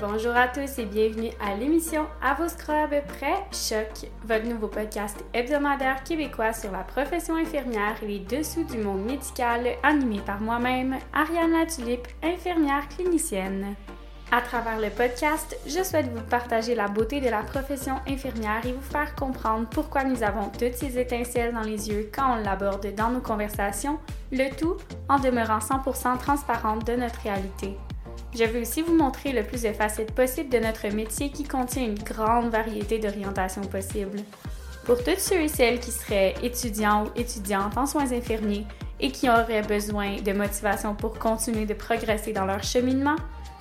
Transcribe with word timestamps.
Bonjour 0.00 0.36
à 0.36 0.46
tous 0.46 0.78
et 0.78 0.84
bienvenue 0.84 1.30
à 1.44 1.56
l'émission 1.56 2.06
À 2.22 2.34
vos 2.34 2.48
scrubs 2.48 3.02
prêts 3.08 3.44
Choc, 3.50 4.08
votre 4.24 4.46
nouveau 4.46 4.68
podcast 4.68 5.24
hebdomadaire 5.34 6.04
québécois 6.04 6.52
sur 6.52 6.70
la 6.70 6.84
profession 6.84 7.34
infirmière 7.34 7.96
et 8.02 8.06
les 8.06 8.18
dessous 8.20 8.62
du 8.62 8.78
monde 8.78 9.04
médical 9.04 9.66
animé 9.82 10.20
par 10.24 10.40
moi-même, 10.40 10.98
Ariane 11.12 11.50
Latulippe, 11.50 12.06
infirmière 12.22 12.88
clinicienne. 12.88 13.74
À 14.30 14.40
travers 14.40 14.78
le 14.78 14.90
podcast, 14.90 15.58
je 15.66 15.82
souhaite 15.82 16.12
vous 16.14 16.22
partager 16.30 16.76
la 16.76 16.86
beauté 16.86 17.20
de 17.20 17.28
la 17.28 17.42
profession 17.42 17.96
infirmière 18.06 18.64
et 18.66 18.72
vous 18.72 18.80
faire 18.80 19.16
comprendre 19.16 19.66
pourquoi 19.68 20.04
nous 20.04 20.22
avons 20.22 20.48
toutes 20.50 20.74
ces 20.74 20.96
étincelles 20.96 21.54
dans 21.54 21.62
les 21.62 21.88
yeux 21.88 22.08
quand 22.14 22.34
on 22.34 22.44
l'aborde 22.44 22.94
dans 22.94 23.10
nos 23.10 23.20
conversations, 23.20 23.98
le 24.30 24.54
tout 24.54 24.76
en 25.08 25.18
demeurant 25.18 25.58
100% 25.58 26.18
transparente 26.18 26.86
de 26.86 26.94
notre 26.94 27.20
réalité. 27.22 27.76
Je 28.34 28.44
veux 28.44 28.60
aussi 28.60 28.82
vous 28.82 28.94
montrer 28.94 29.32
le 29.32 29.42
plus 29.42 29.62
de 29.62 29.72
facettes 29.72 30.12
possibles 30.12 30.50
de 30.50 30.58
notre 30.58 30.88
métier 30.88 31.30
qui 31.30 31.44
contient 31.44 31.84
une 31.84 31.98
grande 31.98 32.50
variété 32.50 32.98
d'orientations 32.98 33.62
possibles. 33.62 34.20
Pour 34.84 35.02
toutes 35.02 35.20
ceux 35.20 35.40
et 35.40 35.48
celles 35.48 35.80
qui 35.80 35.90
seraient 35.90 36.34
étudiants 36.42 37.04
ou 37.04 37.08
étudiantes 37.18 37.76
en 37.76 37.86
soins 37.86 38.12
infirmiers 38.12 38.64
et 39.00 39.10
qui 39.10 39.28
auraient 39.28 39.62
besoin 39.62 40.16
de 40.16 40.32
motivation 40.32 40.94
pour 40.94 41.18
continuer 41.18 41.66
de 41.66 41.74
progresser 41.74 42.32
dans 42.32 42.46
leur 42.46 42.62
cheminement, 42.62 43.16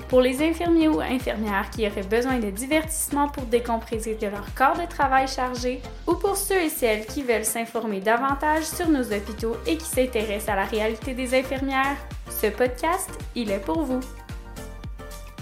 pour 0.10 0.22
les 0.22 0.42
infirmiers 0.42 0.88
ou 0.88 1.02
infirmières 1.02 1.70
qui 1.70 1.86
auraient 1.86 2.04
besoin 2.04 2.40
de 2.40 2.50
divertissement 2.50 3.28
pour 3.28 3.44
décompresser 3.44 4.16
de 4.16 4.28
leur 4.28 4.54
corps 4.56 4.78
de 4.78 4.86
travail 4.86 5.28
chargé, 5.28 5.82
ou 6.08 6.14
pour 6.16 6.38
ceux 6.38 6.62
et 6.62 6.70
celles 6.70 7.06
qui 7.06 7.24
veulent 7.24 7.46
s'informer 7.46 8.00
davantage 8.00 8.64
sur 8.64 8.88
nos 8.88 9.04
hôpitaux 9.04 9.58
et 9.66 9.78
qui 9.78 9.86
s'intéressent 9.86 10.50
à 10.50 10.56
la 10.56 10.66
réalité 10.66 11.14
des 11.14 11.38
infirmières, 11.38 11.98
ce 12.30 12.48
podcast, 12.48 13.10
il 13.36 13.52
est 13.52 13.60
pour 13.60 13.84
vous. 13.84 14.00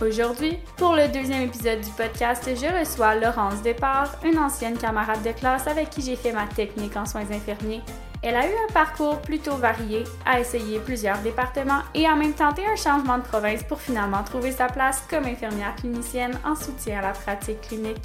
Aujourd'hui, 0.01 0.57
pour 0.75 0.93
le 0.93 1.07
deuxième 1.07 1.43
épisode 1.43 1.79
du 1.79 1.89
podcast, 1.91 2.43
je 2.45 2.79
reçois 2.79 3.15
Laurence 3.15 3.61
Départ, 3.61 4.11
une 4.25 4.37
ancienne 4.37 4.77
camarade 4.77 5.23
de 5.23 5.31
classe 5.31 5.67
avec 5.67 5.89
qui 5.89 6.01
j'ai 6.01 6.17
fait 6.17 6.33
ma 6.33 6.47
technique 6.47 6.97
en 6.97 7.05
soins 7.05 7.31
infirmiers. 7.31 7.81
Elle 8.21 8.35
a 8.35 8.45
eu 8.45 8.51
un 8.51 8.73
parcours 8.73 9.21
plutôt 9.21 9.55
varié, 9.55 10.03
a 10.25 10.41
essayé 10.41 10.79
plusieurs 10.79 11.19
départements 11.19 11.83
et 11.93 12.05
a 12.05 12.13
même 12.13 12.33
tenté 12.33 12.63
un 12.65 12.75
changement 12.75 13.19
de 13.19 13.23
province 13.23 13.63
pour 13.63 13.79
finalement 13.79 14.21
trouver 14.23 14.51
sa 14.51 14.67
place 14.67 15.01
comme 15.09 15.23
infirmière 15.23 15.75
clinicienne 15.77 16.37
en 16.43 16.55
soutien 16.55 16.99
à 16.99 17.01
la 17.01 17.11
pratique 17.13 17.61
clinique. 17.61 18.03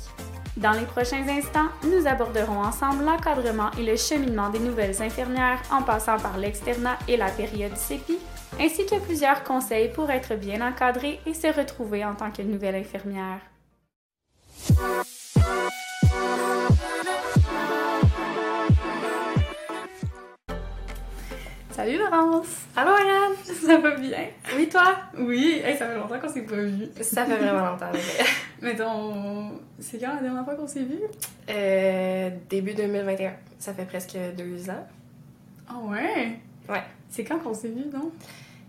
Dans 0.56 0.72
les 0.72 0.86
prochains 0.86 1.26
instants, 1.28 1.70
nous 1.82 2.06
aborderons 2.06 2.60
ensemble 2.62 3.04
l'encadrement 3.04 3.70
et 3.76 3.82
le 3.82 3.96
cheminement 3.96 4.50
des 4.50 4.60
nouvelles 4.60 5.02
infirmières 5.02 5.62
en 5.72 5.82
passant 5.82 6.18
par 6.18 6.38
l'externat 6.38 6.98
et 7.08 7.16
la 7.16 7.30
période 7.30 7.76
CEPI, 7.76 8.18
ainsi 8.58 8.86
que 8.86 8.98
plusieurs 9.00 9.44
conseils 9.44 9.90
pour 9.90 10.10
être 10.10 10.34
bien 10.34 10.66
encadrée 10.66 11.20
et 11.26 11.34
se 11.34 11.46
retrouver 11.46 12.04
en 12.04 12.14
tant 12.14 12.30
que 12.30 12.42
nouvelle 12.42 12.74
infirmière. 12.74 13.40
Salut 21.72 21.96
Laurence! 21.96 22.66
Allô 22.76 22.90
Ariane! 22.90 23.36
Ça 23.42 23.78
va 23.78 23.96
bien? 23.96 24.18
Oui, 24.54 24.68
toi? 24.68 24.96
Oui, 25.16 25.62
ça 25.78 25.86
fait 25.86 25.96
longtemps 25.96 26.18
qu'on 26.20 26.28
s'est 26.28 26.42
pas 26.42 26.56
vu. 26.56 26.88
Ça 27.00 27.24
fait 27.24 27.36
vraiment 27.36 27.70
longtemps. 27.70 27.90
Mais 28.60 28.76
ton... 28.76 29.52
c'est 29.78 29.98
quand 29.98 30.14
la 30.14 30.20
dernière 30.20 30.44
fois 30.44 30.56
qu'on 30.56 30.66
s'est 30.66 30.82
vu? 30.82 30.98
Euh, 31.48 32.30
début 32.50 32.74
2021. 32.74 33.32
Ça 33.58 33.72
fait 33.72 33.86
presque 33.86 34.18
deux 34.36 34.68
ans. 34.68 34.86
Ah 35.68 35.78
ouais? 35.84 36.38
Ouais. 36.68 36.82
C'est 37.10 37.24
quand 37.24 37.38
qu'on 37.38 37.54
s'est 37.54 37.68
vu, 37.68 37.84
non? 37.92 38.10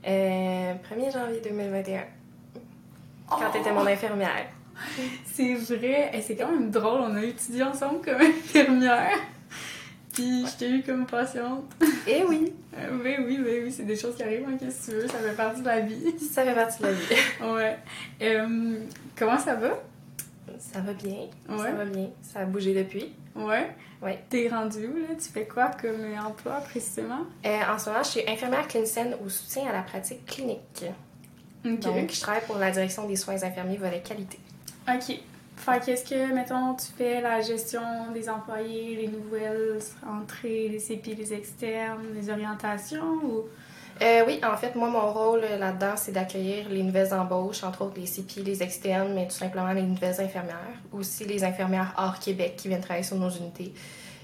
Euh, 0.08 0.74
1er 0.74 1.14
janvier 1.14 1.42
2021. 1.44 2.04
Quand 3.30 3.52
t'étais 3.52 3.72
mon 3.72 3.86
infirmière. 3.86 4.48
C'est 5.26 5.54
vrai. 5.54 6.12
Et 6.14 6.22
c'est 6.22 6.36
quand 6.36 6.52
même 6.52 6.72
drôle, 6.72 7.02
on 7.02 7.16
a 7.16 7.24
étudié 7.24 7.64
ensemble 7.64 8.02
comme 8.04 8.22
infirmière. 8.22 9.18
Puis 10.14 10.46
je 10.46 10.58
t'ai 10.58 10.70
eu 10.70 10.84
comme 10.84 11.06
patiente. 11.06 11.72
Eh 12.08 12.24
oui! 12.24 12.52
Euh, 12.78 13.00
oui, 13.02 13.16
oui, 13.20 13.40
oui, 13.42 13.60
oui, 13.64 13.72
c'est 13.72 13.84
des 13.84 13.96
choses 13.96 14.16
qui 14.16 14.24
arrivent, 14.24 14.46
hein, 14.48 14.58
qu'est-ce 14.60 14.88
que 14.88 14.92
tu 14.92 14.98
veux, 14.98 15.08
ça 15.08 15.20
fait 15.20 15.36
partie 15.36 15.62
de 15.62 15.66
la 15.66 15.80
vie. 15.82 16.20
Ça 16.20 16.44
fait 16.44 16.54
partie 16.54 16.80
de 16.80 16.88
la 16.88 16.94
vie. 16.94 17.16
ouais. 17.54 17.78
Euh, 18.22 18.80
comment 19.18 19.38
ça 19.38 19.56
va? 19.56 19.80
Ça 20.58 20.80
va 20.82 20.94
bien. 20.94 21.30
Ouais. 21.50 21.58
Ça 21.58 21.72
va 21.72 21.86
bien. 21.86 22.10
Ça 22.22 22.40
a 22.40 22.46
bougé 22.46 22.74
depuis. 22.74 23.14
Ouais. 23.36 23.70
Ouais. 24.02 24.24
T'es 24.30 24.50
rendu 24.50 24.88
où, 24.88 24.96
là? 24.98 25.16
Tu 25.16 25.30
fais 25.30 25.46
quoi 25.46 25.72
comme 25.80 26.06
emploi, 26.26 26.54
précisément? 26.62 27.22
Euh, 27.46 27.60
en 27.74 27.78
ce 27.78 27.90
moment, 27.90 28.04
je 28.04 28.10
suis 28.10 28.30
infirmière 28.30 28.68
clinicienne 28.68 29.16
au 29.24 29.30
soutien 29.30 29.68
à 29.70 29.74
la 29.74 29.82
pratique 29.84 30.26
clinique. 30.26 30.86
OK. 31.64 31.80
Donc, 31.80 32.12
je 32.12 32.22
travaille 32.22 32.46
pour 32.46 32.58
la 32.58 32.72
direction 32.72 33.08
des 33.08 33.16
soins 33.16 33.42
infirmiers 33.44 33.78
volet 33.78 34.02
qualité. 34.02 34.40
OK. 34.88 35.20
Fait 35.58 35.86
qu'est-ce 35.86 36.10
que, 36.10 36.34
mettons, 36.34 36.74
tu 36.74 36.88
fais 36.98 37.22
la 37.22 37.42
gestion 37.42 38.12
des 38.14 38.28
employés, 38.28 38.96
les 38.96 39.08
nouvelles 39.08 39.80
entrées, 40.08 40.68
les 40.70 40.80
CPI, 40.80 41.16
les 41.16 41.34
externes, 41.34 42.02
les 42.16 42.30
orientations 42.32 43.20
ou... 43.24 43.44
Euh, 44.02 44.24
oui, 44.26 44.40
en 44.44 44.58
fait, 44.58 44.76
moi, 44.76 44.90
mon 44.90 45.12
rôle 45.12 45.42
là-dedans, 45.42 45.94
c'est 45.96 46.12
d'accueillir 46.12 46.70
les 46.70 46.82
nouvelles 46.82 47.14
embauches, 47.14 47.64
entre 47.64 47.84
autres 47.84 48.00
les 48.00 48.08
CPI, 48.08 48.44
les 48.44 48.64
externes, 48.64 49.14
mais 49.14 49.28
tout 49.28 49.36
simplement 49.36 49.72
les 49.74 49.84
nouvelles 49.84 50.20
infirmières. 50.20 50.80
Aussi 50.92 51.26
les 51.26 51.44
infirmières 51.44 51.94
hors 51.98 52.18
Québec 52.20 52.56
qui 52.58 52.68
viennent 52.68 52.82
travailler 52.82 53.06
sur 53.06 53.18
nos 53.18 53.30
unités. 53.30 53.74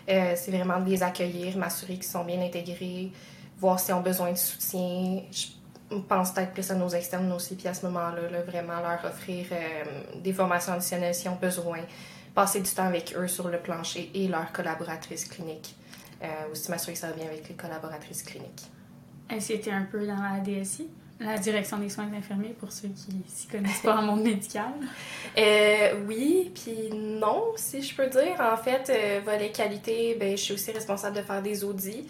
Euh, 0.10 0.34
c'est 0.36 0.52
vraiment 0.52 0.80
de 0.80 0.90
les 0.90 1.04
accueillir, 1.04 1.58
m'assurer 1.58 1.96
qu'ils 1.96 2.06
sont 2.06 2.24
bien 2.24 2.42
intégrés, 2.42 3.12
voir 3.60 3.80
s'ils 3.80 3.94
ont 3.94 4.02
besoin 4.02 4.32
de 4.32 4.38
soutien. 4.38 5.22
Je 5.32 5.98
pense 6.08 6.32
peut-être 6.32 6.54
plus 6.54 6.72
à 6.72 6.76
nos 6.76 6.90
externes, 6.90 7.28
nos 7.28 7.38
CPI 7.38 7.68
à 7.68 7.74
ce 7.74 7.86
moment-là, 7.86 8.30
là, 8.32 8.42
vraiment 8.42 8.80
leur 8.80 9.04
offrir 9.06 9.48
euh, 9.52 9.84
des 10.16 10.34
formations 10.34 10.74
additionnelles 10.74 11.14
s'ils 11.14 11.30
ont 11.30 11.38
besoin, 11.40 11.80
passer 12.34 12.62
du 12.62 12.70
temps 12.70 12.86
avec 12.86 13.16
eux 13.16 13.28
sur 13.28 13.48
le 13.50 13.60
plancher 13.60 14.10
et 14.14 14.28
leurs 14.28 14.52
collaboratrices 14.52 15.26
cliniques. 15.26 15.76
Aussi 16.52 16.72
m'assurer 16.72 16.94
que 16.94 17.00
ça 17.00 17.10
va 17.10 17.14
bien 17.14 17.28
avec 17.28 17.48
les 17.48 17.54
collaboratrices 17.54 18.24
cliniques. 18.24 18.64
T'es 19.28 19.72
un 19.72 19.84
peu 19.84 20.06
dans 20.06 20.22
la 20.22 20.40
DSI? 20.40 20.88
La 21.20 21.38
direction 21.38 21.80
des 21.80 21.90
soins 21.90 22.08
infirmiers, 22.14 22.56
pour 22.60 22.72
ceux 22.72 22.90
qui 22.90 23.24
s'y 23.28 23.48
connaissent 23.48 23.82
pas 23.82 23.98
en 23.98 24.04
monde 24.04 24.24
médical. 24.24 24.72
Euh, 25.38 26.04
oui, 26.08 26.52
puis 26.56 26.90
non, 26.96 27.52
si 27.58 27.84
je 27.84 27.96
peux 27.96 28.08
dire. 28.08 28.40
En 28.40 28.58
fait, 28.58 28.90
euh, 28.90 29.22
volet 29.24 29.52
qualité, 29.52 30.18
ben, 30.20 30.36
je 30.36 30.42
suis 30.42 30.54
aussi 30.56 30.72
responsable 30.72 31.18
de 31.18 31.22
faire 31.22 31.44
des 31.44 31.64
audits, 31.64 32.08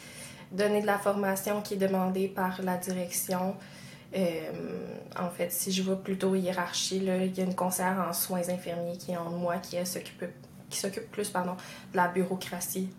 donner 0.50 0.80
de 0.80 0.86
la 0.86 0.98
formation 0.98 1.62
qui 1.62 1.74
est 1.74 1.78
demandée 1.78 2.30
par 2.30 2.62
la 2.62 2.78
direction. 2.78 3.56
Euh, 4.16 4.52
en 5.20 5.30
fait, 5.30 5.52
si 5.52 5.74
je 5.74 5.84
vois 5.84 6.02
plutôt 6.02 6.36
hiérarchie, 6.36 7.02
là, 7.02 7.18
il 7.18 7.38
y 7.38 7.42
a 7.42 7.44
une 7.44 7.56
conseillère 7.56 8.06
en 8.08 8.14
soins 8.14 8.48
infirmiers 8.48 8.98
qui 8.98 9.12
est 9.12 9.18
en 9.18 9.30
moi, 9.30 9.58
qui 9.58 9.76
s'occupe 9.86 10.24
qui 10.70 10.80
s'occupe 10.80 11.10
plus 11.12 11.30
pardon, 11.30 11.56
de 11.92 11.98
la 11.98 12.08
bureaucratie 12.08 12.90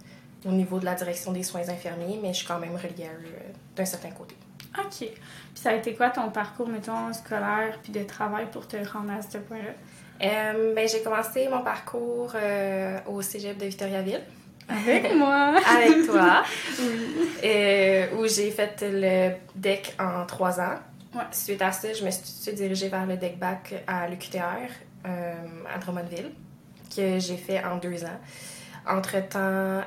au 0.46 0.52
niveau 0.52 0.78
de 0.78 0.84
la 0.84 0.94
direction 0.94 1.32
des 1.32 1.42
soins 1.42 1.68
infirmiers, 1.68 2.18
mais 2.22 2.32
je 2.32 2.38
suis 2.38 2.46
quand 2.46 2.58
même 2.58 2.76
reliée 2.76 3.04
à 3.04 3.12
eux 3.12 3.34
euh, 3.34 3.52
d'un 3.78 3.84
certain 3.84 4.10
côté. 4.10 4.34
OK. 4.76 4.98
Puis 4.98 5.12
ça 5.54 5.70
a 5.70 5.74
été 5.74 5.94
quoi 5.94 6.10
ton 6.10 6.30
parcours, 6.30 6.68
mettons, 6.68 7.12
scolaire 7.12 7.78
puis 7.82 7.92
de 7.92 8.02
travail 8.02 8.46
pour 8.52 8.66
te 8.68 8.76
rendre 8.76 9.12
à 9.12 9.22
ce 9.22 9.38
point-là? 9.38 9.72
Euh, 10.20 10.74
ben, 10.74 10.88
j'ai 10.88 11.00
commencé 11.02 11.48
mon 11.48 11.62
parcours 11.62 12.32
euh, 12.34 12.98
au 13.06 13.22
cégep 13.22 13.56
de 13.56 13.66
Victoriaville. 13.66 14.20
Avec 14.68 15.14
moi! 15.14 15.54
Avec 15.66 16.06
toi. 16.06 16.42
oui. 16.80 17.28
Euh, 17.44 18.06
où 18.18 18.26
j'ai 18.26 18.50
fait 18.50 18.82
le 18.82 19.30
DEC 19.54 19.94
en 19.98 20.26
trois 20.26 20.60
ans. 20.60 20.78
Ouais. 21.14 21.22
Suite 21.30 21.62
à 21.62 21.72
ça, 21.72 21.92
je 21.92 22.04
me 22.04 22.10
suis 22.10 22.22
tout 22.22 22.28
de 22.28 22.42
suite 22.42 22.54
dirigée 22.56 22.88
vers 22.88 23.06
le 23.06 23.16
DEC 23.16 23.38
bac 23.38 23.74
à 23.86 24.08
l'UQTR 24.08 24.68
à 25.04 25.78
Drummondville, 25.78 26.32
que 26.94 27.18
j'ai 27.18 27.36
fait 27.38 27.64
en 27.64 27.76
deux 27.76 28.04
ans. 28.04 28.20
Entre-temps, 28.88 29.38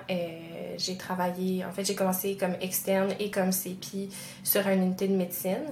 euh, 0.10 0.76
j'ai 0.78 0.96
travaillé, 0.98 1.66
en 1.66 1.72
fait, 1.72 1.84
j'ai 1.84 1.96
commencé 1.96 2.38
comme 2.38 2.56
externe 2.62 3.10
et 3.20 3.32
comme 3.32 3.52
CPI 3.52 4.10
sur 4.44 4.68
une 4.68 4.84
unité 4.84 5.08
de 5.08 5.16
médecine 5.16 5.66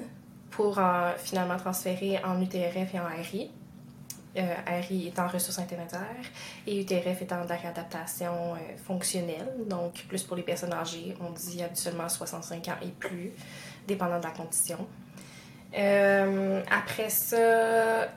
pour 0.51 0.79
en- 0.79 1.11
finalement 1.17 1.57
transférer 1.57 2.19
en 2.25 2.41
UTRF 2.41 2.93
et 2.95 2.99
en 2.99 3.05
RI. 3.05 3.51
Euh, 4.37 4.53
étant 5.07 5.27
ressources 5.27 5.57
intermédiaires 5.57 6.03
et 6.67 6.81
UTRF 6.81 7.23
étant 7.23 7.43
de 7.43 7.49
la 7.49 7.55
réadaptation 7.55 8.53
euh, 8.53 8.57
fonctionnelle, 8.77 9.49
donc 9.67 10.05
plus 10.07 10.21
pour 10.23 10.37
les 10.37 10.43
personnes 10.43 10.71
âgées, 10.71 11.15
on 11.19 11.31
dit 11.31 11.63
habituellement 11.63 12.07
65 12.07 12.67
ans 12.67 12.75
et 12.83 12.89
plus, 12.89 13.31
dépendant 13.87 14.19
de 14.19 14.23
la 14.23 14.29
condition. 14.29 14.77
Euh, 15.77 16.61
après 16.71 17.09
ça, 17.09 18.07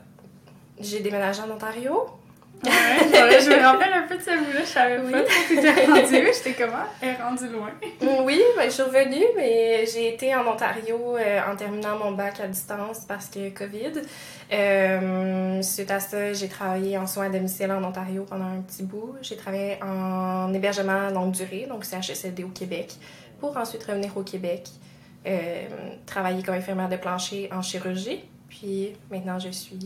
j'ai 0.79 0.99
déménagé 1.01 1.41
en 1.41 1.49
Ontario. 1.51 2.05
Ouais, 3.13 3.39
je 3.41 3.49
me 3.49 3.61
rappelle 3.63 3.93
un 3.93 4.03
peu 4.07 4.17
de 4.17 4.21
ce 4.21 4.31
bout-là. 4.37 4.59
Je 4.61 4.65
savais 4.65 4.99
Oui. 5.03 5.11
pas 5.11 5.19
où 5.21 5.55
t'étais 5.55 5.85
rendue. 5.85 6.27
J'étais 6.33 6.53
comment? 6.53 6.83
Elle 7.01 7.09
est 7.09 7.21
rendue 7.21 7.47
loin. 7.47 7.71
Mm, 8.01 8.23
Oui, 8.25 8.41
ben, 8.57 8.65
je 8.65 8.69
suis 8.73 8.83
revenue, 8.83 9.23
mais 9.35 9.85
j'ai 9.85 10.13
été 10.13 10.33
en 10.35 10.45
Ontario 10.47 11.17
euh, 11.17 11.39
en 11.51 11.55
terminant 11.55 11.97
mon 11.97 12.11
bac 12.11 12.39
à 12.39 12.47
distance 12.47 13.01
parce 13.07 13.27
que 13.27 13.49
COVID. 13.49 14.01
Euh, 14.51 15.61
suite 15.61 15.91
à 15.91 15.99
ça, 15.99 16.33
j'ai 16.33 16.47
travaillé 16.47 16.97
en 16.97 17.07
soins 17.07 17.25
à 17.27 17.29
domicile 17.29 17.71
en 17.71 17.83
Ontario 17.83 18.25
pendant 18.29 18.45
un 18.45 18.61
petit 18.61 18.83
bout. 18.83 19.15
J'ai 19.21 19.35
travaillé 19.35 19.77
en 19.83 20.53
hébergement 20.53 21.09
longue 21.09 21.31
durée, 21.31 21.65
donc 21.67 21.85
CHSLD 21.85 22.43
au 22.43 22.49
Québec, 22.49 22.93
pour 23.39 23.55
ensuite 23.57 23.83
revenir 23.83 24.15
au 24.15 24.23
Québec, 24.23 24.67
euh, 25.25 25.63
travailler 26.05 26.43
comme 26.43 26.55
infirmière 26.55 26.89
de 26.89 26.97
plancher 26.97 27.49
en 27.51 27.61
chirurgie. 27.61 28.23
Puis 28.49 28.93
maintenant, 29.11 29.39
je 29.39 29.49
suis 29.49 29.79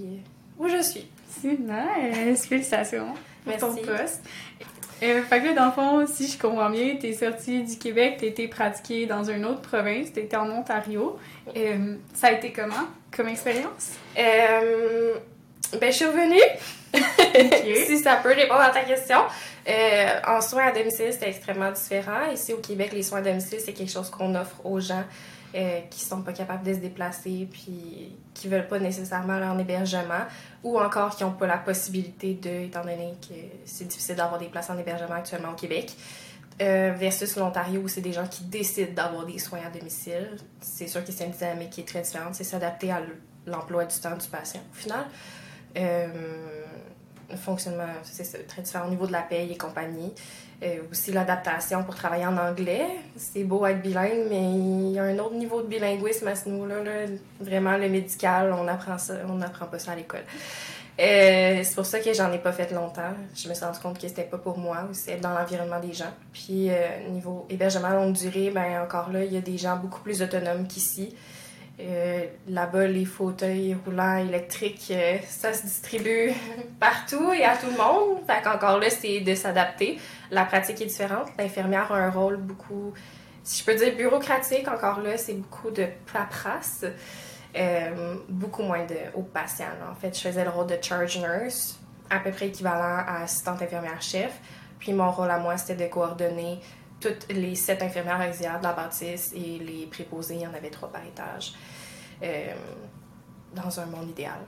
où 0.59 0.67
je 0.67 0.81
suis. 0.81 1.07
C'est 1.41 1.57
nice! 1.59 2.47
Félicitations 2.47 3.13
Merci. 3.45 3.59
pour 3.59 3.75
ton 3.75 3.81
poste. 3.81 4.23
Euh, 5.03 5.21
fait 5.23 5.41
que 5.41 5.45
là, 5.45 5.53
dans 5.53 5.65
le 5.67 5.71
fond, 5.71 6.05
si 6.07 6.27
je 6.27 6.39
comprends 6.39 6.71
bien, 6.71 6.95
t'es 6.99 7.13
sortie 7.13 7.63
du 7.63 7.77
Québec, 7.77 8.17
t'as 8.19 8.27
été 8.27 8.47
pratiquée 8.47 9.05
dans 9.05 9.23
une 9.23 9.45
autre 9.45 9.61
province, 9.61 10.11
t'étais 10.11 10.37
en 10.37 10.49
Ontario. 10.49 11.19
Euh, 11.55 11.95
ça 12.13 12.27
a 12.27 12.31
été 12.31 12.51
comment? 12.51 12.87
Comme 13.15 13.27
expérience? 13.27 13.91
Euh, 14.17 15.13
ben, 15.79 15.91
je 15.91 15.95
suis 15.95 16.05
revenue. 16.05 16.41
si 17.85 17.99
ça 17.99 18.15
peut 18.15 18.33
répondre 18.33 18.61
à 18.61 18.69
ta 18.69 18.81
question. 18.81 19.19
Euh, 19.67 20.19
en 20.25 20.41
soins 20.41 20.67
à 20.67 20.71
domicile, 20.71 21.11
c'est 21.11 21.27
extrêmement 21.27 21.71
différent. 21.71 22.31
Ici, 22.33 22.53
au 22.53 22.57
Québec, 22.57 22.91
les 22.93 23.03
soins 23.03 23.19
à 23.19 23.21
domicile, 23.21 23.59
c'est 23.63 23.73
quelque 23.73 23.91
chose 23.91 24.09
qu'on 24.09 24.33
offre 24.33 24.65
aux 24.65 24.79
gens 24.79 25.03
euh, 25.57 25.81
qui 25.89 26.01
sont 26.01 26.21
pas 26.21 26.33
capables 26.33 26.63
de 26.63 26.73
se 26.73 26.79
déplacer 26.79 27.47
puis 27.51 28.15
qui 28.33 28.47
veulent 28.47 28.67
pas 28.67 28.77
nécessairement 28.77 29.39
en 29.39 29.57
hébergement 29.57 30.25
ou 30.63 30.79
encore 30.79 31.15
qui 31.15 31.23
n'ont 31.23 31.31
pas 31.31 31.47
la 31.47 31.57
possibilité 31.57 32.35
de, 32.35 32.65
étant 32.65 32.81
donné 32.81 33.15
que 33.27 33.33
c'est 33.65 33.87
difficile 33.87 34.15
d'avoir 34.15 34.39
des 34.39 34.47
places 34.47 34.69
en 34.69 34.77
hébergement 34.77 35.15
actuellement 35.15 35.51
au 35.51 35.55
Québec. 35.55 35.95
Euh, 36.59 36.93
versus 36.97 37.35
l'Ontario 37.35 37.81
où 37.81 37.87
c'est 37.87 38.01
des 38.01 38.13
gens 38.13 38.25
qui 38.27 38.43
décident 38.43 38.93
d'avoir 38.93 39.25
des 39.25 39.37
soins 39.37 39.59
à 39.65 39.69
domicile. 39.69 40.37
C'est 40.59 40.87
sûr 40.87 41.03
que 41.05 41.11
c'est 41.11 41.25
une 41.25 41.31
dynamique 41.31 41.69
qui 41.69 41.81
est 41.81 41.87
très 41.87 42.01
différente. 42.01 42.35
C'est 42.35 42.43
s'adapter 42.43 42.91
à 42.91 43.01
l'emploi 43.45 43.85
du 43.85 43.95
temps 43.99 44.15
du 44.15 44.27
patient 44.27 44.61
au 44.71 44.75
final. 44.75 45.05
Euh, 45.77 46.07
le 47.29 47.37
fonctionnement, 47.37 47.83
c'est 48.03 48.47
très 48.47 48.61
différent 48.61 48.87
au 48.87 48.89
niveau 48.89 49.05
de 49.05 49.11
la 49.11 49.21
paye 49.21 49.51
et 49.51 49.57
compagnie. 49.57 50.13
Euh, 50.63 50.79
aussi 50.91 51.11
l'adaptation 51.11 51.83
pour 51.83 51.93
travailler 51.93 52.25
en 52.25 52.35
anglais. 52.35 52.87
C'est 53.15 53.43
beau 53.43 53.63
être 53.67 53.79
bilingue, 53.79 54.25
mais 54.27 54.41
il 54.41 54.91
y 54.91 54.97
a 54.97 55.03
un 55.03 55.19
autre 55.19 55.35
niveau 55.35 55.61
de 55.61 55.67
bilinguisme 55.67 56.27
à 56.27 56.35
ce 56.35 56.49
niveau-là. 56.49 56.83
là. 56.83 56.91
Vraiment, 57.39 57.77
le 57.77 57.87
médical, 57.89 58.51
on 58.51 58.67
apprend 58.67 58.97
ça, 58.97 59.13
on 59.29 59.35
n'apprend 59.35 59.67
pas 59.67 59.77
ça 59.77 59.91
à 59.91 59.95
l'école. 59.95 60.23
Euh, 60.99 61.61
c'est 61.63 61.75
pour 61.75 61.85
ça 61.85 61.99
que 61.99 62.11
j'en 62.11 62.31
ai 62.31 62.39
pas 62.39 62.51
fait 62.51 62.71
longtemps. 62.71 63.13
Je 63.35 63.47
me 63.47 63.53
suis 63.53 63.63
rendu 63.63 63.77
compte 63.77 63.99
que 63.99 64.07
c'était 64.07 64.23
pas 64.23 64.39
pour 64.39 64.57
moi 64.57 64.87
aussi 64.89 65.11
être 65.11 65.21
dans 65.21 65.37
l'environnement 65.37 65.79
des 65.79 65.93
gens. 65.93 66.11
Puis 66.33 66.71
euh, 66.71 67.07
niveau 67.09 67.45
hébergement 67.51 67.89
longue 67.89 68.13
durée, 68.13 68.49
ben 68.49 68.81
encore 68.81 69.11
là, 69.11 69.23
il 69.23 69.31
y 69.31 69.37
a 69.37 69.41
des 69.41 69.59
gens 69.59 69.77
beaucoup 69.77 70.01
plus 70.01 70.23
autonomes 70.23 70.67
qu'ici. 70.67 71.15
Euh, 71.79 72.25
Là-bas, 72.47 72.87
les 72.87 73.05
fauteuils 73.05 73.77
roulants 73.85 74.17
électriques, 74.17 74.87
euh, 74.91 75.17
ça 75.27 75.53
se 75.53 75.63
distribue 75.63 76.31
partout 76.79 77.31
et 77.33 77.43
à 77.43 77.55
tout 77.55 77.67
le 77.67 77.77
monde. 77.77 78.19
Fait 78.25 78.41
qu'encore 78.43 78.79
là, 78.79 78.89
c'est 78.89 79.19
de 79.19 79.35
s'adapter. 79.35 79.99
La 80.31 80.45
pratique 80.45 80.81
est 80.81 80.85
différente. 80.85 81.27
L'infirmière 81.37 81.91
a 81.91 81.97
un 81.97 82.09
rôle 82.09 82.37
beaucoup, 82.37 82.93
si 83.43 83.59
je 83.59 83.65
peux 83.65 83.75
dire 83.75 83.95
bureaucratique, 83.95 84.67
encore 84.67 85.01
là, 85.01 85.17
c'est 85.17 85.35
beaucoup 85.35 85.69
de 85.69 85.85
paperasse. 86.11 86.85
Euh, 87.55 88.15
beaucoup 88.29 88.61
moins 88.61 88.85
de 88.85 88.95
aux 89.15 89.23
patients. 89.23 89.65
En 89.89 89.95
fait, 89.95 90.15
je 90.15 90.21
faisais 90.21 90.43
le 90.43 90.49
rôle 90.49 90.67
de 90.67 90.77
charge 90.81 91.17
nurse, 91.17 91.79
à 92.09 92.19
peu 92.19 92.29
près 92.31 92.47
équivalent 92.47 93.03
à 93.07 93.23
assistante 93.23 93.61
infirmière 93.61 94.01
chef. 94.01 94.31
Puis 94.79 94.93
mon 94.93 95.09
rôle 95.11 95.31
à 95.31 95.39
moi, 95.39 95.57
c'était 95.57 95.85
de 95.85 95.89
coordonner 95.91 96.59
toutes 96.99 97.27
les 97.31 97.55
sept 97.55 97.81
infirmières 97.81 98.27
auxiliaires 98.27 98.59
de 98.59 98.63
la 98.63 98.73
bâtisse 98.73 99.31
et 99.35 99.59
les 99.59 99.85
préposés, 99.85 100.35
il 100.35 100.41
y 100.41 100.47
en 100.47 100.53
avait 100.53 100.69
trois 100.69 100.89
par 100.91 101.03
étage, 101.05 101.53
euh, 102.23 102.53
dans 103.53 103.79
un 103.79 103.85
monde 103.85 104.09
idéal. 104.09 104.39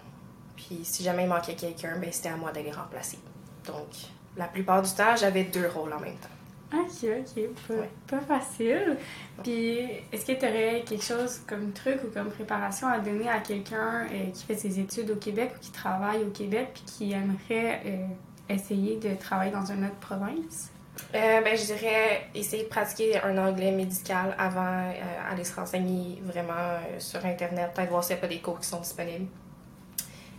Puis 0.56 0.80
si 0.84 1.04
jamais 1.04 1.24
il 1.24 1.30
manquait 1.30 1.56
quelqu'un, 1.56 1.98
ben, 1.98 2.12
c'était 2.12 2.30
à 2.30 2.36
moi 2.38 2.52
de 2.52 2.60
les 2.60 2.72
remplacer. 2.72 3.20
Donc, 3.66 3.88
la 4.36 4.46
plupart 4.48 4.82
du 4.82 4.92
temps, 4.92 5.16
j'avais 5.16 5.44
deux 5.44 5.68
rôles 5.68 5.94
en 5.94 6.00
même 6.00 6.16
temps. 6.16 6.28
Ok, 6.72 7.04
ok, 7.04 7.44
pas, 7.68 7.74
Ouais. 7.74 7.90
pas 8.08 8.20
facile. 8.20 8.98
Puis, 9.44 9.80
est-ce 10.12 10.24
que 10.26 10.34
tu 10.34 10.46
aurais 10.46 10.84
quelque 10.88 11.04
chose 11.04 11.40
comme 11.48 11.72
truc 11.72 12.00
ou 12.04 12.12
comme 12.12 12.30
préparation 12.30 12.88
à 12.88 13.00
donner 13.00 13.28
à 13.28 13.40
quelqu'un 13.40 14.06
euh, 14.12 14.30
qui 14.32 14.46
fait 14.46 14.56
ses 14.56 14.80
études 14.80 15.10
au 15.10 15.16
Québec 15.16 15.54
ou 15.56 15.60
qui 15.60 15.72
travaille 15.72 16.24
au 16.24 16.30
Québec 16.30 16.70
puis 16.76 16.84
qui 16.86 17.12
aimerait 17.14 17.82
euh, 17.86 18.06
essayer 18.50 18.98
de 18.98 19.16
travailler 19.16 19.52
dans 19.52 19.66
une 19.66 19.84
autre 19.86 19.96
province? 19.96 20.70
Euh, 21.16 21.42
ben, 21.42 21.58
je 21.58 21.66
dirais 21.66 22.30
essayer 22.36 22.64
de 22.64 22.68
pratiquer 22.70 23.20
un 23.22 23.38
anglais 23.38 23.72
médical 23.72 24.36
avant 24.38 24.62
euh, 24.62 25.32
aller 25.32 25.44
se 25.44 25.56
renseigner 25.56 26.22
vraiment 26.24 26.54
euh, 26.54 27.00
sur 27.00 27.26
Internet, 27.26 27.72
peut-être 27.74 27.90
voir 27.90 28.04
s'il 28.04 28.16
n'y 28.16 28.20
a 28.20 28.22
pas 28.22 28.28
des 28.28 28.40
cours 28.40 28.60
qui 28.60 28.68
sont 28.68 28.80
disponibles. 28.80 29.28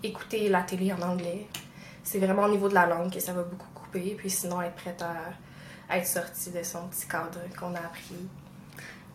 Écouter 0.03 0.49
la 0.49 0.63
télé 0.63 0.93
en 0.93 1.03
anglais. 1.03 1.47
C'est 2.05 2.19
vraiment 2.19 2.45
au 2.45 2.51
niveau 2.51 2.69
de 2.69 2.75
la 2.75 2.87
langue 2.87 3.13
que 3.13 3.21
ça 3.21 3.33
va 3.33 3.43
beaucoup 3.43 3.69
couper. 3.75 4.15
Puis 4.17 4.31
sinon, 4.31 4.63
être 4.63 4.75
prête 4.75 5.03
à, 5.03 5.15
à 5.93 5.99
être 5.99 6.07
sortie 6.07 6.51
de 6.51 6.63
son 6.63 6.87
petit 6.89 7.07
cadre 7.07 7.41
qu'on 7.59 7.75
a 7.75 7.79
appris. 7.79 8.29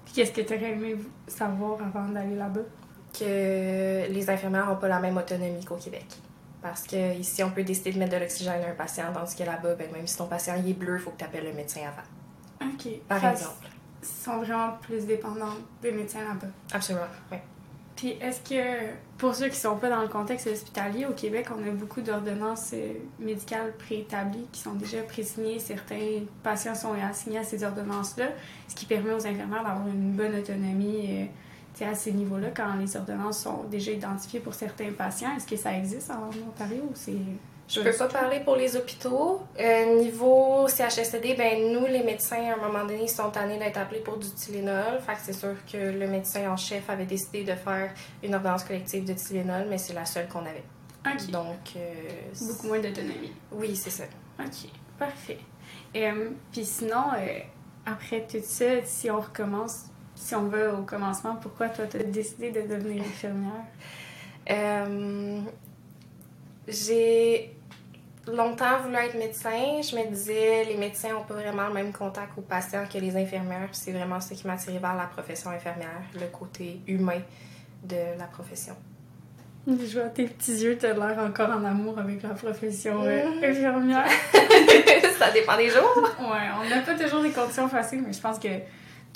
Puis, 0.05 0.13
qu'est-ce 0.13 0.31
que 0.31 0.41
tu 0.41 0.53
aurais 0.53 0.71
aimé 0.71 0.95
savoir 1.27 1.79
avant 1.81 2.09
d'aller 2.09 2.35
là-bas? 2.35 2.61
Que 3.17 4.07
les 4.11 4.29
infirmières 4.29 4.67
n'ont 4.67 4.75
pas 4.75 4.89
la 4.89 4.99
même 4.99 5.17
autonomie 5.17 5.63
qu'au 5.63 5.77
Québec. 5.77 6.05
Parce 6.65 6.81
que 6.87 7.13
ici, 7.15 7.43
on 7.43 7.51
peut 7.51 7.61
décider 7.61 7.91
de 7.91 7.99
mettre 7.99 8.13
de 8.13 8.17
l'oxygène 8.17 8.63
à 8.63 8.69
un 8.69 8.73
patient, 8.73 9.03
tandis 9.13 9.35
que 9.35 9.43
là-bas, 9.43 9.75
ben, 9.75 9.87
même 9.91 10.07
si 10.07 10.17
ton 10.17 10.25
patient 10.25 10.55
il 10.57 10.71
est 10.71 10.73
bleu, 10.73 10.95
il 10.95 10.99
faut 10.99 11.11
que 11.11 11.17
tu 11.19 11.23
appelles 11.23 11.45
le 11.45 11.53
médecin 11.53 11.81
avant. 11.81 12.67
Ok. 12.73 12.87
Par 13.07 13.23
exemple. 13.23 13.67
Ils 14.01 14.07
sont 14.07 14.37
vraiment 14.39 14.71
plus 14.81 15.05
dépendants 15.05 15.53
des 15.83 15.91
médecins 15.91 16.21
là-bas. 16.21 16.47
Absolument. 16.73 17.05
Oui. 17.31 17.37
Puis 17.95 18.17
est-ce 18.19 18.41
que, 18.41 18.95
pour 19.19 19.35
ceux 19.35 19.49
qui 19.49 19.57
sont 19.57 19.77
pas 19.77 19.89
dans 19.89 20.01
le 20.01 20.07
contexte 20.07 20.47
hospitalier, 20.47 21.05
au 21.05 21.13
Québec, 21.13 21.49
on 21.55 21.67
a 21.67 21.71
beaucoup 21.71 22.01
d'ordonnances 22.01 22.71
euh, 22.73 22.93
médicales 23.19 23.73
préétablies 23.77 24.47
qui 24.51 24.61
sont 24.61 24.73
déjà 24.73 25.03
présignées. 25.03 25.59
Certains 25.59 26.23
patients 26.41 26.73
sont 26.73 26.93
assignés 26.93 27.37
à 27.37 27.43
ces 27.43 27.63
ordonnances-là, 27.63 28.29
ce 28.67 28.73
qui 28.73 28.87
permet 28.87 29.13
aux 29.13 29.27
infirmières 29.27 29.63
d'avoir 29.63 29.87
une 29.87 30.13
bonne 30.13 30.35
autonomie 30.35 31.05
euh, 31.09 31.25
à 31.83 31.95
ces 31.95 32.11
niveaux-là 32.13 32.47
quand 32.55 32.75
les 32.75 32.95
ordonnances 32.95 33.39
sont 33.39 33.63
déjà 33.69 33.91
identifiées 33.91 34.39
pour 34.39 34.53
certains 34.53 34.91
patients? 34.93 35.35
Est-ce 35.35 35.47
que 35.47 35.57
ça 35.57 35.75
existe 35.77 36.09
en 36.11 36.29
Ontario 36.47 36.83
ou 36.83 36.91
c'est... 36.93 37.11
Je 37.67 37.81
peux 37.81 37.91
pas 37.97 38.07
parler 38.07 38.41
pour 38.41 38.55
les 38.55 38.75
hôpitaux. 38.77 39.41
Euh, 39.59 39.95
niveau 39.99 40.67
CHSLD, 40.67 41.33
ben 41.35 41.73
nous, 41.73 41.87
les 41.87 42.03
médecins, 42.03 42.51
à 42.51 42.53
un 42.53 42.67
moment 42.67 42.85
donné, 42.85 43.05
ils 43.05 43.09
sont 43.09 43.31
tannés 43.31 43.57
d'être 43.57 43.77
appelés 43.77 44.01
pour 44.01 44.17
du 44.17 44.29
Tylenol. 44.29 44.99
Fait 45.03 45.13
que 45.13 45.19
c'est 45.23 45.33
sûr 45.33 45.55
que 45.71 45.75
le 45.77 46.07
médecin 46.07 46.47
en 46.51 46.57
chef 46.57 46.87
avait 46.91 47.07
décidé 47.07 47.43
de 47.43 47.53
faire 47.55 47.91
une 48.23 48.35
ordonnance 48.35 48.63
collective 48.63 49.03
de 49.03 49.13
Tylenol, 49.13 49.65
mais 49.67 49.79
c'est 49.79 49.93
la 49.93 50.05
seule 50.05 50.27
qu'on 50.27 50.41
avait. 50.45 50.63
Donc, 51.31 51.45
euh, 51.75 51.93
Beaucoup 52.47 52.67
moins 52.67 52.79
d'autonomie. 52.79 53.31
oui, 53.51 53.75
c'est 53.75 53.89
ça. 53.89 54.03
Ok, 54.39 54.69
parfait. 54.99 55.39
Euh, 55.95 56.29
Puis 56.51 56.65
sinon, 56.65 57.03
euh, 57.17 57.39
après 57.87 58.27
tout 58.29 58.37
ça, 58.43 58.65
si 58.83 59.09
on 59.09 59.21
recommence, 59.21 59.85
si 60.15 60.33
on 60.35 60.43
va 60.47 60.73
au 60.73 60.83
commencement, 60.83 61.35
pourquoi 61.35 61.69
toi, 61.69 61.85
tu 61.85 61.97
as 61.97 62.03
décidé 62.03 62.51
de 62.51 62.61
devenir 62.61 63.03
infirmière? 63.03 63.51
Euh, 64.49 65.39
j'ai 66.67 67.51
longtemps 68.27 68.79
voulu 68.83 68.95
être 68.95 69.17
médecin. 69.17 69.81
Je 69.81 69.95
me 69.95 70.07
disais, 70.09 70.63
les 70.65 70.77
médecins 70.77 71.09
n'ont 71.13 71.23
pas 71.23 71.35
vraiment 71.35 71.67
le 71.67 71.73
même 71.73 71.91
contact 71.91 72.31
aux 72.37 72.41
patients 72.41 72.83
que 72.91 72.97
les 72.97 73.15
infirmières. 73.15 73.69
C'est 73.71 73.91
vraiment 73.91 74.19
ce 74.19 74.33
qui 74.33 74.47
m'a 74.47 74.53
attiré 74.53 74.79
vers 74.79 74.95
la 74.95 75.05
profession 75.05 75.51
infirmière, 75.51 76.01
le 76.13 76.27
côté 76.27 76.79
humain 76.87 77.21
de 77.83 78.17
la 78.17 78.25
profession. 78.25 78.75
Je 79.67 79.99
vois 79.99 80.09
tes 80.09 80.25
petits 80.25 80.57
yeux, 80.63 80.77
tu 80.77 80.85
as 80.85 80.93
l'air 80.93 81.17
encore 81.19 81.49
en 81.49 81.63
amour 81.65 81.97
avec 81.97 82.21
la 82.21 82.29
profession 82.29 83.01
euh, 83.03 83.25
Mhm. 83.29 83.43
infirmière. 83.43 84.05
Ça 85.19 85.31
dépend 85.31 85.57
des 85.57 85.69
jours. 85.69 85.97
Ouais, 86.19 86.49
on 86.63 86.69
n'a 86.69 86.81
pas 86.81 86.93
toujours 86.93 87.21
des 87.23 87.31
conditions 87.31 87.67
faciles, 87.67 88.03
mais 88.05 88.13
je 88.13 88.21
pense 88.21 88.37
que 88.37 88.47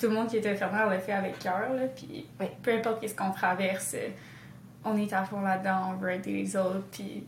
tout 0.00 0.06
le 0.08 0.14
monde 0.14 0.28
qui 0.28 0.38
est 0.38 0.46
infirmière 0.50 0.88
le 0.88 0.98
fait 0.98 1.12
avec 1.12 1.38
cœur. 1.38 1.68
Puis 1.94 2.26
Oui. 2.40 2.46
peu 2.62 2.72
importe 2.72 3.06
ce 3.06 3.14
qu'on 3.14 3.30
traverse, 3.30 3.94
on 4.84 4.96
est 4.96 5.12
à 5.12 5.24
fond 5.24 5.40
là-dedans, 5.42 5.90
on 5.90 5.96
veut 5.96 6.12
aider 6.12 6.32
les 6.32 6.56
autres. 6.56 6.82
Puis 6.90 7.24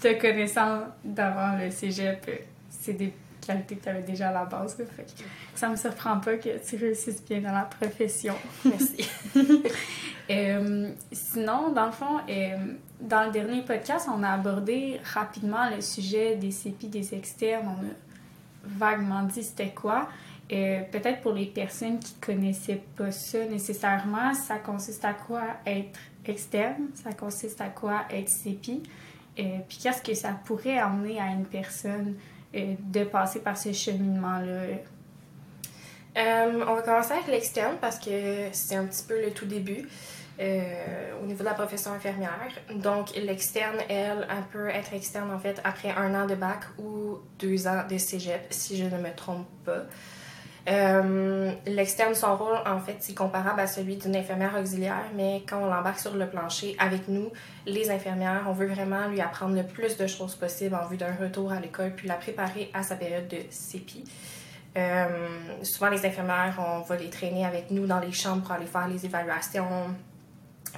te 0.00 0.20
connaissant 0.20 0.80
d'avant 1.04 1.56
le 1.56 1.70
cégep, 1.70 2.28
c'est 2.68 2.94
des 2.94 3.14
qualités 3.46 3.76
que 3.76 3.82
tu 3.84 3.88
avais 3.88 4.02
déjà 4.02 4.28
à 4.30 4.32
la 4.32 4.44
base. 4.44 4.78
là, 4.78 4.84
fait 4.96 5.06
ça 5.54 5.68
me 5.68 5.76
surprend 5.76 6.18
pas 6.18 6.36
que 6.36 6.58
tu 6.68 6.76
réussisses 6.76 7.24
bien 7.24 7.40
dans 7.40 7.52
la 7.52 7.62
profession. 7.62 8.34
Merci. 8.64 9.08
Euh, 10.30 10.90
sinon, 11.10 11.72
dans 11.72 11.86
le 11.86 11.92
fond, 11.92 12.18
euh, 12.28 12.56
dans 13.00 13.24
le 13.26 13.32
dernier 13.32 13.60
podcast, 13.62 14.08
on 14.10 14.22
a 14.22 14.30
abordé 14.30 15.00
rapidement 15.12 15.68
le 15.68 15.80
sujet 15.82 16.36
des 16.36 16.50
CPI, 16.50 16.88
des 16.88 17.14
externes. 17.14 17.66
On 17.66 17.84
a 17.86 17.90
vaguement 18.64 19.24
dit 19.24 19.42
c'était 19.42 19.70
quoi. 19.70 20.08
Euh, 20.50 20.80
Peut-être 20.90 21.20
pour 21.20 21.32
les 21.32 21.46
personnes 21.46 21.98
qui 21.98 22.14
connaissaient 22.14 22.82
pas 22.96 23.12
ça 23.12 23.44
nécessairement, 23.46 24.34
ça 24.34 24.56
consiste 24.56 25.04
à 25.04 25.14
quoi 25.14 25.42
être 25.66 25.98
externe, 26.26 26.88
ça 26.94 27.12
consiste 27.12 27.60
à 27.60 27.68
quoi 27.68 28.02
être 28.10 28.28
CPI, 28.28 28.82
euh, 29.38 29.58
puis 29.68 29.78
qu'est-ce 29.82 30.02
que 30.02 30.14
ça 30.14 30.38
pourrait 30.44 30.78
amener 30.78 31.18
à 31.20 31.28
une 31.28 31.46
personne 31.46 32.16
euh, 32.54 32.74
de 32.80 33.04
passer 33.04 33.40
par 33.40 33.56
ce 33.56 33.72
cheminement-là? 33.72 34.78
Euh, 36.18 36.64
on 36.68 36.74
va 36.74 36.82
commencer 36.82 37.12
avec 37.12 37.28
l'externe 37.28 37.76
parce 37.80 37.98
que 37.98 38.48
c'est 38.52 38.76
un 38.76 38.84
petit 38.84 39.04
peu 39.04 39.20
le 39.24 39.30
tout 39.30 39.46
début 39.46 39.88
au 40.40 41.26
niveau 41.26 41.38
de 41.38 41.44
la 41.44 41.54
profession 41.54 41.92
infirmière. 41.92 42.48
Donc, 42.74 43.14
l'externe, 43.14 43.76
elle, 43.88 44.26
elle 44.28 44.44
peut 44.52 44.68
être 44.70 44.92
externe 44.92 45.30
en 45.30 45.38
fait 45.38 45.60
après 45.62 45.90
un 45.92 46.20
an 46.20 46.26
de 46.26 46.34
bac 46.34 46.64
ou 46.78 47.18
deux 47.38 47.68
ans 47.68 47.84
de 47.88 47.96
cégep, 47.96 48.46
si 48.50 48.76
je 48.76 48.84
ne 48.84 49.00
me 49.00 49.14
trompe 49.14 49.46
pas. 49.64 49.84
Euh, 50.68 51.52
l'externe, 51.66 52.14
son 52.14 52.36
rôle, 52.36 52.56
en 52.66 52.78
fait, 52.78 52.96
c'est 53.00 53.14
comparable 53.14 53.60
à 53.60 53.66
celui 53.66 53.96
d'une 53.96 54.14
infirmière 54.14 54.54
auxiliaire, 54.58 55.06
mais 55.16 55.42
quand 55.48 55.58
on 55.58 55.66
l'embarque 55.66 55.98
sur 55.98 56.14
le 56.14 56.28
plancher 56.28 56.76
avec 56.78 57.08
nous, 57.08 57.32
les 57.66 57.90
infirmières, 57.90 58.44
on 58.46 58.52
veut 58.52 58.68
vraiment 58.68 59.08
lui 59.08 59.20
apprendre 59.20 59.56
le 59.56 59.64
plus 59.64 59.96
de 59.96 60.06
choses 60.06 60.36
possible 60.36 60.76
en 60.76 60.86
vue 60.86 60.96
d'un 60.96 61.14
retour 61.14 61.52
à 61.52 61.58
l'école, 61.58 61.94
puis 61.96 62.06
la 62.06 62.14
préparer 62.14 62.70
à 62.74 62.82
sa 62.84 62.94
période 62.94 63.26
de 63.26 63.38
CPI. 63.50 64.04
Euh, 64.76 65.06
souvent, 65.64 65.90
les 65.90 66.06
infirmières, 66.06 66.54
on 66.58 66.80
va 66.82 66.96
les 66.96 67.10
traîner 67.10 67.44
avec 67.44 67.70
nous 67.70 67.86
dans 67.86 67.98
les 67.98 68.12
chambres 68.12 68.42
pour 68.42 68.52
aller 68.52 68.66
faire 68.66 68.86
les 68.86 69.04
évaluations, 69.04 69.94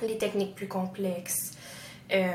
les 0.03 0.17
techniques 0.17 0.55
plus 0.55 0.67
complexes. 0.67 1.53
Euh, 2.11 2.33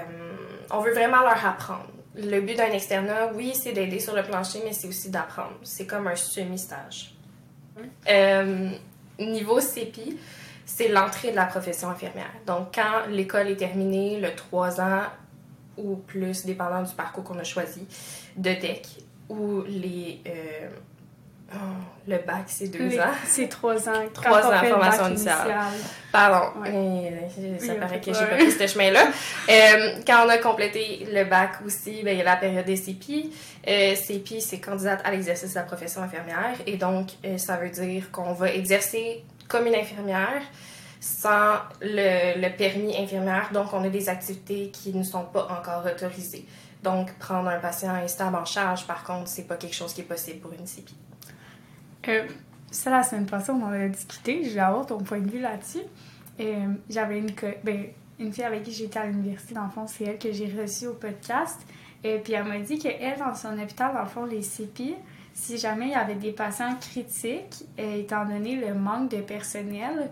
on 0.70 0.82
veut 0.82 0.94
vraiment 0.94 1.22
leur 1.22 1.46
apprendre. 1.46 1.88
Le 2.16 2.42
but 2.42 2.58
d'un 2.58 2.72
externat, 2.72 3.34
oui, 3.34 3.54
c'est 3.56 3.72
d'aider 3.72 4.00
sur 4.00 4.16
le 4.16 4.24
plancher, 4.24 4.60
mais 4.64 4.74
c'est 4.74 4.88
aussi 4.88 5.10
d'apprendre. 5.10 5.56
C'est 5.64 5.86
comme 5.86 6.08
un 6.08 6.16
semi-stage. 6.16 7.19
Euh, 8.10 8.70
niveau 9.20 9.60
CEPI, 9.60 10.18
c'est 10.66 10.88
l'entrée 10.88 11.32
de 11.32 11.36
la 11.36 11.46
profession 11.46 11.90
infirmière. 11.90 12.32
Donc, 12.46 12.76
quand 12.76 13.08
l'école 13.10 13.50
est 13.50 13.58
terminée, 13.58 14.20
le 14.20 14.34
3 14.36 14.82
ans 14.82 15.04
ou 15.78 15.96
plus, 15.96 16.46
dépendant 16.46 16.84
du 16.84 16.94
parcours 16.94 17.24
qu'on 17.24 17.40
a 17.40 17.44
choisi, 17.44 17.86
de 18.36 18.52
DEC, 18.52 18.86
ou 19.30 19.62
les 19.68 20.22
Oh, 21.54 21.58
le 22.08 22.18
bac, 22.18 22.44
c'est 22.48 22.68
deux 22.68 23.00
ans. 23.00 23.14
C'est 23.26 23.48
trois 23.48 23.90
ans. 23.90 24.04
Trois 24.14 24.46
ans, 24.46 24.64
formation 24.64 25.08
initiale. 25.08 25.56
Pardon. 26.12 26.52
Euh, 26.66 27.10
ça 27.60 27.76
paraît 27.76 28.00
que 28.00 28.14
j'ai 28.14 28.26
pas 28.26 28.36
pris 28.36 28.52
ce 28.52 28.68
chemin-là. 28.68 29.08
Euh, 29.50 30.00
quand 30.06 30.26
on 30.26 30.30
a 30.30 30.38
complété 30.38 31.08
le 31.12 31.24
bac 31.24 31.54
aussi, 31.66 32.04
ben, 32.04 32.12
il 32.12 32.20
y 32.20 32.22
a 32.22 32.24
la 32.24 32.36
période 32.36 32.66
des 32.66 32.76
CPI. 32.76 33.32
Euh, 33.68 33.96
CPI, 33.96 34.42
c'est 34.42 34.60
candidate 34.60 35.02
à 35.04 35.12
l'exercice 35.12 35.52
de 35.52 35.56
la 35.56 35.64
profession 35.64 36.04
infirmière. 36.04 36.56
Et 36.68 36.78
donc, 36.78 37.10
euh, 37.26 37.38
ça 37.38 37.58
veut 37.58 37.70
dire 37.70 38.12
qu'on 38.12 38.34
va 38.34 38.54
exercer 38.54 39.24
comme 39.48 39.66
une 39.66 39.76
infirmière 39.76 40.42
sans 41.00 41.56
le, 41.82 42.40
le 42.40 42.56
permis 42.56 42.96
infirmière. 42.96 43.50
Donc, 43.52 43.74
on 43.74 43.84
a 43.84 43.90
des 43.90 44.08
activités 44.08 44.70
qui 44.72 44.94
ne 44.94 45.04
sont 45.04 45.24
pas 45.24 45.48
encore 45.50 45.84
autorisées. 45.86 46.46
Donc, 46.84 47.12
prendre 47.18 47.50
un 47.50 47.60
patient 47.60 47.94
instable 47.96 48.36
en 48.36 48.46
charge, 48.46 48.86
par 48.86 49.04
contre, 49.04 49.28
c'est 49.28 49.48
pas 49.48 49.56
quelque 49.56 49.76
chose 49.76 49.94
qui 49.94 50.02
est 50.02 50.06
possible 50.06 50.40
pour 50.40 50.54
une 50.54 50.66
CPI. 50.66 50.96
Euh, 52.10 52.28
ça, 52.72 52.90
la 52.90 53.04
semaine 53.04 53.26
passée, 53.26 53.52
on 53.52 53.64
en 53.64 53.72
a 53.72 53.88
discuté. 53.88 54.44
Je 54.44 54.56
vais 54.56 54.60
avoir 54.60 54.86
ton 54.86 54.98
point 54.98 55.20
de 55.20 55.30
vue 55.30 55.40
là-dessus. 55.40 55.82
Euh, 56.40 56.68
J'avais 56.90 57.20
une, 57.20 57.32
ben, 57.64 57.86
une 58.20 58.34
fille 58.34 58.44
avec 58.44 58.64
qui 58.64 58.72
j'étais 58.72 59.00
à 59.00 59.06
l'université, 59.06 59.54
dans 59.56 59.66
le 59.66 59.70
fond, 59.70 59.88
c'est 59.88 60.04
elle 60.06 60.20
que 60.20 60.32
j'ai 60.32 60.52
reçue 60.60 60.88
au 60.88 60.94
podcast. 60.94 61.60
Et 62.04 62.18
puis 62.18 62.34
elle 62.34 62.46
m'a 62.46 62.60
dit 62.60 62.80
qu'elle, 62.80 63.18
dans 63.18 63.36
son 63.36 63.58
hôpital, 63.60 63.94
dans 63.94 64.02
le 64.02 64.08
fond, 64.08 64.26
les 64.26 64.42
CPI, 64.42 64.96
si 65.34 65.58
jamais 65.58 65.88
il 65.88 65.92
y 65.92 65.96
avait 65.96 66.16
des 66.16 66.32
patients 66.32 66.76
critiques, 66.80 67.66
euh, 67.80 68.00
étant 68.00 68.26
donné 68.26 68.56
le 68.56 68.74
manque 68.74 69.12
de 69.12 69.22
personnel, 69.22 70.10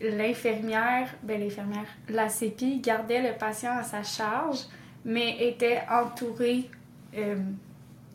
l'infirmière, 0.00 1.08
ben 1.22 1.40
l'infirmière, 1.40 1.86
la 2.08 2.28
CPI 2.28 2.80
gardait 2.80 3.22
le 3.22 3.36
patient 3.36 3.72
à 3.72 3.82
sa 3.82 4.02
charge, 4.02 4.60
mais 5.04 5.46
était 5.46 5.82
entourée 5.90 6.70
euh, 7.16 7.36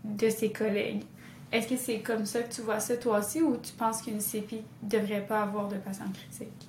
de 0.03 0.29
ses 0.29 0.51
collègues. 0.51 1.03
Est-ce 1.51 1.68
que 1.68 1.77
c'est 1.77 2.00
comme 2.00 2.25
ça 2.25 2.42
que 2.42 2.54
tu 2.54 2.62
vois 2.62 2.80
ça 2.80 2.98
toi 2.98 3.20
aussi 3.20 3.42
ou 3.42 3.58
tu 3.58 3.72
penses 3.74 4.01
qu'une 4.01 4.20
CPI 4.20 4.63
ne 4.84 4.89
devrait 4.89 5.25
pas 5.25 5.42
avoir 5.44 5.68
de 5.68 5.77
patients 5.77 6.12
critiques? 6.13 6.68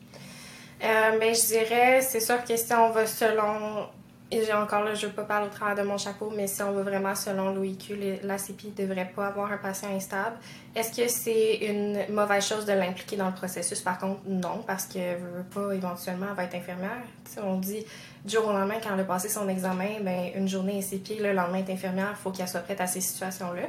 Euh, 0.83 1.19
je 1.21 1.47
dirais, 1.47 2.01
c'est 2.03 2.21
sûr 2.21 2.45
que 2.45 2.57
si 2.57 2.73
on 2.73 2.91
va 2.91 3.07
selon. 3.07 3.89
J'ai 4.31 4.53
encore 4.53 4.85
là, 4.85 4.93
je 4.93 5.07
ne 5.07 5.11
veux 5.11 5.17
pas 5.17 5.25
parler 5.25 5.47
au 5.47 5.51
travers 5.51 5.83
de 5.83 5.89
mon 5.89 5.97
chapeau, 5.97 6.31
mais 6.37 6.47
si 6.47 6.63
on 6.63 6.73
va 6.73 6.83
vraiment 6.83 7.15
selon 7.15 7.55
l'OIQ, 7.55 7.97
la 8.23 8.37
CPI 8.37 8.75
ne 8.77 8.87
devrait 8.87 9.11
pas 9.17 9.29
avoir 9.29 9.51
un 9.51 9.57
patient 9.57 9.89
instable. 9.89 10.37
Est-ce 10.77 10.95
que 10.95 11.09
c'est 11.09 11.57
une 11.67 12.15
mauvaise 12.15 12.47
chose 12.47 12.67
de 12.67 12.75
l'impliquer 12.75 13.17
dans 13.17 13.29
le 13.29 13.35
processus? 13.35 13.81
Par 13.81 13.97
contre, 13.97 14.21
non, 14.27 14.63
parce 14.67 14.95
ne 14.95 15.15
veut 15.17 15.45
pas 15.51 15.73
éventuellement, 15.73 16.27
elle 16.29 16.37
va 16.37 16.45
être 16.45 16.57
infirmière. 16.57 17.03
on 17.43 17.57
dit 17.57 17.87
du 18.23 18.35
jour 18.35 18.47
au 18.47 18.53
lendemain, 18.53 18.75
quand 18.83 18.93
elle 18.93 19.01
a 19.01 19.05
passé 19.05 19.31
son 19.31 19.49
examen, 19.49 20.01
ben, 20.03 20.31
une 20.35 20.47
journée 20.47 20.79
est 20.79 20.91
CPI, 20.91 21.21
le 21.21 21.33
lendemain 21.33 21.65
est 21.67 21.73
infirmière, 21.73 22.11
il 22.11 22.23
faut 22.23 22.31
qu'elle 22.31 22.49
soit 22.49 22.61
prête 22.61 22.83
à 22.83 22.87
ces 22.87 23.01
situations-là. 23.01 23.69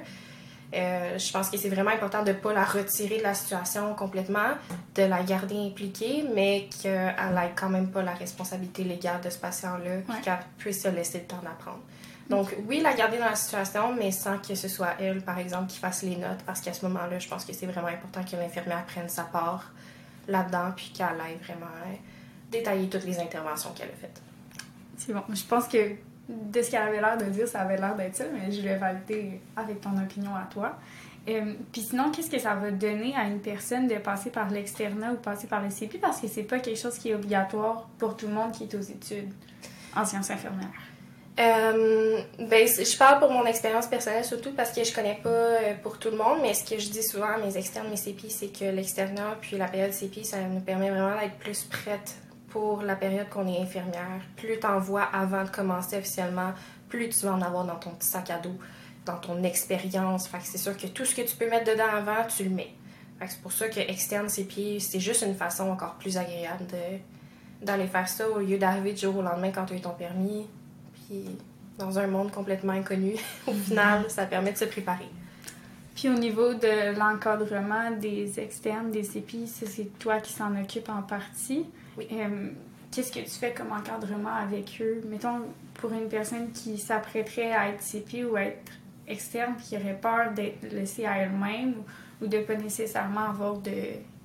Euh, 0.74 1.18
je 1.18 1.32
pense 1.32 1.50
que 1.50 1.58
c'est 1.58 1.70
vraiment 1.70 1.90
important 1.90 2.24
de 2.24 2.30
ne 2.30 2.36
pas 2.36 2.54
la 2.54 2.64
retirer 2.64 3.18
de 3.18 3.24
la 3.24 3.34
situation 3.34 3.96
complètement, 3.96 4.54
de 4.96 5.04
la 5.04 5.24
garder 5.24 5.58
impliquée, 5.58 6.24
mais 6.34 6.70
qu'elle 6.82 7.16
n'ait 7.34 7.54
quand 7.56 7.70
même 7.70 7.90
pas 7.90 8.04
la 8.04 8.14
responsabilité 8.14 8.84
légale 8.84 9.22
de 9.22 9.30
ce 9.30 9.40
patient-là, 9.40 10.02
qu'elle 10.22 10.40
puisse 10.58 10.84
se 10.84 10.90
laisser 10.90 11.20
le 11.20 11.26
temps 11.26 11.42
d'apprendre. 11.44 11.82
Donc, 12.30 12.56
oui, 12.68 12.80
la 12.82 12.94
garder 12.94 13.18
dans 13.18 13.26
la 13.26 13.36
situation, 13.36 13.94
mais 13.94 14.12
sans 14.12 14.38
que 14.38 14.54
ce 14.54 14.68
soit 14.68 14.94
elle, 15.00 15.24
par 15.24 15.40
exemple, 15.40 15.66
qui 15.68 15.80
fasse 15.80 16.04
les 16.04 16.16
notes, 16.16 16.44
parce 16.46 16.62
qu'à 16.62 16.74
ce 16.74 16.86
moment-là, 16.86 17.18
je 17.18 17.28
pense 17.28 17.44
que 17.44 17.54
c'est 17.54 17.66
vraiment 17.66 17.88
important 17.88 18.24
que 18.24 18.36
l'infirmière 18.36 18.86
prenne 18.86 19.10
sa 19.10 19.24
part 19.24 19.72
là-dedans, 20.28 20.72
puis 20.76 20.92
qu'elle 20.94 21.08
aille 21.08 21.40
vraiment 21.44 21.66
euh, 21.66 21.96
détailler 22.52 22.88
toutes 22.88 23.06
les 23.06 23.20
interventions 23.20 23.72
qu'elle 23.72 23.90
a 23.90 24.00
faites. 24.00 24.22
C'est 24.98 25.14
bon. 25.14 25.24
Je 25.34 25.44
pense 25.44 25.68
que 25.68 25.96
de 26.30 26.62
ce 26.62 26.70
qu'elle 26.72 26.84
avait 26.84 27.02
l'air 27.02 27.18
de 27.18 27.26
dire, 27.26 27.48
ça 27.48 27.62
avait 27.62 27.78
l'air 27.78 27.96
d'être 27.96 28.16
ça, 28.16 28.26
mais 28.32 28.52
je 28.52 28.62
vais 28.62 28.76
valider 28.76 29.42
avec 29.56 29.82
ton 29.82 29.98
opinion 29.98 30.36
à 30.36 30.48
toi. 30.52 30.78
Euh, 31.28 31.54
puis 31.72 31.82
sinon, 31.82 32.12
qu'est-ce 32.12 32.30
que 32.30 32.40
ça 32.40 32.56
va 32.56 32.72
donner 32.72 33.16
à 33.16 33.26
une 33.26 33.40
personne 33.40 33.88
de 33.88 33.96
passer 33.96 34.30
par 34.30 34.50
l'externat 34.50 35.14
ou 35.14 35.16
passer 35.16 35.48
par 35.48 35.62
le 35.62 35.70
CPI 35.70 35.98
parce 35.98 36.22
que 36.22 36.28
c'est 36.28 36.44
pas 36.44 36.60
quelque 36.60 36.80
chose 36.80 36.98
qui 36.98 37.10
est 37.10 37.16
obligatoire 37.16 37.90
pour 37.98 38.16
tout 38.16 38.28
le 38.28 38.34
monde 38.34 38.52
qui 38.52 38.64
est 38.64 38.76
aux 38.76 38.82
études 38.82 39.32
en 39.96 40.06
sciences 40.06 40.30
infirmières? 40.30 40.70
Euh, 41.40 42.22
ben, 42.38 42.68
je 42.68 42.98
parle 42.98 43.20
pour 43.20 43.32
mon 43.32 43.46
expérience 43.46 43.88
personnelle 43.88 44.26
surtout 44.26 44.52
parce 44.52 44.72
que 44.72 44.84
je 44.84 44.94
connais 44.94 45.20
pas 45.24 45.30
euh, 45.30 45.74
pour 45.82 45.98
tout 45.98 46.10
le 46.10 46.18
monde, 46.18 46.40
mais 46.42 46.54
ce 46.54 46.64
que 46.64 46.80
je 46.80 46.90
dis 46.90 47.04
souvent 47.04 47.34
à 47.34 47.38
mes 47.38 47.56
externes, 47.58 47.88
mes 47.90 47.96
CPI, 47.96 48.30
c'est 48.30 48.48
que 48.48 48.66
l'externat 48.66 49.38
puis 49.40 49.58
la 49.58 49.68
période 49.68 49.92
CPI, 49.92 50.26
ça 50.26 50.38
nous 50.42 50.60
permet 50.60 50.90
vraiment 50.90 51.18
d'être 51.20 51.38
plus 51.38 51.64
prête 51.64 52.16
pour 52.50 52.82
la 52.82 52.96
période 52.96 53.30
qu'on 53.30 53.48
est 53.48 53.62
infirmière. 53.62 54.22
Plus 54.36 54.60
tu 54.60 54.66
en 54.66 54.80
vois 54.80 55.04
avant 55.04 55.44
de 55.44 55.50
commencer 55.50 55.98
officiellement, 55.98 56.54
plus 56.88 57.10
tu 57.10 57.26
vas 57.26 57.34
en 57.34 57.42
avoir 57.42 57.66
dans 57.66 57.76
ton 57.76 57.92
petit 57.92 58.08
sac 58.08 58.30
à 58.30 58.40
dos, 58.40 58.58
dans 59.06 59.18
ton 59.18 59.44
expérience. 59.44 60.28
Fait 60.28 60.40
que 60.40 60.46
c'est 60.46 60.58
sûr 60.58 60.76
que 60.76 60.88
tout 60.88 61.06
ce 61.06 61.16
que 61.16 61.22
tu 61.22 61.36
peux 61.36 61.50
mettre 61.50 61.72
dedans 61.72 61.90
avant, 61.92 62.26
tu 62.28 62.44
le 62.44 62.50
mets. 62.50 62.74
Fait 63.20 63.26
que 63.26 63.32
c'est 63.32 63.42
pour 63.42 63.52
ça 63.52 63.68
que 63.68 63.80
externe 63.80 64.28
pieds, 64.48 64.80
c'est 64.80 65.00
juste 65.00 65.24
une 65.24 65.36
façon 65.36 65.70
encore 65.70 65.96
plus 65.96 66.18
agréable 66.18 66.66
de, 66.68 67.66
d'aller 67.66 67.88
faire 67.88 68.08
ça 68.08 68.30
au 68.30 68.40
lieu 68.40 68.58
d'arriver 68.58 68.94
du 68.94 69.02
jour 69.02 69.18
au 69.18 69.22
lendemain 69.22 69.52
quand 69.52 69.66
tu 69.66 69.74
as 69.74 69.78
eu 69.78 69.82
ton 69.82 69.92
permis. 69.92 70.48
Puis 70.94 71.26
dans 71.78 72.00
un 72.00 72.08
monde 72.08 72.32
complètement 72.32 72.74
inconnu, 72.74 73.16
au 73.48 73.54
final, 73.54 74.06
ça 74.10 74.26
permet 74.26 74.54
de 74.54 74.58
se 74.58 74.66
préparer. 74.66 75.10
Puis 75.96 76.08
au 76.08 76.14
niveau 76.14 76.54
de 76.54 76.98
l'encadrement 76.98 77.92
des 77.92 78.40
externes, 78.40 78.90
des 78.90 79.04
CPI, 79.04 79.48
c'est 79.48 80.00
toi 80.00 80.22
qui 80.22 80.32
s'en 80.32 80.56
occupe 80.56 80.88
en 80.88 81.02
partie. 81.02 81.66
Euh, 82.12 82.50
qu'est-ce 82.92 83.12
que 83.12 83.20
tu 83.20 83.30
fais 83.30 83.54
comme 83.54 83.72
encadrement 83.72 84.36
avec 84.36 84.80
eux? 84.82 85.02
Mettons, 85.08 85.42
pour 85.76 85.92
une 85.92 86.10
personne 86.10 86.52
qui 86.52 86.78
s'apprêterait 86.78 87.52
à 87.52 87.70
être 87.70 87.82
CP 87.82 88.26
ou 88.26 88.36
à 88.36 88.44
être 88.44 88.72
externe, 89.08 89.56
puis 89.58 89.66
qui 89.68 89.78
aurait 89.78 90.00
peur 90.00 90.32
d'être 90.34 90.72
laissée 90.72 91.06
à 91.06 91.18
elle-même 91.18 91.76
ou, 92.22 92.28
de 92.28 92.40
pas 92.40 92.56
nécessairement 92.56 93.30
avoir 93.30 93.58
de, 93.60 93.72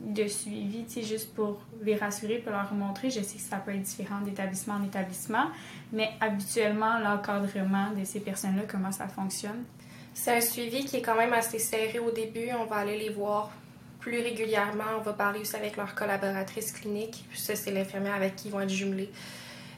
de 0.00 0.26
suivi, 0.26 0.84
tu 0.84 0.94
sais, 0.94 1.02
juste 1.02 1.32
pour 1.32 1.60
les 1.82 1.94
rassurer, 1.94 2.38
pour 2.38 2.50
leur 2.50 2.74
montrer. 2.74 3.08
Je 3.08 3.20
sais 3.20 3.36
que 3.36 3.42
ça 3.42 3.58
peut 3.58 3.72
être 3.72 3.82
différent 3.82 4.20
d'établissement 4.20 4.74
en 4.74 4.84
établissement, 4.84 5.46
mais 5.92 6.10
habituellement, 6.20 6.98
l'encadrement 6.98 7.92
de 7.96 8.04
ces 8.04 8.20
personnes-là, 8.20 8.62
comment 8.68 8.90
ça 8.90 9.06
fonctionne? 9.06 9.64
C'est 10.12 10.36
un 10.36 10.40
suivi 10.40 10.84
qui 10.84 10.96
est 10.96 11.02
quand 11.02 11.16
même 11.16 11.32
assez 11.32 11.58
serré 11.58 11.98
au 11.98 12.10
début. 12.10 12.48
On 12.58 12.66
va 12.66 12.76
aller 12.76 12.98
les 12.98 13.10
voir 13.10 13.50
plus 14.04 14.20
régulièrement. 14.20 14.84
On 14.98 15.00
va 15.00 15.14
parler 15.14 15.40
aussi 15.40 15.56
avec 15.56 15.78
leur 15.78 15.94
collaboratrice 15.94 16.72
clinique. 16.72 17.24
Ça, 17.34 17.56
c'est 17.56 17.70
l'infirmière 17.70 18.14
avec 18.14 18.36
qui 18.36 18.48
ils 18.48 18.50
vont 18.50 18.60
être 18.60 18.68
jumelés. 18.68 19.10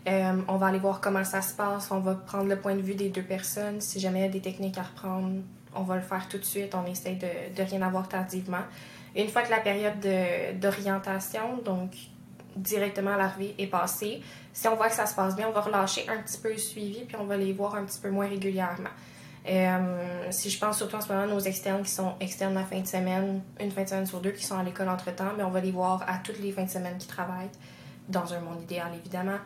Euh, 0.09 0.43
on 0.49 0.57
va 0.57 0.67
aller 0.67 0.81
voir 0.81 1.01
comment 1.01 1.23
ça 1.23 1.43
se 1.43 1.55
passe. 1.55 1.93
On 1.93 2.01
va 2.01 2.15
prendre 2.15 2.49
le 2.49 2.57
point 2.57 2.75
de 2.75 2.81
vue 2.81 2.97
des 2.97 3.09
deux 3.09 3.23
personnes. 3.23 3.81
Si 3.81 4.01
jamais 4.01 4.19
il 4.19 4.23
y 4.23 4.29
a 4.29 4.31
des 4.31 4.41
techniques 4.41 4.79
à 4.79 4.83
reprendre, 4.83 5.43
on 5.77 5.83
va 5.83 5.95
le 5.95 6.03
faire 6.03 6.27
tout 6.29 6.39
de 6.39 6.45
suite. 6.45 6.75
On 6.75 6.85
essaie 6.91 7.15
de, 7.15 7.55
de 7.55 7.63
rien 7.63 7.83
avoir 7.83 8.09
tardivement. 8.09 8.65
Une 9.15 9.29
fois 9.29 9.43
que 9.43 9.51
la 9.51 9.61
période 9.61 10.05
d'orientation, 10.61 11.59
donc 11.65 11.93
directement 12.57 13.13
à 13.13 13.19
l'arrivée, 13.19 13.55
est 13.59 13.69
passée, 13.69 14.23
si 14.53 14.67
on 14.67 14.75
voit 14.75 14.89
que 14.89 14.95
ça 14.95 15.07
se 15.07 15.15
passe 15.15 15.37
bien, 15.37 15.47
on 15.49 15.53
va 15.53 15.61
relâcher 15.61 16.05
un 16.09 16.21
petit 16.21 16.39
peu 16.39 16.51
le 16.51 16.59
suivi, 16.59 17.05
puis 17.05 17.17
on 17.17 17.27
va 17.27 17.37
les 17.37 17.53
voir 17.53 17.77
un 17.77 17.85
petit 17.85 18.01
peu 18.01 18.11
moins 18.11 18.27
régulièrement. 18.27 18.91
Euh, 19.49 20.27
si 20.31 20.51
je 20.51 20.59
pense 20.59 20.79
surtout 20.79 20.97
en 20.97 21.01
ce 21.01 21.13
moment 21.13 21.27
nos 21.27 21.39
externes 21.39 21.83
qui 21.83 21.91
sont 21.91 22.15
externes 22.19 22.55
la 22.55 22.65
fin 22.65 22.81
de 22.81 22.87
semaine, 22.87 23.43
une 23.61 23.71
fin 23.71 23.85
de 23.85 23.89
semaine 23.89 24.07
sur 24.07 24.21
deux 24.21 24.33
qui 24.33 24.45
sont 24.45 24.59
à 24.59 24.63
l'école 24.65 24.89
entre-temps, 24.89 25.33
mais 25.37 25.45
on 25.45 25.51
va 25.51 25.61
les 25.61 25.71
voir 25.71 26.05
à 26.09 26.19
toutes 26.19 26.41
les 26.41 26.51
fins 26.51 26.65
de 26.65 26.71
semaine 26.71 26.99
qui 26.99 27.07
travaillent, 27.07 27.51
dans 28.09 28.35
un 28.35 28.41
monde 28.41 28.61
idéal 28.63 28.89
évidemment, 28.97 29.39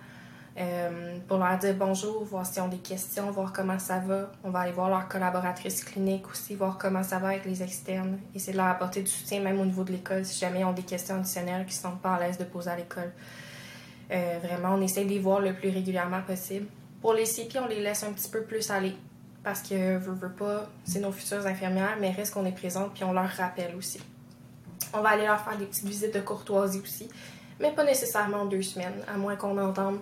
euh, 0.59 1.19
pour 1.28 1.37
leur 1.37 1.59
dire 1.59 1.75
bonjour, 1.75 2.25
voir 2.25 2.47
s'ils 2.47 2.62
ont 2.62 2.69
des 2.69 2.78
questions, 2.78 3.30
voir 3.30 3.52
comment 3.52 3.78
ça 3.78 3.99
va. 3.99 4.33
On 4.42 4.50
va 4.50 4.61
aller 4.61 4.73
voir 4.73 4.88
leur 4.88 5.07
collaboratrice 5.07 5.85
clinique 5.85 6.28
aussi, 6.30 6.54
voir 6.54 6.78
comment 6.78 7.02
ça 7.02 7.19
va 7.19 7.28
avec 7.28 7.45
les 7.45 7.62
externes, 7.62 8.19
essayer 8.35 8.52
de 8.52 8.59
leur 8.59 8.69
apporter 8.69 9.02
du 9.02 9.11
soutien 9.11 9.40
même 9.40 9.61
au 9.61 9.66
niveau 9.66 9.85
de 9.85 9.92
l'école 9.92 10.25
si 10.25 10.40
jamais 10.40 10.61
ils 10.61 10.64
ont 10.64 10.73
des 10.73 10.83
questions 10.83 11.16
additionnelles 11.16 11.66
qui 11.66 11.76
ne 11.76 11.90
sont 11.90 11.97
pas 11.97 12.14
à 12.14 12.21
l'aise 12.21 12.38
de 12.38 12.45
poser 12.45 12.71
à 12.71 12.76
l'école. 12.76 13.12
Euh, 14.11 14.38
vraiment, 14.42 14.75
on 14.75 14.80
essaie 14.80 15.04
de 15.04 15.11
les 15.11 15.19
voir 15.19 15.40
le 15.40 15.52
plus 15.52 15.69
régulièrement 15.69 16.23
possible. 16.23 16.66
Pour 17.02 17.12
les 17.12 17.26
CP, 17.26 17.59
on 17.59 17.66
les 17.66 17.80
laisse 17.80 18.02
un 18.02 18.12
petit 18.12 18.28
peu 18.28 18.42
plus 18.42 18.71
aller 18.71 18.97
parce 19.42 19.62
que, 19.62 19.97
veut, 19.99 20.12
veut 20.12 20.32
pas, 20.32 20.68
c'est 20.85 21.00
nos 21.00 21.12
futures 21.12 21.47
infirmières, 21.47 21.97
mais 22.00 22.11
reste 22.11 22.35
qu'on 22.35 22.44
est 22.44 22.52
présente 22.52 22.92
puis 22.94 23.04
on 23.04 23.12
leur 23.12 23.28
rappelle 23.28 23.75
aussi. 23.76 24.00
On 24.92 25.00
va 25.00 25.11
aller 25.11 25.25
leur 25.26 25.40
faire 25.40 25.56
des 25.56 25.66
petites 25.66 25.87
visites 25.87 26.14
de 26.14 26.20
courtoisie 26.20 26.80
aussi, 26.80 27.09
mais 27.61 27.73
pas 27.73 27.85
nécessairement 27.85 28.44
deux 28.44 28.62
semaines, 28.62 29.02
à 29.06 29.16
moins 29.16 29.37
qu'on 29.37 29.56
entende 29.59 29.99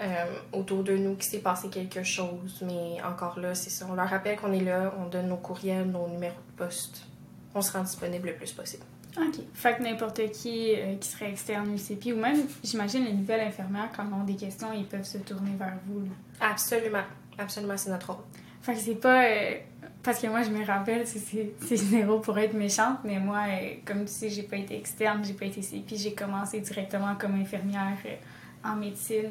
euh, 0.00 0.24
autour 0.52 0.82
de 0.82 0.96
nous 0.96 1.14
qu'il 1.14 1.30
s'est 1.30 1.38
passé 1.38 1.68
quelque 1.68 2.02
chose. 2.02 2.62
Mais 2.66 3.00
encore 3.02 3.38
là, 3.38 3.54
c'est 3.54 3.70
ça. 3.70 3.86
On 3.88 3.94
leur 3.94 4.08
rappelle 4.08 4.36
qu'on 4.36 4.52
est 4.52 4.64
là, 4.64 4.92
on 4.98 5.08
donne 5.08 5.28
nos 5.28 5.36
courriels, 5.36 5.86
nos 5.86 6.08
numéros 6.08 6.34
de 6.34 6.64
poste. 6.64 7.06
On 7.54 7.60
se 7.60 7.72
rend 7.72 7.82
disponible 7.82 8.28
le 8.28 8.34
plus 8.34 8.52
possible. 8.52 8.84
OK. 9.18 9.40
Fait 9.52 9.76
que 9.76 9.82
n'importe 9.82 10.30
qui 10.32 10.74
euh, 10.74 10.96
qui 10.96 11.08
serait 11.08 11.30
externe 11.30 11.68
au 11.68 11.74
UCP 11.74 12.14
ou 12.14 12.16
même, 12.16 12.46
j'imagine, 12.64 13.04
les 13.04 13.12
nouvelles 13.12 13.46
infirmières, 13.46 13.90
quand 13.94 14.04
ils 14.08 14.14
ont 14.14 14.24
des 14.24 14.36
questions, 14.36 14.72
ils 14.72 14.86
peuvent 14.86 15.04
se 15.04 15.18
tourner 15.18 15.54
vers 15.58 15.76
vous. 15.86 16.00
là. 16.00 16.10
Absolument. 16.40 17.04
Absolument, 17.38 17.76
c'est 17.76 17.90
notre 17.90 18.12
rôle. 18.12 18.24
Fait 18.62 18.74
que 18.74 18.80
c'est 18.80 18.94
pas. 18.94 19.24
euh, 19.24 19.54
parce 20.02 20.18
que 20.20 20.26
moi, 20.26 20.42
je 20.42 20.50
me 20.50 20.64
rappelle, 20.64 21.06
c'est- 21.06 21.52
zéro 21.76 22.18
pour 22.20 22.38
être 22.38 22.54
méchante, 22.54 22.98
mais 23.04 23.18
moi, 23.18 23.42
euh, 23.48 23.74
comme 23.84 24.02
tu 24.04 24.12
sais, 24.12 24.28
j'ai 24.30 24.42
pas 24.44 24.56
été 24.56 24.76
externe, 24.76 25.24
j'ai 25.24 25.34
pas 25.34 25.44
été 25.46 25.62
CP, 25.62 25.96
j'ai 25.96 26.12
commencé 26.14 26.60
directement 26.60 27.14
comme 27.16 27.34
infirmière 27.40 27.96
euh, 28.06 28.16
en 28.68 28.76
médecine 28.76 29.30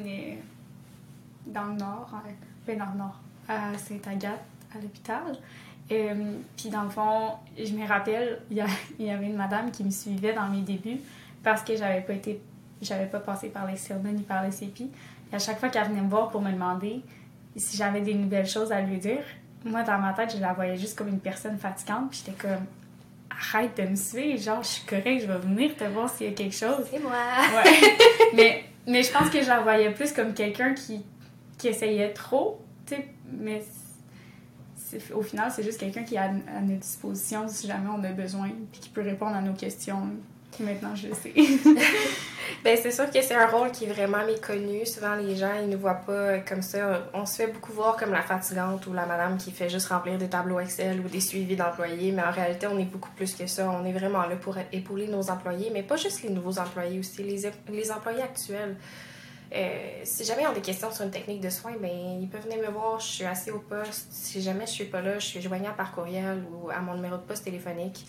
dans 1.46 1.64
le 1.66 1.74
Nord, 1.74 2.10
en- 2.12 2.28
ben, 2.66 2.78
dans 2.78 2.90
le 2.92 2.98
Nord, 2.98 3.20
à 3.48 3.76
Sainte-Agathe, 3.76 4.40
à 4.74 4.80
l'hôpital. 4.80 5.38
Puis 6.56 6.70
dans 6.70 6.84
le 6.84 6.88
fond, 6.90 7.32
je 7.58 7.72
me 7.74 7.86
rappelle, 7.86 8.40
il 8.50 8.56
y, 8.58 8.62
y 9.04 9.10
avait 9.10 9.26
une 9.26 9.36
madame 9.36 9.70
qui 9.70 9.84
me 9.84 9.90
suivait 9.90 10.32
dans 10.32 10.48
mes 10.48 10.62
débuts 10.62 11.00
parce 11.42 11.62
que 11.62 11.76
j'avais 11.76 12.00
pas 12.00 12.14
été. 12.14 12.40
J'avais 12.80 13.06
pas 13.06 13.20
passé 13.20 13.48
par 13.50 13.66
l'externe 13.66 14.02
ni 14.12 14.22
par 14.22 14.42
le 14.44 14.50
CP. 14.50 14.84
Et 15.32 15.34
à 15.34 15.38
chaque 15.38 15.58
fois 15.60 15.68
qu'elle 15.68 15.88
venait 15.88 16.00
me 16.00 16.08
voir 16.08 16.30
pour 16.30 16.40
me 16.40 16.50
demander 16.50 17.00
si 17.56 17.76
j'avais 17.76 18.00
des 18.00 18.14
nouvelles 18.14 18.48
choses 18.48 18.72
à 18.72 18.80
lui 18.80 18.98
dire, 18.98 19.22
moi, 19.64 19.82
dans 19.82 19.98
ma 19.98 20.12
tête, 20.12 20.34
je 20.34 20.40
la 20.40 20.52
voyais 20.52 20.76
juste 20.76 20.96
comme 20.96 21.08
une 21.08 21.20
personne 21.20 21.58
fatigante. 21.58 22.10
Puis 22.10 22.22
j'étais 22.24 22.38
comme, 22.38 22.66
arrête 23.30 23.76
de 23.76 23.88
me 23.88 23.96
suivre. 23.96 24.40
Genre, 24.40 24.62
je 24.62 24.68
suis 24.68 24.86
correcte, 24.86 25.22
je 25.22 25.26
vais 25.26 25.38
venir 25.38 25.76
te 25.76 25.84
voir 25.84 26.08
s'il 26.10 26.28
y 26.28 26.30
a 26.30 26.32
quelque 26.32 26.54
chose. 26.54 26.86
C'est 26.90 27.00
moi. 27.00 27.12
Ouais. 27.54 27.96
mais, 28.34 28.64
mais 28.86 29.02
je 29.02 29.12
pense 29.12 29.30
que 29.30 29.42
je 29.42 29.48
la 29.48 29.60
voyais 29.60 29.90
plus 29.90 30.12
comme 30.12 30.34
quelqu'un 30.34 30.74
qui, 30.74 31.04
qui 31.58 31.68
essayait 31.68 32.12
trop, 32.12 32.60
tu 32.86 32.96
sais. 32.96 33.08
Mais 33.30 33.62
au 35.14 35.22
final, 35.22 35.50
c'est 35.50 35.62
juste 35.62 35.80
quelqu'un 35.80 36.02
qui 36.02 36.16
est 36.16 36.18
à, 36.18 36.24
à 36.24 36.60
notre 36.60 36.80
disposition 36.80 37.48
si 37.48 37.66
jamais 37.66 37.88
on 37.88 38.02
a 38.04 38.12
besoin, 38.12 38.50
puis 38.70 38.80
qui 38.80 38.88
peut 38.90 39.02
répondre 39.02 39.34
à 39.34 39.40
nos 39.40 39.54
questions. 39.54 40.10
Maintenant, 40.60 40.94
je 40.94 41.08
le 41.08 41.14
sais. 41.14 41.32
Ben, 42.64 42.78
c'est 42.80 42.92
sûr 42.92 43.10
que 43.10 43.20
c'est 43.20 43.34
un 43.34 43.48
rôle 43.48 43.72
qui 43.72 43.86
est 43.86 43.92
vraiment 43.92 44.24
méconnu. 44.24 44.86
Souvent, 44.86 45.16
les 45.16 45.34
gens, 45.34 45.52
ils 45.60 45.68
ne 45.68 45.76
voient 45.76 45.94
pas 46.06 46.38
comme 46.40 46.62
ça. 46.62 47.08
On 47.12 47.26
se 47.26 47.36
fait 47.36 47.46
beaucoup 47.48 47.72
voir 47.72 47.96
comme 47.96 48.12
la 48.12 48.22
fatigante 48.22 48.86
ou 48.86 48.92
la 48.92 49.04
madame 49.04 49.36
qui 49.36 49.50
fait 49.50 49.68
juste 49.68 49.88
remplir 49.88 50.16
des 50.16 50.28
tableaux 50.28 50.60
Excel 50.60 51.00
ou 51.00 51.08
des 51.08 51.20
suivis 51.20 51.56
d'employés. 51.56 52.12
Mais 52.12 52.22
en 52.22 52.30
réalité, 52.30 52.68
on 52.68 52.78
est 52.78 52.84
beaucoup 52.84 53.10
plus 53.16 53.34
que 53.34 53.48
ça. 53.48 53.68
On 53.68 53.84
est 53.84 53.92
vraiment 53.92 54.22
là 54.26 54.36
pour 54.36 54.56
épauler 54.70 55.08
nos 55.08 55.28
employés, 55.28 55.70
mais 55.72 55.82
pas 55.82 55.96
juste 55.96 56.22
les 56.22 56.30
nouveaux 56.30 56.58
employés 56.58 57.00
aussi, 57.00 57.24
les, 57.24 57.50
les 57.68 57.90
employés 57.90 58.22
actuels. 58.22 58.76
Euh, 59.54 60.00
si 60.04 60.24
jamais 60.24 60.42
ils 60.42 60.46
ont 60.48 60.54
des 60.54 60.60
questions 60.60 60.90
sur 60.92 61.04
une 61.04 61.10
technique 61.10 61.40
de 61.40 61.50
soins, 61.50 61.74
ben, 61.80 61.90
ils 62.20 62.28
peuvent 62.28 62.44
venir 62.44 62.58
me 62.58 62.72
voir. 62.72 63.00
Je 63.00 63.06
suis 63.06 63.24
assez 63.24 63.50
au 63.50 63.58
poste. 63.58 64.06
Si 64.12 64.40
jamais 64.40 64.66
je 64.66 64.72
suis 64.72 64.84
pas 64.84 65.02
là, 65.02 65.18
je 65.18 65.26
suis 65.26 65.42
joignable 65.42 65.76
par 65.76 65.92
courriel 65.92 66.44
ou 66.52 66.70
à 66.70 66.80
mon 66.80 66.94
numéro 66.94 67.16
de 67.16 67.22
poste 67.22 67.44
téléphonique. 67.44 68.06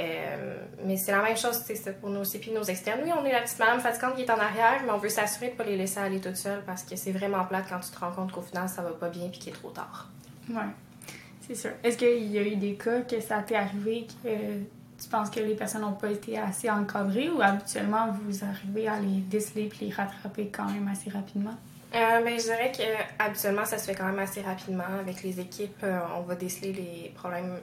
Euh, 0.00 0.56
mais 0.84 0.96
c'est 0.96 1.12
la 1.12 1.22
même 1.22 1.36
chose, 1.36 1.56
ça 1.56 1.92
pour 1.92 2.10
nos 2.10 2.24
CP, 2.24 2.52
nos 2.52 2.62
externes. 2.62 3.00
Oui, 3.04 3.10
on 3.16 3.24
est 3.24 3.32
la 3.32 3.42
petite 3.42 3.58
madame 3.58 3.80
fatigante 3.80 4.16
qui 4.16 4.22
est 4.22 4.30
en 4.30 4.38
arrière, 4.38 4.80
mais 4.84 4.92
on 4.92 4.98
veut 4.98 5.08
s'assurer 5.08 5.48
de 5.48 5.52
ne 5.52 5.56
pas 5.58 5.64
les 5.64 5.76
laisser 5.76 6.00
aller 6.00 6.20
toutes 6.20 6.36
seules 6.36 6.62
parce 6.64 6.82
que 6.82 6.96
c'est 6.96 7.12
vraiment 7.12 7.44
plate 7.44 7.66
quand 7.68 7.80
tu 7.80 7.90
te 7.90 7.98
rends 7.98 8.12
compte 8.12 8.32
qu'au 8.32 8.42
final, 8.42 8.68
ça 8.68 8.82
va 8.82 8.90
pas 8.90 9.08
bien 9.08 9.28
puis 9.28 9.38
qu'il 9.38 9.52
est 9.52 9.56
trop 9.56 9.70
tard. 9.70 10.08
ouais, 10.48 10.56
c'est 11.46 11.54
sûr. 11.54 11.72
Est-ce 11.84 11.98
qu'il 11.98 12.32
y 12.32 12.38
a 12.38 12.42
eu 12.42 12.56
des 12.56 12.74
cas 12.74 13.02
que 13.02 13.20
ça 13.20 13.42
t'est 13.42 13.56
arrivé 13.56 14.06
que 14.24 14.28
tu 15.02 15.08
penses 15.10 15.30
que 15.30 15.40
les 15.40 15.54
personnes 15.54 15.82
n'ont 15.82 15.92
pas 15.92 16.10
été 16.10 16.38
assez 16.38 16.70
encadrées 16.70 17.28
ou 17.28 17.40
habituellement 17.42 18.08
vous 18.24 18.44
arrivez 18.44 18.88
à 18.88 18.98
les 19.00 19.20
déceler 19.20 19.66
puis 19.66 19.86
les 19.86 19.92
rattraper 19.92 20.48
quand 20.48 20.66
même 20.66 20.88
assez 20.88 21.10
rapidement? 21.10 21.56
Euh, 21.94 22.22
ben, 22.22 22.38
je 22.38 22.44
dirais 22.44 22.70
que 22.70 22.82
euh, 22.82 23.02
habituellement, 23.18 23.64
ça 23.64 23.76
se 23.76 23.86
fait 23.86 23.94
quand 23.94 24.06
même 24.06 24.18
assez 24.18 24.42
rapidement. 24.42 24.84
Avec 25.00 25.22
les 25.22 25.40
équipes, 25.40 25.82
euh, 25.82 25.98
on 26.16 26.20
va 26.20 26.36
déceler 26.36 26.72
les 26.72 27.12
problèmes 27.14 27.58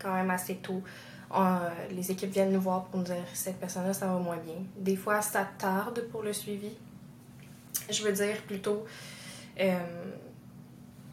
quand 0.00 0.14
même 0.14 0.30
assez 0.30 0.56
tôt. 0.56 0.82
On- 1.30 1.58
les 1.90 2.10
équipes 2.10 2.30
viennent 2.30 2.52
nous 2.52 2.60
voir 2.60 2.84
pour 2.86 2.98
nous 3.00 3.04
dire 3.04 3.16
cette 3.34 3.58
personne-là, 3.60 3.92
ça 3.92 4.06
va 4.06 4.18
moins 4.18 4.36
bien. 4.38 4.54
Des 4.76 4.96
fois, 4.96 5.20
ça 5.20 5.46
tarde 5.58 6.00
pour 6.10 6.22
le 6.22 6.32
suivi. 6.32 6.70
Je 7.90 8.02
veux 8.02 8.12
dire 8.12 8.36
plutôt. 8.46 8.84
euh, 9.60 9.78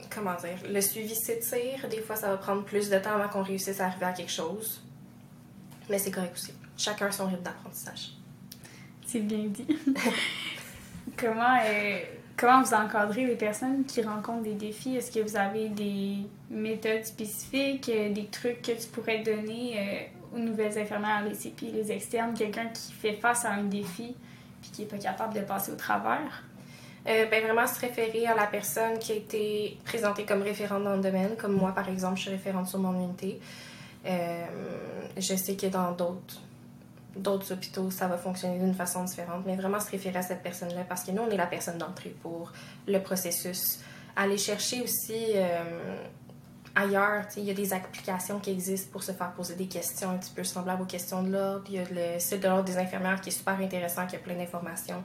comment 0.10 0.36
dire 0.36 0.58
Le 0.70 0.80
suivi 0.82 1.14
s'étire. 1.16 1.88
Des 1.90 2.00
fois, 2.02 2.16
ça 2.16 2.30
va 2.30 2.38
prendre 2.38 2.64
plus 2.64 2.90
de 2.90 2.98
temps 3.00 3.16
avant 3.16 3.28
qu'on 3.28 3.44
réussisse 3.44 3.80
à 3.82 3.88
arriver 3.88 4.06
à 4.06 4.14
quelque 4.14 4.32
chose. 4.32 4.82
Mais 5.90 6.00
c'est 6.00 6.12
correct 6.12 6.34
aussi. 6.36 6.54
Chacun 6.78 7.12
son 7.12 7.28
rythme 7.28 7.44
d'apprentissage. 7.44 8.12
C'est 9.06 9.20
bien 9.20 9.46
dit. 9.46 9.68
comment, 11.18 11.58
euh, 11.66 12.00
comment 12.38 12.62
vous 12.62 12.74
encadrez 12.74 13.26
les 13.26 13.36
personnes 13.36 13.86
qui 13.86 14.02
rencontrent 14.02 14.44
des 14.44 14.54
défis? 14.54 14.96
Est-ce 14.96 15.12
que 15.12 15.20
vous 15.20 15.38
avez 15.38 15.70
des 15.70 16.18
méthodes 16.50 17.06
spécifiques, 17.06 17.90
euh, 17.90 18.14
des 18.14 18.26
trucs 18.26 18.62
que 18.62 18.72
tu 18.72 18.88
pourrais 18.92 19.20
donner 19.20 19.76
euh, 19.78 20.36
aux 20.38 20.40
nouvelles 20.40 20.78
infirmières, 20.78 21.24
les 21.28 21.34
CP, 21.34 21.68
les 21.68 21.92
externes, 21.92 22.34
quelqu'un 22.34 22.68
qui 22.68 22.92
fait 22.92 23.14
face 23.14 23.46
à 23.46 23.52
un 23.52 23.64
défi 23.64 24.16
puis 24.62 24.72
qui 24.72 24.82
n'est 24.82 24.88
pas 24.88 24.98
capable 24.98 25.34
de 25.34 25.42
passer 25.42 25.72
au 25.72 25.76
travers? 25.76 26.44
Euh, 27.08 27.26
ben 27.30 27.44
vraiment 27.44 27.68
se 27.68 27.80
référer 27.80 28.26
à 28.26 28.34
la 28.34 28.48
personne 28.48 28.98
qui 28.98 29.12
a 29.12 29.16
été 29.16 29.78
présentée 29.86 30.26
comme 30.26 30.42
référente 30.42 30.84
dans 30.84 30.96
le 30.96 31.04
domaine, 31.04 31.36
comme 31.38 31.54
moi 31.54 31.72
par 31.72 31.88
exemple, 31.88 32.18
je 32.18 32.24
suis 32.24 32.32
référente 32.32 32.68
sur 32.68 32.80
mon 32.80 33.00
unité. 33.00 33.40
Je 34.06 35.36
sais 35.36 35.56
que 35.56 35.68
dans 35.68 35.92
d'autres 35.92 36.42
d'autres 37.16 37.54
hôpitaux, 37.54 37.92
ça 37.92 38.08
va 38.08 38.18
fonctionner 38.18 38.60
d'une 38.60 38.74
façon 38.74 39.04
différente, 39.04 39.44
mais 39.46 39.56
vraiment 39.56 39.80
se 39.80 39.90
référer 39.90 40.20
à 40.20 40.22
cette 40.22 40.44
personne-là 40.44 40.84
parce 40.88 41.04
que 41.04 41.12
nous, 41.12 41.22
on 41.22 41.30
est 41.30 41.38
la 41.38 41.48
personne 41.48 41.78
d'entrée 41.78 42.16
pour 42.22 42.52
le 42.88 43.00
processus. 43.00 43.80
Aller 44.16 44.38
chercher 44.38 44.82
aussi 44.82 45.34
euh, 45.36 45.98
ailleurs, 46.76 47.26
il 47.38 47.44
y 47.44 47.52
a 47.52 47.54
des 47.54 47.74
applications 47.74 48.40
qui 48.40 48.52
existent 48.52 48.90
pour 48.92 49.04
se 49.04 49.12
faire 49.12 49.32
poser 49.34 49.56
des 49.56 49.68
questions 49.68 50.12
un 50.12 50.18
petit 50.18 50.34
peu 50.34 50.44
semblables 50.44 50.84
aux 50.84 50.88
questions 50.88 51.24
de 51.24 51.32
l'ordre. 51.32 51.64
Il 51.70 51.76
y 51.76 51.80
a 51.80 51.84
le 51.84 52.20
site 52.20 52.42
de 52.42 52.48
l'ordre 52.48 52.66
des 52.66 52.78
infirmières 52.78 53.22
qui 53.22 53.30
est 53.30 53.34
super 53.34 53.60
intéressant, 53.60 54.06
qui 54.08 54.16
a 54.16 54.20
plein 54.20 54.36
d'informations 54.36 55.04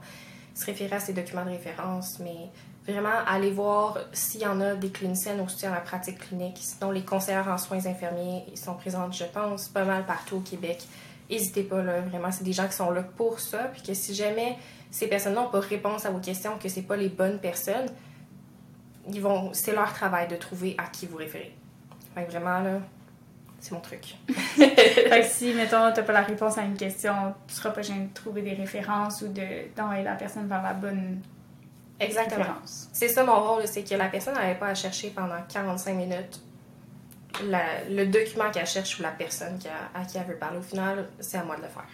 se 0.53 0.65
référer 0.65 0.95
à 0.95 0.99
ces 0.99 1.13
documents 1.13 1.45
de 1.45 1.51
référence, 1.51 2.19
mais 2.19 2.49
vraiment 2.87 3.19
aller 3.25 3.51
voir 3.51 3.97
s'il 4.11 4.41
y 4.41 4.45
en 4.45 4.59
a 4.59 4.75
des 4.75 4.89
cliniciennes 4.89 5.39
aussi 5.41 5.67
en 5.67 5.71
la 5.71 5.79
pratique 5.79 6.19
clinique. 6.19 6.57
Sinon, 6.59 6.91
les 6.91 7.03
conseillères 7.03 7.47
en 7.47 7.57
soins 7.57 7.85
infirmiers, 7.85 8.43
ils 8.51 8.57
sont 8.57 8.73
présents, 8.73 9.11
je 9.11 9.23
pense, 9.25 9.69
pas 9.69 9.85
mal 9.85 10.05
partout 10.05 10.37
au 10.37 10.39
Québec. 10.41 10.83
N'hésitez 11.31 11.63
pas, 11.63 11.81
là, 11.81 12.01
vraiment, 12.01 12.31
c'est 12.31 12.43
des 12.43 12.53
gens 12.53 12.67
qui 12.67 12.73
sont 12.75 12.91
là 12.91 13.03
pour 13.03 13.39
ça, 13.39 13.69
puis 13.73 13.81
que 13.81 13.93
si 13.93 14.13
jamais 14.13 14.57
ces 14.91 15.07
personnes-là 15.07 15.41
n'ont 15.43 15.49
pas 15.49 15.61
réponse 15.61 16.05
à 16.05 16.11
vos 16.11 16.19
questions, 16.19 16.57
que 16.61 16.67
c'est 16.67 16.81
pas 16.81 16.97
les 16.97 17.07
bonnes 17.09 17.39
personnes, 17.39 17.87
ils 19.07 19.21
vont, 19.21 19.51
c'est 19.53 19.73
leur 19.73 19.93
travail 19.93 20.27
de 20.27 20.35
trouver 20.35 20.75
à 20.77 20.83
qui 20.89 21.05
vous 21.07 21.17
référer. 21.17 21.55
Fait 22.13 22.25
que 22.25 22.31
vraiment, 22.31 22.59
là, 22.59 22.79
c'est 23.59 23.71
mon 23.71 23.79
truc. 23.79 24.15
fait 24.27 25.21
que 25.21 25.25
si, 25.25 25.53
mettons, 25.53 25.91
t'as 25.93 26.03
pas 26.03 26.13
la 26.13 26.21
réponse 26.23 26.57
à 26.57 26.63
une 26.63 26.75
question, 26.75 27.13
tu 27.47 27.53
seras 27.55 27.69
pas 27.69 27.81
gêné 27.81 28.07
de 28.07 28.13
trouver 28.13 28.41
des 28.41 28.53
références 28.53 29.21
ou 29.21 29.29
de- 29.29 29.73
d'envoyer 29.75 30.03
la 30.03 30.15
personne 30.15 30.47
vers 30.47 30.61
la 30.61 30.73
bonne 30.73 31.21
Exactement. 31.99 32.39
référence. 32.39 32.89
C'est 32.91 33.07
ça 33.07 33.23
mon 33.23 33.39
rôle, 33.39 33.67
c'est 33.67 33.83
que 33.83 33.95
la 33.95 34.09
personne 34.09 34.33
n'avait 34.33 34.55
pas 34.55 34.67
à 34.67 34.75
chercher 34.75 35.11
pendant 35.11 35.37
45 35.47 35.93
minutes 35.93 36.41
la- 37.49 37.83
le 37.89 38.05
document 38.07 38.49
qu'elle 38.51 38.65
cherche 38.67 38.99
ou 38.99 39.03
la 39.03 39.11
personne 39.11 39.57
à 39.93 40.05
qui 40.05 40.17
elle 40.17 40.25
veut 40.25 40.35
parler. 40.35 40.57
Au 40.59 40.61
final, 40.63 41.07
c'est 41.19 41.37
à 41.37 41.43
moi 41.43 41.55
de 41.57 41.61
le 41.61 41.67
faire. 41.67 41.87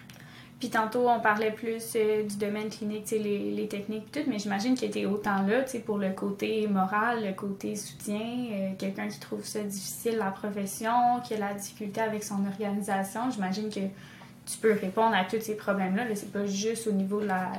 Puis 0.58 0.70
tantôt, 0.70 1.08
on 1.08 1.20
parlait 1.20 1.52
plus 1.52 1.84
euh, 1.94 2.24
du 2.24 2.36
domaine 2.36 2.68
clinique, 2.68 3.04
tu 3.04 3.16
les, 3.16 3.52
les 3.52 3.68
techniques 3.68 4.06
et 4.16 4.20
tout, 4.22 4.28
mais 4.30 4.40
j'imagine 4.40 4.74
qu'il 4.74 4.88
était 4.88 5.06
autant 5.06 5.42
là, 5.42 5.62
tu 5.62 5.78
pour 5.78 5.98
le 5.98 6.10
côté 6.10 6.66
moral, 6.66 7.24
le 7.24 7.32
côté 7.32 7.76
soutien, 7.76 8.18
euh, 8.52 8.70
quelqu'un 8.76 9.06
qui 9.08 9.20
trouve 9.20 9.44
ça 9.44 9.60
difficile, 9.60 10.16
la 10.16 10.32
profession, 10.32 11.20
qui 11.24 11.34
a 11.34 11.38
la 11.38 11.54
difficulté 11.54 12.00
avec 12.00 12.24
son 12.24 12.44
organisation. 12.44 13.30
J'imagine 13.30 13.70
que 13.70 13.78
tu 13.80 14.58
peux 14.60 14.72
répondre 14.72 15.14
à 15.14 15.24
tous 15.24 15.40
ces 15.40 15.54
problèmes-là, 15.56 16.06
là, 16.06 16.14
c'est 16.16 16.32
pas 16.32 16.46
juste 16.46 16.88
au 16.88 16.92
niveau 16.92 17.20
de 17.20 17.26
la, 17.26 17.52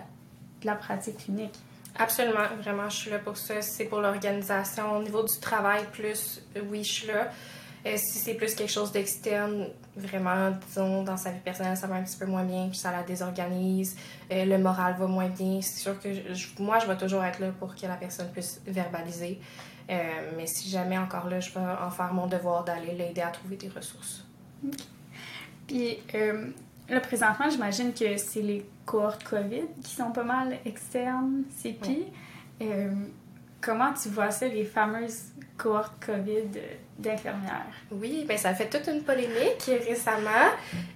de 0.61 0.65
la 0.65 0.75
pratique 0.75 1.19
clinique. 1.23 1.55
Absolument, 1.97 2.47
vraiment, 2.61 2.89
je 2.89 2.97
suis 2.97 3.11
là 3.11 3.19
pour 3.19 3.37
ça. 3.37 3.61
C'est 3.61 3.85
pour 3.85 4.01
l'organisation, 4.01 4.97
au 4.97 5.03
niveau 5.03 5.23
du 5.23 5.39
travail, 5.39 5.83
plus, 5.93 6.41
oui, 6.69 6.83
je 6.83 6.91
suis 6.91 7.07
là. 7.07 7.29
Euh, 7.89 7.97
si 7.97 8.19
c'est 8.19 8.33
plus 8.35 8.53
quelque 8.55 8.71
chose 8.71 8.91
d'externe, 8.91 9.67
vraiment, 9.95 10.51
disons, 10.67 11.03
dans 11.03 11.17
sa 11.17 11.31
vie 11.31 11.39
personnelle, 11.39 11.75
ça 11.77 11.87
va 11.87 11.95
un 11.95 12.03
petit 12.03 12.17
peu 12.17 12.25
moins 12.25 12.43
bien, 12.43 12.67
puis 12.69 12.77
ça 12.77 12.91
la 12.91 13.03
désorganise, 13.03 13.95
euh, 14.31 14.45
le 14.45 14.57
moral 14.57 14.95
va 14.99 15.07
moins 15.07 15.29
bien. 15.29 15.59
C'est 15.61 15.79
sûr 15.79 15.99
que 15.99 16.13
je- 16.13 16.47
moi, 16.59 16.79
je 16.79 16.87
vais 16.87 16.97
toujours 16.97 17.23
être 17.23 17.39
là 17.39 17.51
pour 17.57 17.75
que 17.75 17.85
la 17.87 17.95
personne 17.95 18.29
puisse 18.31 18.61
verbaliser. 18.67 19.39
Euh, 19.89 20.31
mais 20.37 20.45
si 20.45 20.69
jamais 20.69 20.97
encore 20.97 21.27
là, 21.27 21.39
je 21.39 21.49
vais 21.51 21.59
en 21.59 21.89
faire 21.89 22.13
mon 22.13 22.27
devoir 22.27 22.63
d'aller 22.63 22.93
l'aider 22.93 23.21
à 23.21 23.29
trouver 23.31 23.55
des 23.55 23.69
ressources. 23.69 24.23
Puis 25.67 25.97
là, 26.89 26.99
présentement, 26.99 27.49
j'imagine 27.49 27.93
que 27.93 28.17
c'est 28.17 28.41
les 28.41 28.65
cohortes 28.85 29.23
COVID 29.23 29.63
qui 29.83 29.95
sont 29.95 30.11
pas 30.11 30.23
mal 30.23 30.57
externes, 30.65 31.43
CPI. 31.61 32.05
Euh, 32.61 32.91
comment 33.61 33.93
tu 33.93 34.09
vois 34.09 34.31
ça, 34.31 34.47
les 34.47 34.65
fameuses 34.65 35.23
cohortes 35.57 36.03
COVID 36.05 36.49
d'infirmières? 36.97 37.65
Oui, 37.91 38.25
ben 38.27 38.37
ça 38.37 38.53
fait 38.53 38.69
toute 38.69 38.87
une 38.87 39.03
polémique 39.03 39.69
récemment. 39.87 40.49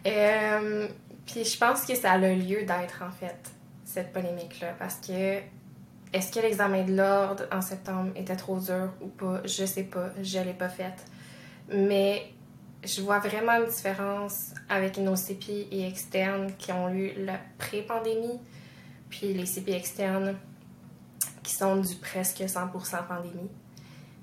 Euh, 0.08 0.88
puis 1.26 1.45
je 1.45 1.58
pense 1.58 1.86
que 1.86 1.95
ça 1.95 2.13
a 2.13 2.17
le 2.17 2.34
lieu 2.36 2.63
d'être, 2.63 3.04
en 3.04 3.12
fait, 3.12 3.52
cette 3.84 4.12
polémique-là. 4.13 4.73
Parce 4.78 4.95
que 4.95 5.39
est-ce 6.13 6.32
que 6.32 6.39
l'examen 6.39 6.84
de 6.84 6.95
l'ordre 6.95 7.45
en 7.52 7.62
septembre 7.62 8.12
était 8.15 8.36
trop 8.36 8.60
dur 8.60 8.91
ou 9.02 9.08
pas? 9.08 9.41
Je 9.45 9.65
sais 9.65 9.84
pas. 9.84 10.10
Je 10.21 10.39
l'ai 10.39 10.54
pas 10.54 10.69
faite. 10.69 11.06
Mais 11.69 12.34
je 12.84 13.02
vois 13.02 13.19
vraiment 13.19 13.54
une 13.54 13.69
différence 13.69 14.52
avec 14.69 14.97
nos 14.97 15.15
CPI 15.15 15.86
externes 15.86 16.52
qui 16.58 16.71
ont 16.71 16.89
eu 16.89 17.13
la 17.17 17.39
pré-pandémie, 17.58 18.39
puis 19.10 19.34
les 19.34 19.45
CPI 19.45 19.73
externes 19.73 20.36
qui 21.43 21.53
sont 21.53 21.75
du 21.77 21.95
presque 21.95 22.39
100% 22.39 23.08
pandémie. 23.08 23.49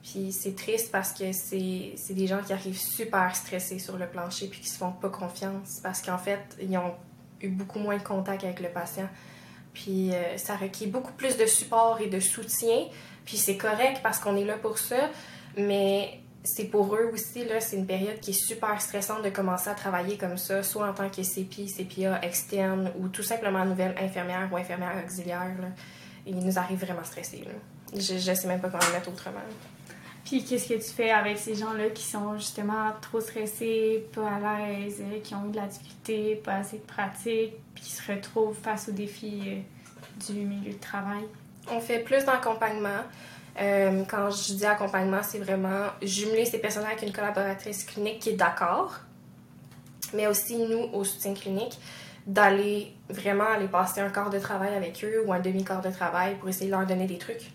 Puis 0.03 0.33
c'est 0.33 0.57
triste 0.57 0.91
parce 0.91 1.13
que 1.13 1.33
c'est 1.33 2.15
des 2.15 2.27
gens 2.27 2.41
qui 2.43 2.53
arrivent 2.53 2.79
super 2.79 3.37
stressés 3.37 3.79
sur 3.79 3.99
le 3.99 4.07
plancher 4.07 4.49
puis 4.49 4.61
qui 4.61 4.69
se 4.69 4.79
font 4.79 4.93
pas 4.93 5.11
confiance 5.11 5.81
parce 5.83 6.01
qu'en 6.01 6.19
fait, 6.19 6.41
ils 6.61 6.77
ont 6.79 6.95
eu 7.43 7.49
beaucoup 7.49 7.79
moins 7.79 7.99
de 7.99 8.03
contact 8.03 8.45
avec 8.45 8.61
le 8.61 8.71
patient. 8.71 9.09
Puis 9.75 10.13
euh, 10.13 10.37
ça 10.37 10.57
requiert 10.57 10.91
beaucoup 10.91 11.13
plus 11.13 11.37
de 11.37 11.47
support 11.47 12.01
et 12.01 12.09
de 12.09 12.19
soutien. 12.19 12.87
Puis 13.25 13.37
c'est 13.37 13.57
correct 13.57 14.01
parce 14.03 14.19
qu'on 14.19 14.37
est 14.37 14.45
là 14.45 14.57
pour 14.57 14.79
ça, 14.79 15.11
mais 15.57 16.21
c'est 16.43 16.65
pour 16.65 16.95
eux 16.95 17.11
aussi, 17.13 17.45
là, 17.45 17.61
c'est 17.61 17.77
une 17.77 17.87
période 17.87 18.19
qui 18.21 18.31
est 18.31 18.47
super 18.47 18.81
stressante 18.81 19.23
de 19.23 19.29
commencer 19.29 19.69
à 19.69 19.75
travailler 19.75 20.17
comme 20.17 20.39
ça, 20.39 20.63
soit 20.63 20.89
en 20.89 20.95
tant 20.95 21.11
que 21.11 21.23
CPI, 21.23 21.67
CPA 21.67 22.21
externe 22.23 22.91
ou 22.99 23.09
tout 23.09 23.23
simplement 23.23 23.65
nouvelle 23.67 23.95
infirmière 24.01 24.49
ou 24.51 24.57
infirmière 24.57 24.95
auxiliaire. 25.05 25.55
Là. 25.61 25.69
Ils 26.27 26.39
nous 26.39 26.59
arrivent 26.59 26.85
vraiment 26.85 27.05
stressés. 27.05 27.45
Je, 27.95 28.15
ne 28.15 28.35
sais 28.35 28.47
même 28.47 28.61
pas 28.61 28.69
comment 28.69 28.85
le 28.87 28.93
mettre 28.93 29.09
autrement. 29.09 29.41
Puis 30.25 30.45
qu'est-ce 30.45 30.69
que 30.69 30.75
tu 30.75 30.91
fais 30.91 31.11
avec 31.11 31.39
ces 31.39 31.55
gens-là 31.55 31.89
qui 31.91 32.05
sont 32.05 32.37
justement 32.37 32.93
trop 33.01 33.21
stressés, 33.21 34.07
pas 34.15 34.29
à 34.29 34.69
l'aise, 34.69 35.03
qui 35.25 35.35
ont 35.35 35.49
eu 35.49 35.51
de 35.51 35.57
la 35.57 35.67
difficulté, 35.67 36.37
pas 36.37 36.57
assez 36.57 36.77
de 36.79 36.83
pratique, 36.83 37.55
puis 37.75 37.85
qui 37.85 37.91
se 37.91 38.13
retrouvent 38.13 38.57
face 38.57 38.89
aux 38.89 38.93
défis 38.93 39.43
euh, 39.47 40.33
du 40.33 40.41
milieu 40.41 40.73
de 40.73 40.79
travail? 40.79 41.25
On 41.71 41.81
fait 41.81 42.01
plus 42.01 42.25
d'accompagnement. 42.25 43.03
Euh, 43.61 44.05
quand 44.09 44.31
je 44.31 44.55
dis 44.55 44.67
accompagnement, 44.67 45.23
c'est 45.23 45.39
vraiment 45.39 45.87
jumeler 46.03 46.45
ces 46.45 46.59
personnes 46.59 46.85
avec 46.85 47.03
une 47.03 47.13
collaboratrice 47.13 47.85
clinique 47.85 48.21
qui 48.21 48.31
est 48.31 48.37
d'accord, 48.37 49.01
mais 50.15 50.27
aussi 50.27 50.57
nous, 50.57 50.91
au 50.93 51.03
soutien 51.05 51.35
clinique, 51.35 51.79
d'aller 52.27 52.95
vraiment 53.09 53.45
aller 53.45 53.69
passer 53.69 54.01
un 54.01 54.11
quart 54.11 54.31
de 54.31 54.39
travail 54.39 54.75
avec 54.75 55.03
eux 55.05 55.23
ou 55.27 55.33
un 55.33 55.41
demi-quart 55.41 55.81
de 55.81 55.91
travail 55.91 56.37
pour 56.37 56.49
essayer 56.49 56.67
de 56.67 56.73
leur 56.73 56.87
donner 56.87 57.07
des 57.07 57.19
trucs. 57.19 57.51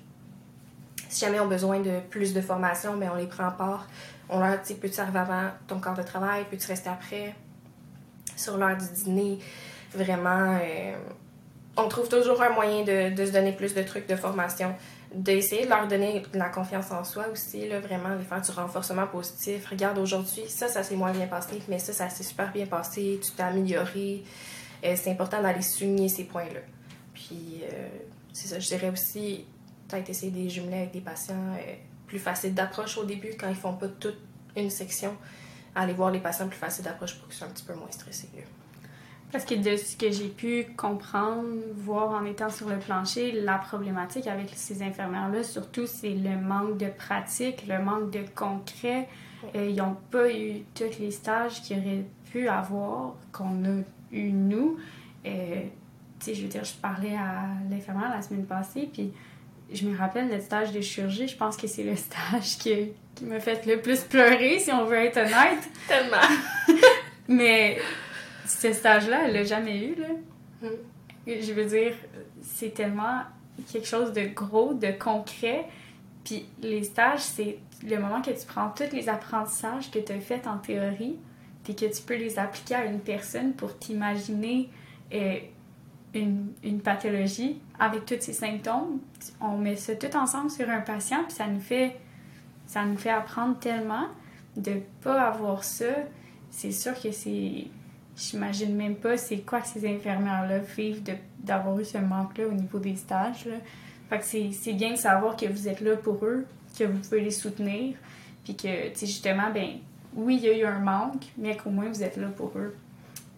Si 1.10 1.24
jamais 1.24 1.38
ils 1.38 1.42
ont 1.42 1.48
besoin 1.48 1.80
de 1.80 2.00
plus 2.10 2.34
de 2.34 2.42
formation, 2.42 2.98
bien, 2.98 3.12
on 3.14 3.18
les 3.18 3.28
prend 3.28 3.48
en 3.48 3.52
part. 3.52 3.88
On 4.28 4.40
leur 4.40 4.60
dit 4.60 4.74
Peux-tu 4.74 5.00
arriver 5.00 5.20
avant 5.20 5.50
ton 5.68 5.80
quart 5.80 5.96
de 5.96 6.04
travail? 6.04 6.46
Peux-tu 6.50 6.68
rester 6.68 6.90
après? 6.90 7.36
Sur 8.36 8.58
l'heure 8.58 8.76
du 8.76 8.86
dîner, 9.04 9.40
vraiment, 9.94 10.60
euh, 10.62 10.96
on 11.78 11.88
trouve 11.88 12.10
toujours 12.10 12.42
un 12.42 12.50
moyen 12.50 12.84
de 12.84 13.26
se 13.26 13.32
donner 13.32 13.54
plus 13.54 13.74
de 13.74 13.84
trucs 13.84 14.08
de 14.08 14.16
formation 14.16 14.76
d'essayer 15.16 15.64
de 15.64 15.70
leur 15.70 15.88
donner 15.88 16.20
de 16.20 16.38
la 16.38 16.50
confiance 16.50 16.92
en 16.92 17.04
soi 17.04 17.28
aussi, 17.32 17.68
là, 17.68 17.80
vraiment, 17.80 18.16
de 18.16 18.24
faire 18.24 18.42
du 18.42 18.52
renforcement 18.52 19.08
positif. 19.08 19.66
Regarde, 19.68 19.98
aujourd'hui, 19.98 20.44
ça, 20.50 20.68
ça 20.68 20.84
s'est 20.84 20.96
moins 20.96 21.14
bien 21.14 21.28
passé, 21.28 21.62
mais 21.70 21.80
ça, 21.80 21.94
ça 21.94 22.10
s'est 22.10 22.24
super 22.24 22.52
bien 22.52 22.66
passé, 22.66 23.20
tu 23.24 23.32
t'es 23.32 23.44
amélioré. 23.44 24.24
Euh, 24.84 24.94
c'est 24.98 25.12
important 25.12 25.42
d'aller 25.42 25.62
souligner 25.62 26.10
ces 26.10 26.26
points-là. 26.26 26.60
Puis, 27.14 27.62
euh, 27.64 27.88
c'est 28.34 28.50
ça, 28.50 28.60
je 28.60 28.68
dirais 28.68 28.90
aussi, 28.90 29.46
peut-être 29.88 30.10
essayer 30.10 30.32
de 30.32 30.38
les 30.38 30.74
avec 30.74 30.92
des 30.92 31.02
patients 31.02 31.54
euh, 31.54 31.76
plus 32.08 32.20
faciles 32.20 32.54
d'approche 32.54 32.98
au 32.98 33.06
début, 33.06 33.36
quand 33.40 33.48
ils 33.48 33.56
font 33.56 33.74
pas 33.74 33.88
toute 33.88 34.20
une 34.58 34.70
section. 34.70 35.16
Aller 35.76 35.94
voir 35.94 36.12
les 36.12 36.20
patients 36.20 36.48
plus 36.48 36.58
faciles 36.58 36.84
d'approche 36.84 37.16
pour 37.16 37.28
qu'ils 37.28 37.38
soient 37.38 37.48
un 37.48 37.52
petit 37.52 37.64
peu 37.64 37.74
moins 37.74 37.92
stressés. 37.92 38.30
Parce 39.36 39.44
que 39.44 39.56
de 39.56 39.76
ce 39.76 39.98
que 39.98 40.10
j'ai 40.12 40.30
pu 40.30 40.66
comprendre, 40.78 41.44
voir 41.76 42.12
en 42.12 42.24
étant 42.24 42.50
sur 42.50 42.70
le 42.70 42.78
plancher, 42.78 43.34
la 43.34 43.58
problématique 43.58 44.28
avec 44.28 44.48
ces 44.56 44.82
infirmières-là, 44.82 45.44
surtout, 45.44 45.88
c'est 45.88 46.12
le 46.12 46.38
manque 46.38 46.78
de 46.78 46.88
pratique, 46.88 47.68
le 47.68 47.84
manque 47.84 48.12
de 48.12 48.22
concret. 48.34 49.10
Euh, 49.54 49.68
ils 49.70 49.76
n'ont 49.76 49.98
pas 50.10 50.32
eu 50.32 50.62
tous 50.74 51.02
les 51.02 51.12
stages 51.12 51.62
qu'ils 51.64 51.80
auraient 51.80 52.06
pu 52.32 52.48
avoir, 52.48 53.16
qu'on 53.34 53.66
a 53.66 53.82
eu 54.14 54.32
nous. 54.32 54.78
Euh, 55.26 55.64
tu 56.20 56.28
sais, 56.28 56.34
je 56.34 56.44
veux 56.44 56.48
dire, 56.48 56.64
je 56.64 56.76
parlais 56.76 57.18
à 57.18 57.48
l'infirmière 57.70 58.12
la 58.12 58.22
semaine 58.22 58.46
passée, 58.46 58.90
puis 58.94 59.12
je 59.70 59.86
me 59.86 59.98
rappelle 59.98 60.30
le 60.30 60.40
stage 60.40 60.72
de 60.72 60.80
chirurgie, 60.80 61.28
je 61.28 61.36
pense 61.36 61.58
que 61.58 61.68
c'est 61.68 61.84
le 61.84 61.96
stage 61.98 62.58
qui, 62.58 62.94
qui 63.14 63.26
m'a 63.26 63.42
fait 63.42 63.66
le 63.66 63.82
plus 63.82 64.00
pleurer, 64.00 64.60
si 64.60 64.72
on 64.72 64.86
veut 64.86 64.96
être 64.96 65.18
honnête. 65.18 65.70
Tellement. 65.90 66.80
Mais 67.28 67.80
ce 68.46 68.74
stage-là, 68.74 69.28
elle 69.28 69.34
l'a 69.34 69.44
jamais 69.44 69.86
eu, 69.86 69.96
là. 69.96 70.08
Mm. 70.62 70.68
Je 71.28 71.54
veux 71.54 71.66
dire, 71.66 71.94
c'est 72.42 72.74
tellement 72.74 73.22
quelque 73.72 73.88
chose 73.88 74.14
de 74.14 74.26
gros, 74.28 74.74
de 74.74 74.92
concret. 74.92 75.66
Puis 76.24 76.46
les 76.62 76.84
stages, 76.84 77.22
c'est 77.22 77.58
le 77.84 77.98
moment 77.98 78.22
que 78.22 78.32
tu 78.32 78.46
prends 78.48 78.70
tous 78.70 78.96
les 78.96 79.10
apprentissages 79.10 79.92
que 79.92 80.00
tu 80.00 80.12
as 80.12 80.20
faits 80.20 80.48
en 80.48 80.58
théorie, 80.58 81.18
puis 81.64 81.76
que 81.76 81.86
tu 81.86 82.02
peux 82.04 82.16
les 82.16 82.38
appliquer 82.38 82.76
à 82.76 82.86
une 82.86 83.00
personne 83.00 83.54
pour 83.54 83.78
t'imaginer 83.78 84.70
euh, 85.14 85.38
une, 86.14 86.54
une, 86.64 86.80
pathologie 86.80 87.60
avec 87.80 88.06
tous 88.06 88.16
ces 88.20 88.34
symptômes. 88.34 89.00
On 89.42 89.58
met 89.58 89.76
ça 89.76 89.96
tout 89.96 90.16
ensemble 90.16 90.50
sur 90.50 90.70
un 90.70 90.82
patient, 90.82 91.24
puis 91.24 91.34
ça 91.34 91.48
nous 91.48 91.60
fait, 91.60 91.96
ça 92.68 92.86
nous 92.86 92.98
fait 92.98 93.10
apprendre 93.10 93.58
tellement 93.60 94.08
de 94.56 94.74
pas 95.02 95.24
avoir 95.24 95.64
ça. 95.64 95.86
C'est 96.50 96.72
sûr 96.72 96.94
que 97.00 97.12
c'est 97.12 97.68
j'imagine 98.16 98.76
même 98.76 98.96
pas 98.96 99.18
c'est 99.18 99.40
quoi 99.40 99.62
que 99.62 99.68
ces 99.68 99.88
infirmières-là 99.88 100.60
vivent 100.60 101.04
d'avoir 101.40 101.80
eu 101.80 101.86
ce 101.86 101.98
manque-là 101.98 102.48
au 102.48 102.54
niveau 102.54 102.80
des 102.80 102.96
stages. 102.96 103.48
Fait 104.10 104.20
que 104.20 104.26
c'est 104.26 104.74
bien 104.74 104.92
de 104.92 104.98
savoir 104.98 105.36
que 105.36 105.46
vous 105.46 105.68
êtes 105.68 105.82
là 105.82 105.96
pour 105.96 106.24
eux, 106.26 106.46
que 106.78 106.84
vous 106.84 107.00
pouvez 107.00 107.22
les 107.22 107.32
soutenir, 107.32 107.96
puis 108.44 108.56
que, 108.56 108.90
tu 108.90 109.00
sais, 109.00 109.06
justement, 109.08 109.50
ben 109.54 109.80
oui, 110.14 110.40
il 110.42 110.46
y 110.46 110.50
a 110.50 110.58
eu 110.58 110.66
un 110.66 110.80
manque, 110.80 111.24
mais 111.38 111.58
qu'au 111.58 111.72
moins 111.72 111.90
vous 111.90 112.04
êtes 112.04 112.18
là 112.18 112.28
pour 112.28 112.52
eux. 112.56 112.76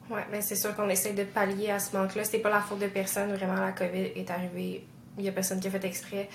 Oui, 0.09 0.21
mais 0.31 0.41
c'est 0.41 0.55
sûr 0.55 0.75
qu'on 0.75 0.89
essaie 0.89 1.13
de 1.13 1.23
pallier 1.23 1.71
à 1.71 1.79
ce 1.79 1.95
manque-là. 1.95 2.23
C'est 2.23 2.39
pas 2.39 2.49
la 2.49 2.61
faute 2.61 2.79
de 2.79 2.87
personne, 2.87 3.33
vraiment, 3.33 3.55
la 3.55 3.71
COVID 3.71 4.11
est 4.15 4.29
arrivée. 4.29 4.85
Il 5.17 5.23
y 5.23 5.29
a 5.29 5.31
personne 5.31 5.59
qui 5.59 5.67
a 5.67 5.71
fait 5.71 5.83
exprès. 5.85 6.29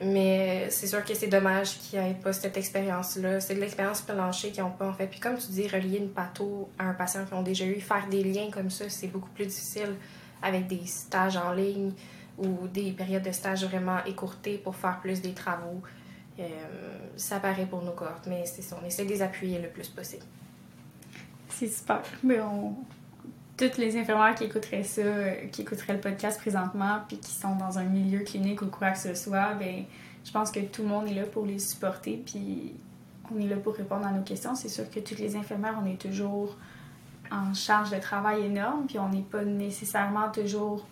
Mais 0.00 0.68
c'est 0.70 0.86
sûr 0.86 1.02
que 1.04 1.14
c'est 1.14 1.28
dommage 1.28 1.78
qu'il 1.78 2.00
n'y 2.00 2.10
ait 2.10 2.14
pas 2.14 2.32
cette 2.32 2.56
expérience-là. 2.56 3.40
C'est 3.40 3.54
de 3.54 3.60
l'expérience 3.60 4.02
planchée 4.02 4.50
qu'ils 4.50 4.62
n'ont 4.62 4.70
pas, 4.70 4.88
en 4.88 4.92
fait. 4.92 5.06
Puis 5.06 5.20
comme 5.20 5.38
tu 5.38 5.50
dis, 5.52 5.66
relier 5.68 5.98
une 5.98 6.10
patho 6.10 6.68
à 6.78 6.84
un 6.88 6.94
patient 6.94 7.24
qu'ils 7.24 7.34
ont 7.34 7.42
déjà 7.42 7.64
eu, 7.64 7.80
faire 7.80 8.06
des 8.08 8.22
liens 8.22 8.50
comme 8.50 8.70
ça, 8.70 8.88
c'est 8.88 9.06
beaucoup 9.06 9.30
plus 9.30 9.46
difficile 9.46 9.94
avec 10.42 10.66
des 10.66 10.84
stages 10.86 11.36
en 11.36 11.52
ligne 11.52 11.92
ou 12.38 12.68
des 12.68 12.92
périodes 12.92 13.22
de 13.22 13.32
stage 13.32 13.64
vraiment 13.64 14.04
écourtées 14.04 14.58
pour 14.58 14.76
faire 14.76 15.00
plus 15.00 15.22
des 15.22 15.32
travaux. 15.32 15.80
Euh, 16.38 16.44
ça 17.16 17.40
paraît 17.40 17.64
pour 17.64 17.82
nos 17.82 17.92
cohortes, 17.92 18.26
mais 18.26 18.44
c'est 18.44 18.60
ça, 18.60 18.78
on 18.82 18.86
essaie 18.86 19.04
de 19.04 19.08
les 19.08 19.22
appuyer 19.22 19.58
le 19.58 19.68
plus 19.68 19.88
possible. 19.88 20.24
C'est 21.48 21.68
super. 21.68 22.02
Mais 22.22 22.38
on, 22.40 22.76
toutes 23.56 23.78
les 23.78 23.96
infirmières 23.96 24.34
qui 24.34 24.44
écouteraient 24.44 24.84
ça, 24.84 25.00
euh, 25.00 25.46
qui 25.50 25.62
écouteraient 25.62 25.94
le 25.94 26.00
podcast 26.00 26.38
présentement, 26.38 26.98
puis 27.08 27.18
qui 27.18 27.32
sont 27.32 27.56
dans 27.56 27.78
un 27.78 27.84
milieu 27.84 28.20
clinique 28.20 28.62
ou 28.62 28.66
quoi 28.66 28.90
que 28.90 28.98
ce 28.98 29.14
soit, 29.14 29.54
ben, 29.54 29.84
je 30.24 30.30
pense 30.30 30.50
que 30.50 30.60
tout 30.60 30.82
le 30.82 30.88
monde 30.88 31.08
est 31.08 31.14
là 31.14 31.24
pour 31.24 31.46
les 31.46 31.58
supporter, 31.58 32.22
puis 32.24 32.74
on 33.34 33.40
est 33.40 33.48
là 33.48 33.56
pour 33.56 33.74
répondre 33.74 34.06
à 34.06 34.12
nos 34.12 34.22
questions. 34.22 34.54
C'est 34.54 34.68
sûr 34.68 34.88
que 34.90 35.00
toutes 35.00 35.18
les 35.18 35.36
infirmières, 35.36 35.80
on 35.82 35.86
est 35.86 36.00
toujours 36.00 36.56
en 37.30 37.54
charge 37.54 37.90
de 37.90 37.98
travail 37.98 38.44
énorme, 38.44 38.86
puis 38.86 38.98
on 38.98 39.08
n'est 39.08 39.22
pas 39.22 39.44
nécessairement 39.44 40.30
toujours 40.30 40.86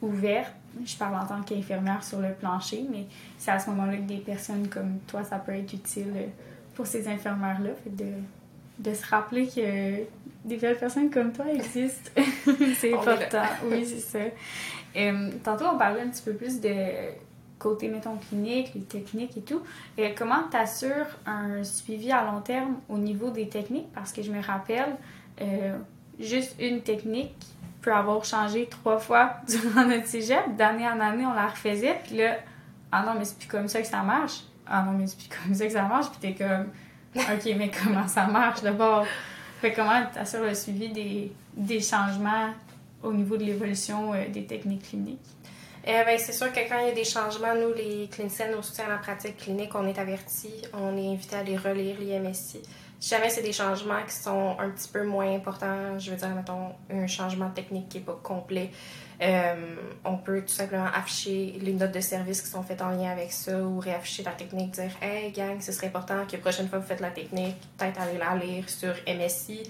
ouverte. 0.00 0.52
Je 0.84 0.96
parle 0.96 1.16
en 1.16 1.26
tant 1.26 1.42
qu'infirmière 1.42 2.02
sur 2.04 2.20
le 2.20 2.32
plancher, 2.32 2.86
mais 2.90 3.06
c'est 3.38 3.50
à 3.50 3.58
ce 3.58 3.70
moment-là 3.70 3.96
que 3.96 4.02
des 4.02 4.18
personnes 4.18 4.68
comme 4.68 4.98
toi, 5.06 5.24
ça 5.24 5.38
peut 5.38 5.52
être 5.52 5.72
utile 5.72 6.28
pour 6.74 6.86
ces 6.86 7.08
infirmières-là. 7.08 7.70
De 8.78 8.94
se 8.94 9.06
rappeler 9.06 9.46
que 9.46 10.04
des 10.46 10.56
belles 10.56 10.78
personnes 10.78 11.10
comme 11.10 11.32
toi 11.32 11.46
existent. 11.52 12.10
c'est 12.76 12.94
important. 12.94 13.42
oui, 13.70 13.84
c'est 13.86 14.00
ça. 14.00 14.18
Euh, 14.96 15.30
tantôt, 15.42 15.64
on 15.72 15.78
parlait 15.78 16.00
un 16.00 16.08
petit 16.08 16.22
peu 16.22 16.32
plus 16.32 16.60
de 16.60 16.70
côté, 17.58 17.88
mettons, 17.88 18.16
clinique, 18.16 18.72
les 18.74 18.82
techniques 18.82 19.36
et 19.36 19.42
tout. 19.42 19.62
Et 19.98 20.14
comment 20.14 20.44
tu 20.50 20.56
assures 20.56 21.06
un 21.26 21.64
suivi 21.64 22.12
à 22.12 22.24
long 22.24 22.40
terme 22.40 22.76
au 22.88 22.98
niveau 22.98 23.30
des 23.30 23.48
techniques? 23.48 23.92
Parce 23.92 24.12
que 24.12 24.22
je 24.22 24.30
me 24.30 24.42
rappelle, 24.42 24.96
euh, 25.40 25.76
juste 26.18 26.56
une 26.60 26.80
technique 26.82 27.34
peut 27.82 27.92
avoir 27.92 28.24
changé 28.24 28.66
trois 28.66 28.98
fois 28.98 29.36
durant 29.48 29.86
notre 29.86 30.06
cégep. 30.06 30.56
D'année 30.56 30.88
en 30.88 31.00
année, 31.00 31.26
on 31.26 31.34
la 31.34 31.48
refaisait. 31.48 32.00
Puis 32.04 32.18
là, 32.18 32.36
ah 32.92 33.04
non, 33.04 33.14
mais 33.18 33.24
c'est 33.24 33.38
plus 33.38 33.48
comme 33.48 33.68
ça 33.68 33.80
que 33.80 33.86
ça 33.86 34.02
marche. 34.02 34.44
Ah 34.66 34.82
non, 34.82 34.92
mais 34.92 35.06
c'est 35.06 35.18
plus 35.18 35.28
comme 35.28 35.54
ça 35.54 35.66
que 35.66 35.72
ça 35.72 35.82
marche. 35.82 36.10
Puis 36.10 36.18
t'es 36.20 36.34
comme, 36.34 36.68
OK, 37.16 37.54
mais 37.56 37.70
comment 37.70 38.08
ça 38.08 38.26
marche 38.26 38.62
d'abord? 38.62 39.06
Fait 39.60 39.72
comment 39.72 40.02
tu 40.12 40.18
assures 40.18 40.42
le 40.42 40.54
suivi 40.54 40.90
des, 40.90 41.32
des, 41.56 41.80
changements 41.80 42.50
au 43.02 43.12
niveau 43.12 43.36
de 43.36 43.44
l'évolution 43.44 44.12
euh, 44.12 44.28
des 44.28 44.44
techniques 44.44 44.88
cliniques? 44.88 45.18
Euh, 45.88 46.04
ben, 46.04 46.18
c'est 46.18 46.32
sûr 46.32 46.52
que 46.52 46.68
quand 46.68 46.78
il 46.80 46.88
y 46.88 46.90
a 46.90 46.94
des 46.94 47.04
changements, 47.04 47.54
nous, 47.54 47.72
les 47.72 48.08
cliniciennes 48.08 48.54
au 48.54 48.62
soutien 48.62 48.86
à 48.86 48.88
la 48.88 48.98
pratique 48.98 49.36
clinique, 49.36 49.70
on 49.74 49.86
est 49.86 49.98
avertis, 49.98 50.62
on 50.74 50.96
est 50.96 51.12
invité 51.12 51.36
à 51.36 51.42
les 51.42 51.56
relire, 51.56 51.96
l'IMSI. 52.00 52.60
Si 52.98 53.10
jamais 53.10 53.30
c'est 53.30 53.42
des 53.42 53.52
changements 53.52 54.02
qui 54.06 54.14
sont 54.14 54.56
un 54.58 54.70
petit 54.70 54.88
peu 54.88 55.04
moins 55.04 55.32
importants, 55.34 55.98
je 55.98 56.10
veux 56.10 56.16
dire, 56.16 56.30
mettons, 56.30 56.72
un 56.90 57.06
changement 57.06 57.50
technique 57.50 57.88
qui 57.88 57.98
n'est 57.98 58.04
pas 58.04 58.18
complet, 58.22 58.70
euh, 59.22 59.76
on 60.04 60.16
peut 60.16 60.42
tout 60.42 60.52
simplement 60.52 60.88
afficher 60.94 61.58
les 61.60 61.72
notes 61.72 61.92
de 61.92 62.00
service 62.00 62.42
qui 62.42 62.48
sont 62.48 62.62
faites 62.62 62.82
en 62.82 62.90
lien 62.90 63.10
avec 63.10 63.32
ça 63.32 63.58
ou 63.58 63.78
réafficher 63.78 64.22
la 64.22 64.32
technique, 64.32 64.72
dire 64.72 64.90
Hey 65.00 65.32
gang, 65.32 65.60
ce 65.60 65.72
serait 65.72 65.86
important 65.86 66.26
que 66.26 66.32
la 66.32 66.38
prochaine 66.38 66.68
fois 66.68 66.78
vous 66.78 66.86
faites 66.86 67.00
la 67.00 67.10
technique, 67.10 67.56
peut-être 67.78 68.00
aller 68.00 68.18
la 68.18 68.34
lire 68.36 68.68
sur 68.68 68.94
MSI. 69.06 69.62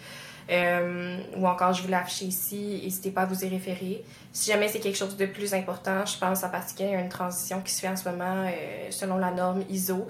Euh, 0.49 1.19
ou 1.37 1.47
encore, 1.47 1.73
je 1.73 1.83
vous 1.83 1.89
l'affiche 1.89 2.23
ici, 2.23 2.81
n'hésitez 2.83 3.11
pas 3.11 3.23
à 3.23 3.27
vous 3.27 3.45
y 3.45 3.49
référer. 3.49 4.05
Si 4.33 4.51
jamais 4.51 4.69
c'est 4.69 4.79
quelque 4.79 4.97
chose 4.97 5.17
de 5.17 5.27
plus 5.27 5.55
important, 5.55 6.07
je 6.07 6.17
pense 6.19 6.45
en 6.45 6.51
particulier 6.51 6.95
à 6.95 7.01
une 7.01 7.09
transition 7.09 7.61
qui 7.61 7.73
se 7.73 7.81
fait 7.81 7.89
en 7.89 7.97
ce 7.97 8.09
moment 8.09 8.45
euh, 8.47 8.51
selon 8.91 9.19
la 9.19 9.33
norme 9.33 9.65
ISO 9.69 10.07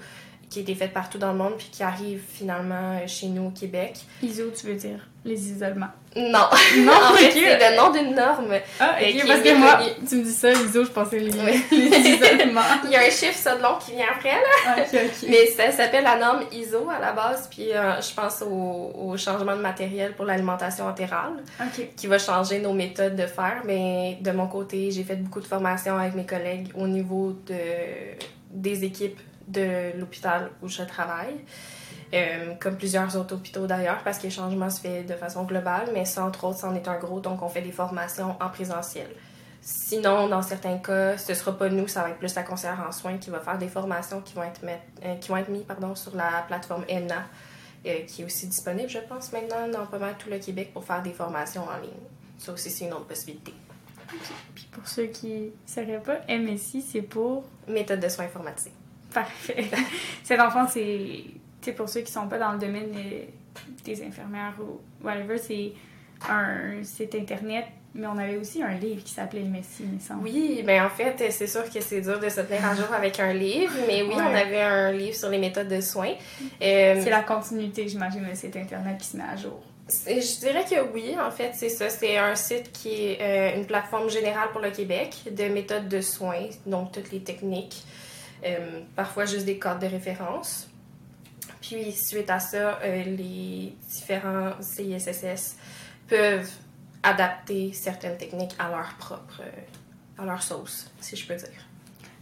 qui 0.49 0.59
a 0.59 0.61
été 0.61 0.75
faite 0.75 0.93
partout 0.93 1.17
dans 1.17 1.31
le 1.31 1.37
monde 1.37 1.53
puis 1.57 1.69
qui 1.71 1.83
arrive 1.83 2.21
finalement 2.33 3.05
chez 3.07 3.27
nous 3.27 3.47
au 3.47 3.51
Québec. 3.51 3.97
ISO, 4.21 4.51
tu 4.55 4.67
veux 4.67 4.75
dire 4.75 4.99
les 5.27 5.51
isolements? 5.51 5.89
Non. 6.15 6.47
Non, 6.79 6.93
en 7.11 7.13
fait, 7.13 7.31
c'est 7.31 7.69
le 7.69 7.77
nom 7.77 7.91
d'une 7.91 8.15
norme. 8.15 8.47
Ah, 8.79 8.95
ok, 8.99 9.05
euh, 9.05 9.27
parce 9.27 9.41
que 9.41 9.55
moi, 9.55 9.79
tu 10.07 10.15
me 10.15 10.23
dis 10.23 10.31
ça, 10.31 10.51
ISO, 10.51 10.85
je 10.85 10.89
pensais 10.89 11.19
les, 11.19 11.31
les 11.71 12.09
isolements. 12.09 12.61
Il 12.85 12.91
y 12.91 12.95
a 12.95 13.01
un 13.01 13.09
chiffre, 13.09 13.37
ça, 13.37 13.55
de 13.55 13.61
long 13.61 13.77
qui 13.79 13.91
vient 13.91 14.07
après, 14.15 14.31
là. 14.31 14.77
Ok, 14.79 14.87
ok. 14.93 15.29
Mais 15.29 15.45
ça 15.47 15.71
s'appelle 15.71 16.05
la 16.05 16.17
norme 16.17 16.43
ISO 16.51 16.89
à 16.89 16.99
la 16.99 17.11
base, 17.11 17.47
puis 17.51 17.71
euh, 17.71 18.01
je 18.01 18.13
pense 18.15 18.41
au, 18.41 18.93
au, 18.95 19.17
changement 19.17 19.55
de 19.55 19.61
matériel 19.61 20.13
pour 20.13 20.25
l'alimentation 20.25 20.87
entérale, 20.87 21.43
qui 21.95 22.07
va 22.07 22.17
changer 22.17 22.59
nos 22.59 22.73
méthodes 22.73 23.15
de 23.15 23.27
faire. 23.27 23.61
Mais 23.65 24.17
de 24.21 24.31
mon 24.31 24.47
côté, 24.47 24.89
j'ai 24.91 25.03
fait 25.03 25.17
beaucoup 25.17 25.41
de 25.41 25.47
formations 25.47 25.97
avec 25.97 26.15
mes 26.15 26.25
collègues 26.25 26.69
au 26.75 26.87
niveau 26.87 27.33
de, 27.47 27.53
des 28.51 28.83
équipes 28.83 29.19
de 29.47 29.97
l'hôpital 29.97 30.51
où 30.61 30.67
je 30.67 30.83
travaille. 30.83 31.35
Euh, 32.13 32.53
comme 32.59 32.77
plusieurs 32.77 33.17
autres 33.17 33.35
hôpitaux 33.35 33.67
d'ailleurs, 33.67 34.01
parce 34.03 34.17
que 34.17 34.23
les 34.23 34.29
changements 34.29 34.69
se 34.69 34.79
fait 34.79 35.03
de 35.03 35.13
façon 35.13 35.43
globale, 35.43 35.89
mais 35.93 36.05
ça, 36.05 36.25
entre 36.25 36.45
autres, 36.45 36.59
c'en 36.59 36.73
est 36.73 36.87
un 36.87 36.97
gros, 36.97 37.19
donc 37.19 37.41
on 37.41 37.49
fait 37.49 37.61
des 37.61 37.73
formations 37.73 38.35
en 38.39 38.49
présentiel. 38.49 39.07
Sinon, 39.61 40.29
dans 40.29 40.41
certains 40.41 40.77
cas, 40.77 41.17
ce 41.17 41.33
sera 41.33 41.57
pas 41.57 41.67
nous, 41.67 41.89
ça 41.89 42.03
va 42.03 42.11
être 42.11 42.19
plus 42.19 42.33
la 42.33 42.43
conseillère 42.43 42.85
en 42.87 42.93
soins 42.93 43.17
qui 43.17 43.29
va 43.29 43.41
faire 43.41 43.57
des 43.57 43.67
formations 43.67 44.21
qui 44.21 44.35
vont 44.35 44.43
être, 44.43 44.61
euh, 44.63 45.15
qui 45.15 45.27
vont 45.27 45.35
être 45.35 45.49
mises 45.49 45.65
pardon, 45.67 45.95
sur 45.95 46.15
la 46.15 46.45
plateforme 46.47 46.85
ENA, 46.89 47.25
euh, 47.85 47.99
qui 48.07 48.21
est 48.21 48.25
aussi 48.25 48.47
disponible, 48.47 48.87
je 48.87 48.99
pense, 48.99 49.33
maintenant 49.33 49.67
dans 49.67 49.85
pas 49.85 49.99
mal 49.99 50.15
tout 50.17 50.29
le 50.29 50.39
Québec 50.39 50.71
pour 50.71 50.85
faire 50.85 51.01
des 51.01 51.11
formations 51.11 51.63
en 51.63 51.81
ligne. 51.81 51.91
Ça 52.37 52.53
aussi, 52.53 52.69
c'est 52.69 52.85
une 52.85 52.93
autre 52.93 53.07
possibilité. 53.07 53.53
Puis 54.55 54.69
pour 54.71 54.87
ceux 54.87 55.07
qui 55.07 55.33
ne 55.33 55.49
sauraient 55.65 56.01
pas, 56.01 56.19
MSI, 56.29 56.81
c'est 56.81 57.01
pour... 57.01 57.43
Méthode 57.67 57.99
de 57.99 58.07
soins 58.07 58.25
informatiques. 58.25 58.71
Parfait. 59.13 59.65
Cet 60.23 60.39
enfant, 60.39 60.67
c'est. 60.67 61.23
Tu 61.61 61.71
sais, 61.71 61.71
pour 61.73 61.89
ceux 61.89 62.01
qui 62.01 62.11
sont 62.11 62.27
pas 62.27 62.37
dans 62.37 62.51
le 62.53 62.59
domaine 62.59 62.91
des, 62.91 63.29
des 63.83 64.03
infirmières 64.05 64.53
ou 64.59 64.79
whatever, 65.05 65.37
c'est 65.37 65.71
un 66.29 66.83
site 66.83 67.15
internet, 67.15 67.65
mais 67.95 68.07
on 68.07 68.17
avait 68.17 68.37
aussi 68.37 68.61
un 68.61 68.73
livre 68.73 69.03
qui 69.03 69.11
s'appelait 69.13 69.41
Le 69.41 69.49
Messie, 69.49 69.83
il 69.83 69.93
me 69.95 69.99
semble. 69.99 70.23
Oui, 70.23 70.63
ben 70.65 70.85
en 70.85 70.89
fait, 70.89 71.31
c'est 71.31 71.47
sûr 71.47 71.63
que 71.71 71.79
c'est 71.81 72.01
dur 72.01 72.19
de 72.19 72.29
se 72.29 72.41
tenir 72.41 72.65
à 72.65 72.75
jour 72.75 72.91
avec 72.93 73.19
un 73.19 73.33
livre, 73.33 73.73
mais 73.87 74.01
oui, 74.03 74.09
Ouais. 74.09 74.21
on 74.21 74.35
avait 74.35 74.61
un 74.61 74.91
livre 74.91 75.15
sur 75.15 75.29
les 75.29 75.37
méthodes 75.39 75.67
de 75.67 75.81
soins. 75.81 76.13
Euh, 76.61 77.01
C'est 77.03 77.09
la 77.09 77.21
continuité, 77.21 77.87
j'imagine, 77.87 78.25
le 78.27 78.35
site 78.35 78.55
internet 78.55 78.97
qui 78.99 79.07
se 79.07 79.17
met 79.17 79.23
à 79.23 79.35
jour. 79.35 79.59
c'est- 79.87 80.21
je 80.21 80.39
dirais 80.41 80.65
que 80.69 80.91
oui, 80.93 81.15
en 81.19 81.31
fait, 81.31 81.51
c'est 81.53 81.69
ça. 81.69 81.89
C'est 81.89 82.17
un 82.17 82.35
site 82.35 82.71
qui 82.71 82.89
est 83.05 83.17
euh, 83.21 83.57
une 83.57 83.65
plateforme 83.65 84.09
générale 84.09 84.49
pour 84.51 84.61
le 84.61 84.69
Québec 84.71 85.15
de 85.31 85.45
méthodes 85.45 85.87
de 85.87 86.01
soins, 86.01 86.47
donc 86.65 86.91
toutes 86.91 87.11
les 87.11 87.21
techniques, 87.21 87.83
euh, 88.59 88.81
parfois 88.95 89.25
juste 89.25 89.45
des 89.45 89.59
codes 89.59 89.79
de 89.79 89.87
référence. 89.87 90.69
Puis, 91.61 91.91
suite 91.91 92.29
à 92.29 92.39
ça, 92.39 92.79
euh, 92.83 93.03
les 93.03 93.73
différents 93.89 94.51
CISSS 94.61 95.57
peuvent 96.07 96.49
adapter 97.03 97.73
certaines 97.73 98.17
techniques 98.17 98.55
à 98.59 98.69
leur 98.69 98.95
propre, 98.97 99.41
euh, 99.41 100.21
à 100.21 100.25
leur 100.25 100.41
sauce, 100.41 100.89
si 101.01 101.15
je 101.15 101.27
peux 101.27 101.35
dire. 101.35 101.65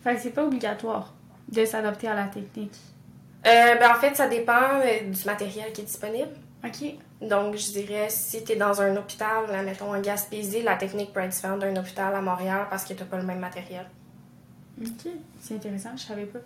Fait 0.03 0.15
que 0.15 0.21
c'est 0.21 0.31
pas 0.31 0.43
obligatoire 0.43 1.13
de 1.49 1.63
s'adapter 1.65 2.07
à 2.07 2.15
la 2.15 2.25
technique. 2.25 2.75
Euh, 3.45 3.75
ben, 3.75 3.91
en 3.91 3.99
fait, 3.99 4.15
ça 4.15 4.27
dépend 4.27 4.81
du 5.03 5.25
matériel 5.25 5.71
qui 5.73 5.81
est 5.81 5.85
disponible. 5.85 6.31
OK. 6.63 6.95
Donc, 7.21 7.55
je 7.55 7.71
dirais, 7.71 8.07
si 8.09 8.43
tu 8.43 8.53
es 8.53 8.55
dans 8.55 8.81
un 8.81 8.95
hôpital, 8.95 9.45
là, 9.51 9.61
mettons 9.61 9.93
en 9.93 10.01
Gaspésie, 10.01 10.63
la 10.63 10.75
technique 10.75 11.13
peut 11.13 11.19
être 11.19 11.29
différente 11.29 11.59
d'un 11.59 11.75
hôpital 11.75 12.15
à 12.15 12.21
Montréal 12.21 12.65
parce 12.69 12.83
que 12.83 12.93
tu 12.93 13.05
pas 13.05 13.17
le 13.17 13.23
même 13.23 13.39
matériel. 13.39 13.85
OK. 14.81 15.11
C'est 15.41 15.55
intéressant, 15.55 15.91
je 15.95 16.03
savais 16.03 16.25
pas. 16.25 16.39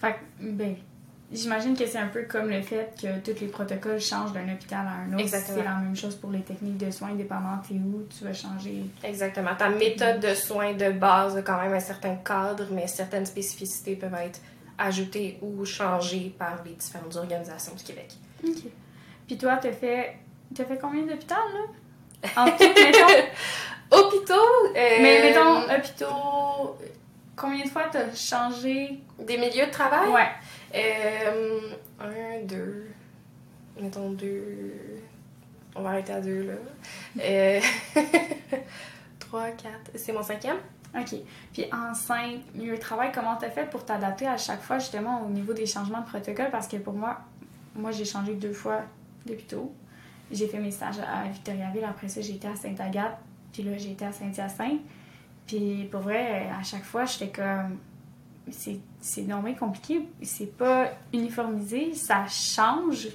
Fait 0.00 0.12
que, 0.12 0.50
ben, 0.50 0.76
j'imagine 1.32 1.76
que 1.76 1.86
c'est 1.86 1.98
un 1.98 2.08
peu 2.08 2.22
comme 2.22 2.48
le 2.48 2.62
fait 2.62 2.92
que 3.00 3.18
tous 3.20 3.40
les 3.40 3.48
protocoles 3.48 4.00
changent 4.00 4.32
d'un 4.32 4.52
hôpital 4.52 4.86
à 4.86 5.02
un 5.02 5.12
autre. 5.12 5.20
Exactement. 5.20 5.58
C'est 5.58 5.64
la 5.64 5.76
même 5.76 5.96
chose 5.96 6.16
pour 6.16 6.30
les 6.30 6.40
techniques 6.40 6.78
de 6.78 6.90
soins, 6.90 7.14
dépendant 7.14 7.58
t'es 7.66 7.74
où, 7.74 8.06
tu 8.16 8.24
vas 8.24 8.32
changer. 8.32 8.82
Exactement. 9.02 9.54
Ta 9.56 9.68
méthode 9.68 10.20
de 10.20 10.34
soins 10.34 10.74
de 10.74 10.90
base 10.90 11.36
a 11.36 11.42
quand 11.42 11.60
même 11.60 11.72
un 11.72 11.80
certain 11.80 12.16
cadre, 12.16 12.66
mais 12.72 12.86
certaines 12.86 13.26
spécificités 13.26 13.96
peuvent 13.96 14.14
être 14.14 14.40
ajoutées 14.78 15.38
ou 15.42 15.64
changées 15.64 16.34
par 16.38 16.62
les 16.64 16.72
différentes 16.72 17.14
organisations 17.16 17.74
du 17.74 17.84
Québec. 17.84 18.12
OK. 18.44 18.62
Puis 19.26 19.38
toi, 19.38 19.58
t'as 19.60 19.72
fait, 19.72 20.16
t'as 20.54 20.64
fait 20.64 20.78
combien 20.78 21.02
d'hôpitaux, 21.02 21.34
là? 21.34 22.30
En 22.36 22.46
tout, 22.46 22.64
mettons? 22.64 23.28
Hôpitaux, 23.92 24.34
euh, 24.34 24.98
Mais 25.00 25.20
mettons, 25.22 25.62
hôpitaux, 25.64 26.76
combien 27.40 27.64
de 27.64 27.70
fois 27.70 27.84
t'as 27.90 28.14
changé? 28.14 29.00
des 29.18 29.38
milieux 29.38 29.66
de 29.66 29.70
travail? 29.70 30.08
Ouais. 30.10 30.28
Euh, 30.74 31.60
un, 31.98 32.44
deux. 32.44 32.88
Mettons 33.80 34.10
deux. 34.10 35.00
On 35.74 35.82
va 35.82 35.90
arrêter 35.90 36.12
à 36.12 36.20
deux, 36.20 36.42
là. 36.42 36.52
Euh, 37.22 37.60
trois, 39.18 39.50
quatre. 39.50 39.90
C'est 39.94 40.12
mon 40.12 40.22
cinquième? 40.22 40.58
OK. 40.94 41.14
Puis 41.52 41.64
en 41.72 41.94
cinq 41.94 42.40
lieux 42.54 42.76
de 42.76 42.80
travail, 42.80 43.10
comment 43.14 43.36
t'as 43.36 43.50
fait 43.50 43.70
pour 43.70 43.84
t'adapter 43.84 44.26
à 44.26 44.36
chaque 44.36 44.60
fois, 44.60 44.78
justement, 44.78 45.22
au 45.24 45.28
niveau 45.30 45.52
des 45.52 45.66
changements 45.66 46.00
de 46.00 46.06
protocole? 46.06 46.50
Parce 46.50 46.66
que 46.68 46.76
pour 46.76 46.94
moi, 46.94 47.20
moi, 47.74 47.92
j'ai 47.92 48.04
changé 48.04 48.34
deux 48.34 48.52
fois 48.52 48.82
d'hôpitaux. 49.24 49.72
J'ai 50.32 50.48
fait 50.48 50.58
mes 50.58 50.70
stages 50.70 50.98
à 50.98 51.28
Victoriaville. 51.28 51.84
Après 51.84 52.08
ça, 52.08 52.20
j'ai 52.20 52.34
été 52.34 52.48
à 52.48 52.56
Sainte-Agathe. 52.56 53.18
Puis 53.52 53.62
là, 53.62 53.72
j'ai 53.76 53.92
été 53.92 54.04
à 54.04 54.12
Saint-Hyacinthe. 54.12 54.80
Puis 55.50 55.88
pour 55.90 56.02
vrai, 56.02 56.48
à 56.56 56.62
chaque 56.62 56.84
fois, 56.84 57.06
j'étais 57.06 57.30
comme... 57.30 57.78
C'est 58.52 59.22
normalement 59.22 59.58
compliqué. 59.58 60.08
C'est 60.22 60.56
pas 60.56 60.92
uniformisé. 61.12 61.92
Ça 61.94 62.24
change. 62.28 63.08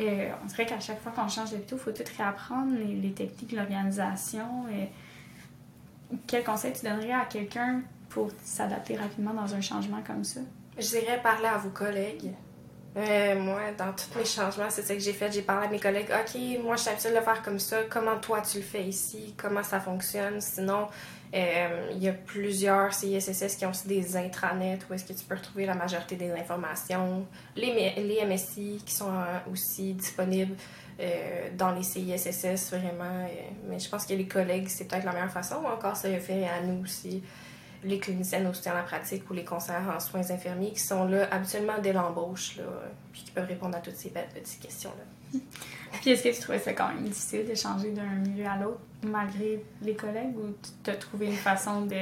Euh, 0.00 0.30
on 0.42 0.46
dirait 0.46 0.66
qu'à 0.66 0.80
chaque 0.80 1.00
fois 1.00 1.12
qu'on 1.12 1.28
change 1.28 1.52
d'hôpital, 1.52 1.78
il 1.78 1.84
faut 1.84 1.92
tout 1.92 2.02
réapprendre, 2.18 2.72
les, 2.76 2.94
les 2.94 3.12
techniques, 3.12 3.52
l'organisation. 3.52 4.66
Et 4.68 4.88
quel 6.26 6.42
conseil 6.42 6.72
tu 6.72 6.86
donnerais 6.86 7.12
à 7.12 7.24
quelqu'un 7.24 7.82
pour 8.08 8.30
s'adapter 8.42 8.96
rapidement 8.96 9.32
dans 9.32 9.54
un 9.54 9.60
changement 9.60 10.02
comme 10.04 10.24
ça? 10.24 10.40
Je 10.76 10.88
dirais 10.88 11.20
parler 11.22 11.46
à 11.46 11.58
vos 11.58 11.70
collègues. 11.70 12.32
Euh, 12.96 13.38
moi, 13.38 13.60
dans 13.78 13.92
tous 13.92 14.18
mes 14.18 14.24
changements, 14.24 14.70
c'est 14.70 14.82
ça 14.82 14.94
que 14.94 15.00
j'ai 15.00 15.12
fait. 15.12 15.30
J'ai 15.30 15.42
parlé 15.42 15.66
à 15.66 15.70
mes 15.70 15.78
collègues. 15.78 16.08
OK, 16.10 16.40
moi, 16.64 16.76
je 16.76 16.82
suis 16.82 16.90
habituée 16.90 17.10
de 17.10 17.16
le 17.16 17.22
faire 17.22 17.42
comme 17.42 17.58
ça. 17.58 17.76
Comment 17.88 18.16
toi, 18.18 18.40
tu 18.40 18.58
le 18.58 18.64
fais 18.64 18.84
ici? 18.84 19.34
Comment 19.36 19.62
ça 19.62 19.80
fonctionne? 19.80 20.40
Sinon, 20.40 20.82
euh, 20.82 20.86
il 21.32 22.02
y 22.02 22.08
a 22.08 22.12
plusieurs 22.12 22.92
CISSS 22.94 23.56
qui 23.56 23.66
ont 23.66 23.70
aussi 23.70 23.88
des 23.88 24.16
intranets 24.16 24.78
où 24.88 24.94
est-ce 24.94 25.04
que 25.04 25.12
tu 25.12 25.24
peux 25.24 25.34
retrouver 25.34 25.66
la 25.66 25.74
majorité 25.74 26.16
des 26.16 26.30
informations. 26.30 27.26
Les, 27.56 28.24
MSI 28.26 28.82
qui 28.84 28.94
sont 28.94 29.10
euh, 29.10 29.52
aussi 29.52 29.94
disponibles 29.94 30.54
euh, 31.00 31.48
dans 31.56 31.72
les 31.72 31.82
CISSS, 31.82 32.70
vraiment. 32.70 33.04
euh, 33.04 33.28
mais 33.68 33.78
je 33.78 33.88
pense 33.88 34.06
que 34.06 34.14
les 34.14 34.26
collègues, 34.26 34.68
c'est 34.68 34.86
peut-être 34.86 35.04
la 35.04 35.12
meilleure 35.12 35.30
façon. 35.30 35.56
Encore, 35.56 35.96
ça 35.96 36.08
le 36.08 36.20
fait 36.20 36.46
à 36.46 36.62
nous 36.62 36.82
aussi 36.82 37.22
les 37.84 37.98
cliniciennes 37.98 38.46
au 38.46 38.54
soutien 38.54 38.72
à 38.72 38.76
la 38.76 38.82
pratique 38.82 39.28
ou 39.30 39.34
les 39.34 39.44
conseillers 39.44 39.78
en 39.94 40.00
soins 40.00 40.28
infirmiers 40.30 40.72
qui 40.72 40.80
sont 40.80 41.04
là 41.04 41.28
habituellement 41.30 41.78
dès 41.80 41.92
l'embauche, 41.92 42.58
puis 43.12 43.22
qui 43.22 43.30
peuvent 43.30 43.46
répondre 43.46 43.76
à 43.76 43.80
toutes 43.80 43.96
ces 43.96 44.10
petites 44.10 44.60
questions-là. 44.60 45.04
Puis 46.00 46.10
est-ce 46.10 46.22
que 46.22 46.34
tu 46.34 46.40
trouvais 46.40 46.58
ça 46.58 46.72
quand 46.72 46.88
même 46.88 47.04
difficile 47.04 47.46
de 47.48 47.54
changer 47.54 47.90
d'un 47.90 48.04
milieu 48.04 48.46
à 48.46 48.56
l'autre 48.56 48.80
malgré 49.02 49.62
les 49.82 49.94
collègues 49.94 50.36
ou 50.36 50.54
tu 50.84 50.90
as 50.90 50.94
trouvé 50.96 51.26
une 51.26 51.32
façon 51.32 51.82
de 51.82 51.96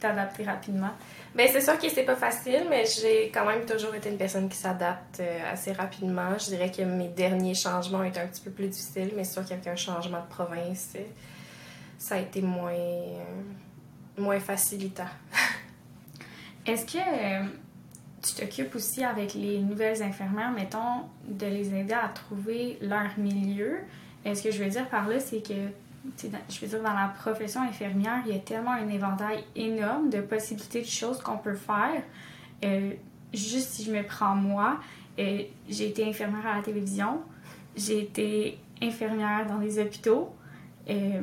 t'adapter 0.00 0.44
rapidement? 0.44 0.90
Ben, 1.34 1.48
c'est 1.52 1.60
sûr 1.60 1.78
que 1.78 1.88
c'est 1.88 2.04
pas 2.04 2.16
facile, 2.16 2.66
mais 2.68 2.84
j'ai 2.86 3.30
quand 3.30 3.44
même 3.46 3.66
toujours 3.66 3.94
été 3.94 4.08
une 4.10 4.16
personne 4.16 4.48
qui 4.48 4.56
s'adapte 4.56 5.20
euh, 5.20 5.52
assez 5.52 5.72
rapidement. 5.72 6.38
Je 6.38 6.46
dirais 6.46 6.70
que 6.70 6.82
mes 6.82 7.08
derniers 7.08 7.54
changements 7.54 7.98
ont 7.98 8.04
été 8.04 8.20
un 8.20 8.26
petit 8.26 8.40
peu 8.40 8.50
plus 8.50 8.68
difficiles, 8.68 9.12
mais 9.14 9.24
c'est 9.24 9.34
sûr 9.34 9.46
qu'avec 9.46 9.66
un 9.66 9.76
changement 9.76 10.20
de 10.20 10.28
province, 10.28 10.92
euh, 10.96 11.02
ça 11.98 12.16
a 12.16 12.18
été 12.18 12.40
moins, 12.40 12.72
euh, 12.72 13.24
moins 14.18 14.40
facilitant. 14.40 15.08
Est-ce 16.66 16.86
que 16.86 16.98
tu 18.26 18.34
t'occupes 18.34 18.74
aussi 18.74 19.04
avec 19.04 19.34
les 19.34 19.58
nouvelles 19.58 20.02
infirmières, 20.02 20.50
mettons, 20.50 21.04
de 21.28 21.46
les 21.46 21.74
aider 21.74 21.94
à 21.94 22.08
trouver 22.08 22.78
leur 22.80 23.18
milieu? 23.18 23.78
Et 24.24 24.34
ce 24.34 24.42
que 24.42 24.50
je 24.50 24.62
veux 24.62 24.70
dire 24.70 24.88
par 24.88 25.08
là, 25.08 25.20
c'est 25.20 25.46
que 25.46 25.54
je 26.48 26.60
veux 26.60 26.66
dire, 26.66 26.82
dans 26.82 26.94
la 26.94 27.08
profession 27.08 27.62
infirmière, 27.62 28.22
il 28.26 28.32
y 28.32 28.36
a 28.36 28.40
tellement 28.40 28.72
un 28.72 28.88
éventail 28.88 29.44
énorme 29.54 30.10
de 30.10 30.20
possibilités 30.20 30.82
de 30.82 30.86
choses 30.86 31.20
qu'on 31.20 31.38
peut 31.38 31.54
faire. 31.54 32.02
Euh, 32.64 32.92
juste 33.32 33.70
si 33.70 33.84
je 33.84 33.92
me 33.92 34.02
prends 34.02 34.34
moi, 34.34 34.78
euh, 35.18 35.42
j'ai 35.68 35.88
été 35.88 36.08
infirmière 36.08 36.46
à 36.46 36.56
la 36.56 36.62
télévision, 36.62 37.20
j'ai 37.76 38.02
été 38.02 38.58
infirmière 38.82 39.46
dans 39.46 39.58
les 39.58 39.78
hôpitaux, 39.78 40.34
euh, 40.88 41.20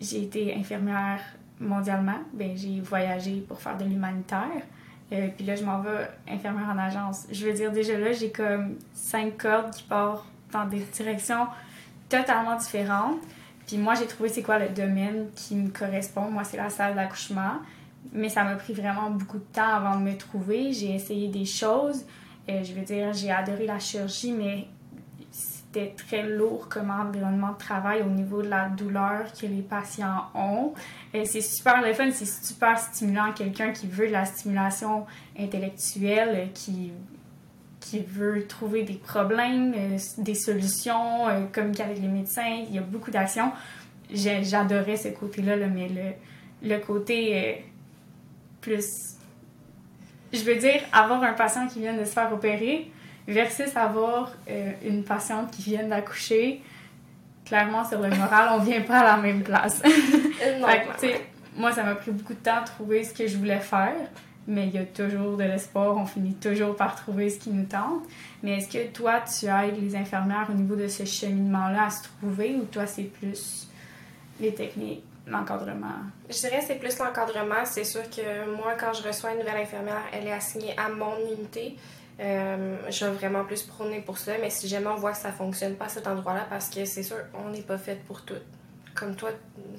j'ai 0.00 0.22
été 0.22 0.54
infirmière 0.54 1.20
mondialement, 1.60 2.18
ben, 2.32 2.56
j'ai 2.56 2.80
voyagé 2.80 3.40
pour 3.40 3.60
faire 3.60 3.76
de 3.76 3.84
l'humanitaire. 3.84 4.62
Puis 5.10 5.46
là, 5.46 5.54
je 5.54 5.64
m'en 5.64 5.80
vais 5.80 6.08
infirmière 6.28 6.68
en 6.74 6.78
agence. 6.78 7.26
Je 7.30 7.46
veux 7.46 7.52
dire, 7.52 7.70
déjà 7.70 7.98
là, 7.98 8.12
j'ai 8.12 8.30
comme 8.30 8.76
cinq 8.92 9.38
cordes 9.38 9.70
qui 9.70 9.82
partent 9.84 10.24
dans 10.52 10.66
des 10.66 10.80
directions 10.80 11.46
totalement 12.08 12.56
différentes. 12.56 13.18
Puis 13.66 13.78
moi, 13.78 13.94
j'ai 13.94 14.06
trouvé 14.06 14.28
c'est 14.28 14.42
quoi 14.42 14.58
le 14.58 14.68
domaine 14.68 15.28
qui 15.34 15.54
me 15.54 15.70
correspond. 15.70 16.30
Moi, 16.30 16.44
c'est 16.44 16.56
la 16.56 16.70
salle 16.70 16.94
d'accouchement. 16.94 17.58
Mais 18.12 18.28
ça 18.28 18.44
m'a 18.44 18.54
pris 18.56 18.74
vraiment 18.74 19.10
beaucoup 19.10 19.38
de 19.38 19.46
temps 19.52 19.74
avant 19.74 19.98
de 19.98 20.02
me 20.02 20.16
trouver. 20.16 20.72
J'ai 20.72 20.94
essayé 20.94 21.28
des 21.28 21.46
choses. 21.46 22.04
Euh, 22.48 22.62
je 22.62 22.74
veux 22.74 22.82
dire, 22.82 23.12
j'ai 23.12 23.30
adoré 23.30 23.66
la 23.66 23.78
chirurgie, 23.78 24.32
mais 24.32 24.66
c'était 25.74 25.94
très 25.96 26.22
lourd 26.22 26.68
comme 26.68 26.90
environnement 26.90 27.52
de 27.52 27.58
travail 27.58 28.02
au 28.02 28.10
niveau 28.10 28.42
de 28.42 28.48
la 28.48 28.68
douleur 28.68 29.32
que 29.32 29.46
les 29.46 29.62
patients 29.62 30.28
ont. 30.34 30.72
C'est 31.12 31.40
super 31.40 31.82
le 31.82 31.92
fun, 31.92 32.10
c'est 32.12 32.26
super 32.26 32.78
stimulant. 32.78 33.32
Quelqu'un 33.32 33.72
qui 33.72 33.86
veut 33.86 34.06
de 34.06 34.12
la 34.12 34.24
stimulation 34.24 35.06
intellectuelle, 35.38 36.50
qui 36.54 36.92
qui 37.80 38.00
veut 38.00 38.46
trouver 38.46 38.82
des 38.82 38.94
problèmes, 38.94 39.74
euh, 39.76 39.98
des 40.16 40.34
solutions, 40.34 41.28
euh, 41.28 41.44
communiquer 41.52 41.82
avec 41.82 42.00
les 42.00 42.08
médecins. 42.08 42.64
Il 42.66 42.74
y 42.74 42.78
a 42.78 42.80
beaucoup 42.80 43.10
d'actions. 43.10 43.52
J'adorais 44.10 44.96
ce 44.96 45.08
côté-là, 45.08 45.58
mais 45.66 45.90
le, 45.90 46.66
le 46.66 46.78
côté 46.78 47.36
euh, 47.36 47.52
plus. 48.62 49.18
Je 50.32 50.42
veux 50.44 50.56
dire, 50.56 50.80
avoir 50.92 51.22
un 51.24 51.34
patient 51.34 51.66
qui 51.66 51.80
vient 51.80 51.94
de 51.94 52.04
se 52.06 52.12
faire 52.12 52.32
opérer 52.32 52.90
versus 53.26 53.76
avoir 53.76 54.32
une 54.84 55.04
patiente 55.04 55.50
qui 55.50 55.62
vient 55.62 55.84
d'accoucher. 55.84 56.62
Clairement, 57.44 57.86
sur 57.86 58.00
le 58.00 58.08
moral, 58.08 58.50
on 58.52 58.58
vient 58.58 58.80
pas 58.80 59.00
à 59.00 59.16
la 59.16 59.16
même 59.18 59.42
place. 59.42 59.82
moi, 61.56 61.72
ça 61.72 61.82
m'a 61.82 61.94
pris 61.94 62.10
beaucoup 62.10 62.34
de 62.34 62.38
temps 62.38 62.56
à 62.56 62.62
trouver 62.62 63.04
ce 63.04 63.12
que 63.12 63.26
je 63.26 63.36
voulais 63.36 63.60
faire 63.60 63.94
mais 64.46 64.66
il 64.66 64.74
y 64.74 64.78
a 64.78 64.84
toujours 64.84 65.36
de 65.36 65.44
l'espoir, 65.44 65.96
on 65.96 66.06
finit 66.06 66.34
toujours 66.34 66.76
par 66.76 66.96
trouver 66.96 67.30
ce 67.30 67.38
qui 67.38 67.50
nous 67.50 67.64
tente. 67.64 68.04
Mais 68.42 68.58
est-ce 68.58 68.68
que 68.68 68.86
toi, 68.92 69.20
tu 69.20 69.46
aides 69.46 69.80
les 69.80 69.96
infirmières 69.96 70.48
au 70.50 70.54
niveau 70.54 70.76
de 70.76 70.88
ce 70.88 71.04
cheminement-là 71.04 71.86
à 71.86 71.90
se 71.90 72.04
trouver 72.04 72.54
ou 72.56 72.64
toi, 72.64 72.86
c'est 72.86 73.04
plus 73.04 73.68
les 74.40 74.54
techniques, 74.54 75.04
l'encadrement? 75.26 76.02
Je 76.28 76.38
dirais 76.38 76.58
que 76.58 76.66
c'est 76.66 76.78
plus 76.78 76.98
l'encadrement. 76.98 77.64
C'est 77.64 77.84
sûr 77.84 78.02
que 78.10 78.54
moi, 78.56 78.74
quand 78.78 78.92
je 78.92 79.06
reçois 79.06 79.32
une 79.32 79.38
nouvelle 79.38 79.62
infirmière, 79.62 80.02
elle 80.12 80.26
est 80.26 80.32
assignée 80.32 80.74
à 80.76 80.90
mon 80.90 81.16
unité. 81.36 81.76
Euh, 82.20 82.76
je 82.90 83.04
vais 83.04 83.12
vraiment 83.12 83.44
plus 83.44 83.62
prôner 83.62 84.00
pour 84.00 84.18
ça, 84.18 84.32
mais 84.40 84.50
si 84.50 84.68
jamais 84.68 84.86
on 84.86 84.96
voit 84.96 85.12
que 85.12 85.18
ça 85.18 85.32
fonctionne 85.32 85.74
pas 85.74 85.86
à 85.86 85.88
cet 85.88 86.06
endroit-là, 86.06 86.46
parce 86.48 86.68
que 86.68 86.84
c'est 86.84 87.02
sûr, 87.02 87.16
on 87.34 87.50
n'est 87.50 87.62
pas 87.62 87.78
fait 87.78 87.96
pour 88.06 88.22
tout 88.22 88.34
comme 88.94 89.16
toi, 89.16 89.30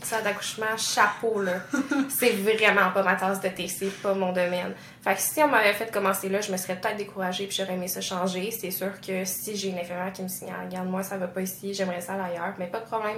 ça 0.04 0.22
d'accouchement, 0.22 0.78
chapeau, 0.78 1.42
là. 1.42 1.62
c'est 2.10 2.32
vraiment 2.32 2.92
pas 2.92 3.02
ma 3.02 3.16
tasse 3.16 3.40
de 3.40 3.48
thé, 3.48 3.68
c'est 3.68 3.90
pas 4.02 4.14
mon 4.14 4.34
domaine. 4.34 4.74
Fait 5.02 5.16
que 5.16 5.22
si 5.22 5.42
on 5.42 5.48
m'avait 5.48 5.74
fait 5.74 5.92
commencer 5.92 6.30
là, 6.30 6.42
je 6.42 6.52
me 6.52 6.58
serais 6.58 6.76
peut-être 6.76 6.98
découragée 6.98 7.48
puis 7.48 7.56
j'aurais 7.58 7.74
aimé 7.74 7.88
ça 7.88 8.02
changer. 8.02 8.52
C'est 8.52 8.72
sûr 8.72 9.00
que 9.00 9.24
si 9.26 9.56
j'ai 9.56 9.70
une 9.70 9.80
infirmière 9.80 10.12
qui 10.12 10.22
me 10.22 10.28
signale, 10.28 10.66
regarde, 10.66 10.90
moi, 10.90 11.02
ça 11.02 11.18
va 11.18 11.28
pas 11.28 11.42
ici, 11.42 11.74
j'aimerais 11.74 12.02
ça 12.02 12.14
ailleurs, 12.14 12.56
mais 12.60 12.68
pas 12.68 12.80
de 12.80 12.86
problème. 12.86 13.18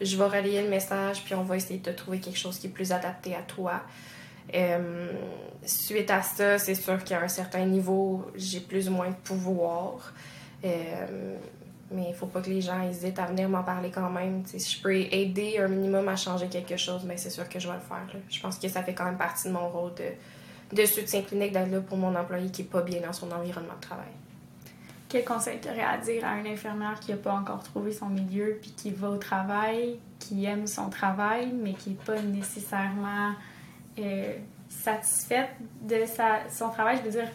Je 0.00 0.16
vais 0.16 0.24
relayer 0.24 0.62
le 0.62 0.68
message 0.68 1.24
puis 1.24 1.34
on 1.34 1.42
va 1.42 1.56
essayer 1.56 1.80
de 1.80 1.92
trouver 1.92 2.20
quelque 2.20 2.38
chose 2.38 2.58
qui 2.58 2.66
est 2.66 2.70
plus 2.70 2.92
adapté 2.92 3.34
à 3.34 3.42
toi. 3.42 3.82
Euh, 4.54 5.12
suite 5.64 6.10
à 6.10 6.22
ça, 6.22 6.58
c'est 6.58 6.74
sûr 6.74 7.02
qu'à 7.04 7.20
un 7.22 7.28
certain 7.28 7.64
niveau, 7.64 8.26
j'ai 8.34 8.60
plus 8.60 8.88
ou 8.88 8.92
moins 8.92 9.10
de 9.10 9.16
pouvoir. 9.16 10.12
Euh, 10.64 11.36
mais 11.90 12.06
il 12.10 12.14
faut 12.14 12.26
pas 12.26 12.40
que 12.40 12.50
les 12.50 12.60
gens 12.60 12.82
hésitent 12.82 13.18
à 13.18 13.26
venir 13.26 13.48
m'en 13.48 13.62
parler 13.62 13.90
quand 13.90 14.10
même. 14.10 14.42
si 14.44 14.58
je 14.58 14.82
peux 14.82 14.94
aider 14.94 15.58
un 15.58 15.68
minimum 15.68 16.06
à 16.08 16.16
changer 16.16 16.48
quelque 16.48 16.76
chose, 16.76 17.04
mais 17.04 17.16
c'est 17.16 17.30
sûr 17.30 17.48
que 17.48 17.58
je 17.58 17.66
vais 17.66 17.74
le 17.74 17.80
faire. 17.80 18.20
Je 18.28 18.40
pense 18.40 18.58
que 18.58 18.68
ça 18.68 18.82
fait 18.82 18.94
quand 18.94 19.06
même 19.06 19.16
partie 19.16 19.48
de 19.48 19.52
mon 19.52 19.68
rôle 19.68 19.92
de, 20.72 20.84
soutien 20.86 21.22
clinique 21.22 21.52
d'être 21.52 21.70
là 21.70 21.80
pour 21.80 21.96
mon 21.96 22.14
employé 22.14 22.50
qui 22.50 22.62
n'est 22.62 22.68
pas 22.68 22.82
bien 22.82 23.00
dans 23.00 23.12
son 23.12 23.30
environnement 23.30 23.74
de 23.74 23.86
travail. 23.86 24.12
Quel 25.08 25.24
conseil 25.24 25.58
tu 25.62 25.68
aurais 25.68 25.80
à 25.80 25.96
dire 25.96 26.22
à 26.26 26.38
une 26.38 26.46
infirmière 26.46 27.00
qui 27.00 27.12
n'a 27.12 27.16
pas 27.16 27.32
encore 27.32 27.62
trouvé 27.62 27.92
son 27.92 28.10
milieu, 28.10 28.58
puis 28.60 28.72
qui 28.76 28.90
va 28.90 29.08
au 29.08 29.16
travail, 29.16 29.98
qui 30.18 30.44
aime 30.44 30.66
son 30.66 30.90
travail, 30.90 31.50
mais 31.54 31.72
qui 31.72 31.90
n'est 31.90 31.96
pas 31.96 32.20
nécessairement 32.20 33.32
euh, 33.98 34.32
satisfaite 34.68 35.50
de 35.82 36.04
son 36.50 36.70
travail? 36.70 36.98
Je 36.98 37.02
veux 37.02 37.10
dire, 37.10 37.28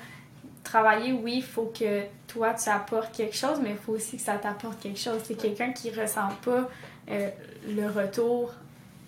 travailler, 0.63 1.11
oui, 1.11 1.35
il 1.37 1.43
faut 1.43 1.71
que 1.77 2.03
toi, 2.27 2.53
tu 2.53 2.69
apportes 2.69 3.15
quelque 3.15 3.35
chose, 3.35 3.59
mais 3.61 3.71
il 3.71 3.77
faut 3.77 3.93
aussi 3.93 4.17
que 4.17 4.23
ça 4.23 4.37
t'apporte 4.37 4.79
quelque 4.79 4.99
chose. 4.99 5.21
C'est 5.23 5.37
quelqu'un 5.37 5.71
qui 5.71 5.91
ne 5.91 6.01
ressent 6.01 6.29
pas 6.43 6.69
euh, 7.11 7.29
le 7.67 7.87
retour 7.87 8.53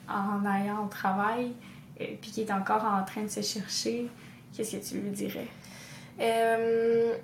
en 0.08 0.46
allant 0.46 0.86
au 0.86 0.88
travail, 0.88 1.54
euh, 2.02 2.06
puis 2.22 2.32
qui 2.32 2.42
est 2.42 2.52
encore 2.52 2.84
en 2.84 3.04
train 3.04 3.24
de 3.24 3.30
se 3.30 3.42
chercher. 3.42 4.08
Qu'est-ce 4.56 4.78
que 4.78 4.86
tu 4.86 5.00
lui 5.00 5.10
dirais? 5.10 5.48
Euh, 6.20 7.16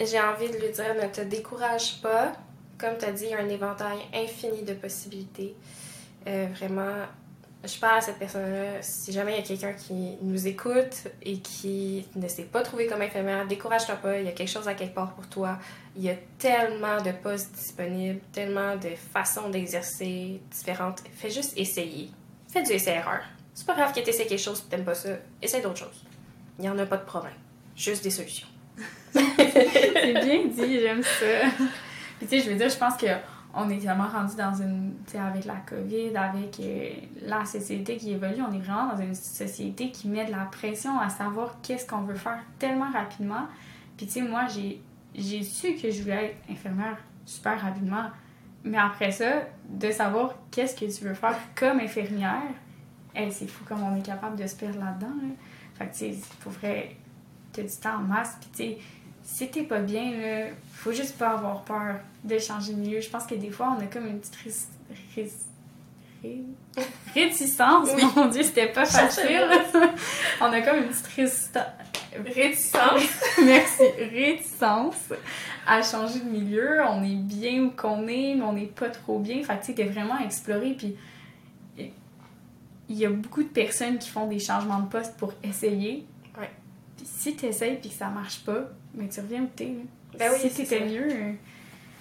j'ai 0.00 0.20
envie 0.20 0.48
de 0.48 0.56
lui 0.56 0.72
dire 0.72 0.94
ne 0.94 1.08
te 1.08 1.22
décourage 1.22 2.00
pas. 2.00 2.32
Comme 2.78 2.96
tu 2.98 3.06
as 3.06 3.12
dit, 3.12 3.24
il 3.24 3.30
y 3.30 3.34
a 3.34 3.40
un 3.40 3.48
éventail 3.48 3.98
infini 4.14 4.62
de 4.62 4.74
possibilités. 4.74 5.56
vraiment, 6.24 7.06
je 7.64 7.78
parle 7.80 7.98
à 7.98 8.00
cette 8.00 8.18
personne-là, 8.18 8.80
si 8.82 9.12
jamais 9.12 9.32
il 9.32 9.36
y 9.38 9.40
a 9.40 9.42
quelqu'un 9.42 9.72
qui 9.72 10.16
nous 10.22 10.46
écoute 10.46 11.08
et 11.22 11.38
qui 11.38 12.06
ne 12.14 12.28
s'est 12.28 12.44
pas 12.44 12.62
trouvé 12.62 12.86
comme 12.86 13.02
infirmière, 13.02 13.46
décourage-toi 13.48 13.96
pas, 13.96 14.18
il 14.18 14.26
y 14.26 14.28
a 14.28 14.32
quelque 14.32 14.50
chose 14.50 14.68
à 14.68 14.74
quelque 14.74 14.94
part 14.94 15.12
pour 15.14 15.26
toi. 15.28 15.58
Il 15.96 16.04
y 16.04 16.10
a 16.10 16.14
tellement 16.38 17.02
de 17.02 17.10
postes 17.10 17.52
disponibles, 17.52 18.20
tellement 18.32 18.76
de 18.76 18.90
façons 19.12 19.50
d'exercer 19.50 20.40
différentes. 20.50 21.00
Fais 21.14 21.30
juste 21.30 21.54
essayer. 21.56 22.10
Fais 22.48 22.62
du 22.62 22.70
essai-erreur. 22.70 23.22
C'est 23.54 23.66
pas 23.66 23.74
grave 23.74 23.92
que 23.92 24.00
tu 24.00 24.08
essaies 24.08 24.26
quelque 24.26 24.38
chose 24.38 24.62
et 24.64 24.70
t'aimes 24.70 24.84
pas 24.84 24.94
ça. 24.94 25.10
Essaye 25.42 25.60
d'autres 25.60 25.78
choses. 25.78 26.04
Il 26.58 26.62
n'y 26.62 26.68
en 26.70 26.78
a 26.78 26.86
pas 26.86 26.96
de 26.96 27.04
problème. 27.04 27.34
Juste 27.74 28.04
des 28.04 28.10
solutions. 28.10 28.46
C'est 29.12 30.12
bien 30.12 30.44
dit, 30.46 30.80
j'aime 30.80 31.02
ça. 31.02 31.64
Puis 32.18 32.26
tu 32.26 32.38
sais, 32.38 32.40
je 32.40 32.50
veux 32.50 32.56
dire, 32.56 32.68
je 32.68 32.76
pense 32.76 32.96
que 32.96 33.06
on 33.60 33.68
est 33.70 33.78
tellement 33.78 34.06
rendu 34.06 34.36
dans 34.36 34.54
une. 34.54 34.94
Tu 35.04 35.12
sais, 35.12 35.18
avec 35.18 35.44
la 35.44 35.56
COVID, 35.56 36.16
avec 36.16 36.60
euh, 36.60 36.90
la 37.22 37.44
société 37.44 37.96
qui 37.96 38.12
évolue, 38.12 38.40
on 38.40 38.52
est 38.52 38.60
vraiment 38.60 38.94
dans 38.94 39.02
une 39.02 39.14
société 39.14 39.90
qui 39.90 40.08
met 40.08 40.26
de 40.26 40.30
la 40.30 40.44
pression 40.44 40.98
à 41.00 41.08
savoir 41.08 41.56
qu'est-ce 41.62 41.86
qu'on 41.86 42.02
veut 42.02 42.14
faire 42.14 42.38
tellement 42.58 42.90
rapidement. 42.90 43.46
Puis, 43.96 44.06
tu 44.06 44.12
sais, 44.12 44.22
moi, 44.22 44.46
j'ai, 44.46 45.42
su 45.42 45.74
que 45.74 45.90
je 45.90 46.02
voulais 46.02 46.26
être 46.26 46.50
infirmière 46.50 46.98
super 47.26 47.60
rapidement. 47.60 48.04
Mais 48.62 48.78
après 48.78 49.10
ça, 49.10 49.42
de 49.68 49.90
savoir 49.90 50.34
qu'est-ce 50.52 50.76
que 50.76 50.96
tu 50.96 51.04
veux 51.04 51.14
faire 51.14 51.36
comme 51.56 51.80
infirmière, 51.80 52.42
hey, 53.14 53.32
c'est 53.32 53.48
fou 53.48 53.64
comme 53.64 53.82
on 53.82 53.96
est 53.96 54.02
capable 54.06 54.36
de 54.36 54.46
se 54.46 54.54
perdre 54.54 54.78
là-dedans. 54.78 55.14
Fait 55.74 55.86
que, 55.86 55.92
tu 55.92 55.98
sais, 55.98 56.08
il 56.10 56.22
faudrait 56.40 56.96
que 57.52 57.62
du 57.62 57.76
temps 57.76 57.96
en 57.96 58.02
masse. 58.02 58.36
Puis, 58.40 58.50
tu 58.50 58.56
sais, 58.56 58.78
si 59.28 59.46
t'es 59.48 59.62
pas 59.62 59.80
bien, 59.80 60.10
là, 60.18 60.46
faut 60.72 60.90
juste 60.90 61.18
pas 61.18 61.28
avoir 61.28 61.62
peur 61.62 61.96
de 62.24 62.38
changer 62.38 62.72
de 62.72 62.78
milieu. 62.78 63.00
Je 63.00 63.10
pense 63.10 63.26
que 63.26 63.34
des 63.34 63.50
fois, 63.50 63.76
on 63.78 63.82
a 63.82 63.86
comme 63.86 64.06
une 64.06 64.20
petite 64.20 64.66
réticence. 67.14 67.90
Mon 68.16 68.28
Dieu, 68.28 68.42
c'était 68.42 68.72
pas 68.72 68.86
facile. 68.86 69.46
on 70.40 70.46
a 70.46 70.62
comme 70.62 70.78
une 70.78 70.88
petite 70.88 71.58
réticence. 72.34 73.02
Merci. 73.44 73.82
Réticence 74.10 75.12
à 75.66 75.82
changer 75.82 76.20
de 76.20 76.30
milieu. 76.30 76.80
On 76.88 77.04
est 77.04 77.14
bien 77.14 77.64
où 77.64 77.70
qu'on 77.70 78.08
est, 78.08 78.34
mais 78.34 78.42
on 78.42 78.54
n'est 78.54 78.64
pas 78.64 78.88
trop 78.88 79.18
bien. 79.18 79.42
Fait 79.44 79.58
que 79.58 79.66
tu 79.66 79.74
sais, 79.74 79.84
vraiment 79.84 80.18
explorer. 80.18 80.72
Puis 80.72 80.96
il 81.76 82.96
y 82.96 83.04
a 83.04 83.10
beaucoup 83.10 83.42
de 83.42 83.48
personnes 83.48 83.98
qui 83.98 84.08
font 84.08 84.26
des 84.26 84.38
changements 84.38 84.80
de 84.80 84.88
poste 84.88 85.18
pour 85.18 85.34
essayer. 85.44 86.06
Ouais. 86.38 86.50
Puis 86.96 87.06
si 87.06 87.36
tu 87.36 87.44
essayes 87.44 87.76
puis 87.76 87.90
que 87.90 87.94
ça 87.94 88.08
marche 88.08 88.42
pas, 88.46 88.70
mais 88.98 89.08
tu 89.08 89.20
reviens 89.20 89.42
où 89.42 89.50
t'es. 89.54 89.74
Ben 90.18 90.30
oui, 90.32 90.38
si 90.40 90.50
c'était 90.50 90.84
mieux, 90.84 91.08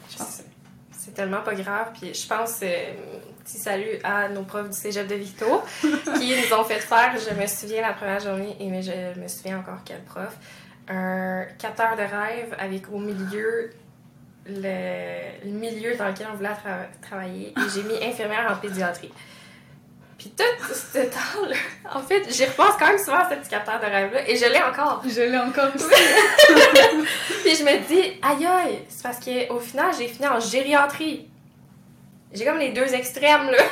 je 0.10 0.18
pense 0.18 0.42
c'est 1.08 1.14
tellement 1.14 1.42
pas 1.42 1.56
grave. 1.56 1.92
Puis 2.00 2.14
je 2.14 2.28
pense, 2.28 2.60
euh, 2.64 2.94
petit 3.44 3.58
salut 3.58 3.98
à 4.04 4.28
nos 4.28 4.44
profs 4.44 4.70
du 4.70 4.78
cégep 4.78 5.08
de 5.08 5.16
Victo 5.16 5.64
qui 5.82 6.36
nous 6.36 6.54
ont 6.58 6.64
fait 6.66 6.80
faire, 6.80 7.16
je 7.18 7.34
me 7.34 7.48
souviens 7.48 7.82
la 7.82 7.94
première 7.94 8.20
journée, 8.20 8.58
et 8.60 8.70
mais 8.70 8.82
je 8.82 9.18
me 9.20 9.28
souviens 9.28 9.60
encore 9.60 9.80
quel 9.86 10.04
prof, 10.04 10.38
un 10.90 11.46
4 11.58 11.82
heures 11.82 11.96
de 11.96 12.02
rêve 12.02 12.56
avec 12.60 12.92
au 12.92 13.00
milieu 13.00 13.70
le, 14.46 15.46
milieu 15.46 15.96
dans 15.96 16.10
lequel 16.10 16.28
on 16.32 16.36
voulait 16.36 16.50
travailler. 17.02 17.50
Et 17.50 17.70
j'ai 17.74 17.84
mis 17.84 17.96
infirmière 18.04 18.52
en 18.52 18.58
pédiatrie. 18.60 19.12
Puis 20.18 20.34
tout 20.36 20.74
ce 20.74 20.98
temps-là, 20.98 21.56
en 21.94 22.02
fait, 22.02 22.24
j'y 22.34 22.46
repense 22.46 22.76
quand 22.80 22.88
même 22.88 22.98
souvent 22.98 23.20
à 23.20 23.30
cet 23.30 23.40
éducateur 23.40 23.80
de 23.80 23.86
rêve-là 23.86 24.28
et 24.28 24.36
je 24.36 24.46
l'ai 24.46 24.62
encore. 24.62 25.04
Je 25.06 25.22
l'ai 25.22 25.38
encore 25.38 25.70
aussi. 25.76 25.86
Puis 27.44 27.56
je 27.56 27.64
me 27.64 27.88
dis, 27.88 28.20
aïe 28.24 28.46
aïe, 28.46 28.80
c'est 28.90 29.04
parce 29.04 29.20
qu'au 29.20 29.60
final, 29.60 29.94
j'ai 29.98 30.08
fini 30.08 30.28
en 30.28 30.40
gériatrie. 30.40 31.28
J'ai 32.34 32.46
comme 32.46 32.58
les 32.58 32.70
deux 32.70 32.94
extrêmes, 32.94 33.52
là. 33.52 33.64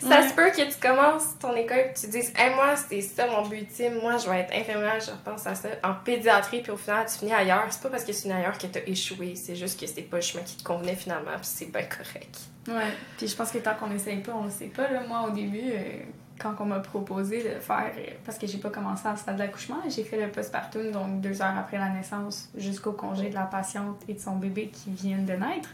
Ça 0.00 0.28
se 0.28 0.34
peut 0.34 0.50
que 0.50 0.70
tu 0.70 0.78
commences 0.80 1.38
ton 1.40 1.54
école 1.54 1.78
et 1.78 1.92
que 1.92 1.98
tu 1.98 2.06
dises 2.08 2.32
hey, 2.36 2.54
moi, 2.54 2.76
c'est 2.76 3.00
ça 3.00 3.26
mon 3.26 3.46
but 3.46 3.58
ultime, 3.58 3.98
moi, 4.00 4.16
je 4.16 4.28
vais 4.28 4.40
être 4.40 4.54
infirmière, 4.54 5.00
je 5.00 5.10
repense 5.10 5.46
à 5.46 5.54
ça, 5.54 5.68
en 5.82 5.94
pédiatrie, 5.94 6.62
puis 6.62 6.72
au 6.72 6.76
final, 6.76 7.06
tu 7.06 7.18
finis 7.18 7.34
ailleurs. 7.34 7.66
C'est 7.70 7.82
pas 7.82 7.90
parce 7.90 8.04
que 8.04 8.12
c'est 8.12 8.30
ailleurs 8.30 8.56
que 8.58 8.66
tu 8.66 8.78
as 8.78 8.88
échoué, 8.88 9.34
c'est 9.34 9.56
juste 9.56 9.78
que 9.78 9.86
c'était 9.86 10.02
pas 10.02 10.16
le 10.16 10.22
chemin 10.22 10.44
qui 10.44 10.56
te 10.56 10.62
convenait 10.62 10.96
finalement, 10.96 11.32
puis 11.36 11.44
c'est 11.44 11.72
bien 11.72 11.82
correct. 11.82 12.38
Ouais, 12.68 12.92
puis 13.16 13.26
je 13.26 13.34
pense 13.34 13.50
que 13.50 13.58
tant 13.58 13.74
qu'on 13.74 13.90
essaye 13.90 14.18
pas, 14.18 14.32
on 14.34 14.44
le 14.44 14.50
sait 14.50 14.66
pas. 14.66 14.90
Là. 14.90 15.02
Moi, 15.06 15.24
au 15.26 15.30
début, 15.30 15.70
euh, 15.72 16.02
quand 16.38 16.54
on 16.60 16.66
m'a 16.66 16.80
proposé 16.80 17.42
de 17.42 17.58
faire, 17.60 17.92
euh, 17.96 18.10
parce 18.24 18.38
que 18.38 18.46
j'ai 18.46 18.58
pas 18.58 18.70
commencé 18.70 19.06
à 19.06 19.16
stade 19.16 19.36
d'accouchement, 19.36 19.78
j'ai 19.88 20.04
fait 20.04 20.20
le 20.20 20.30
postpartum, 20.30 20.90
donc 20.92 21.20
deux 21.20 21.42
heures 21.42 21.56
après 21.58 21.78
la 21.78 21.88
naissance, 21.88 22.50
jusqu'au 22.56 22.92
congé 22.92 23.30
de 23.30 23.34
la 23.34 23.44
patiente 23.44 24.02
et 24.08 24.14
de 24.14 24.20
son 24.20 24.36
bébé 24.36 24.68
qui 24.68 24.90
vient 24.90 25.18
de 25.18 25.32
naître. 25.32 25.70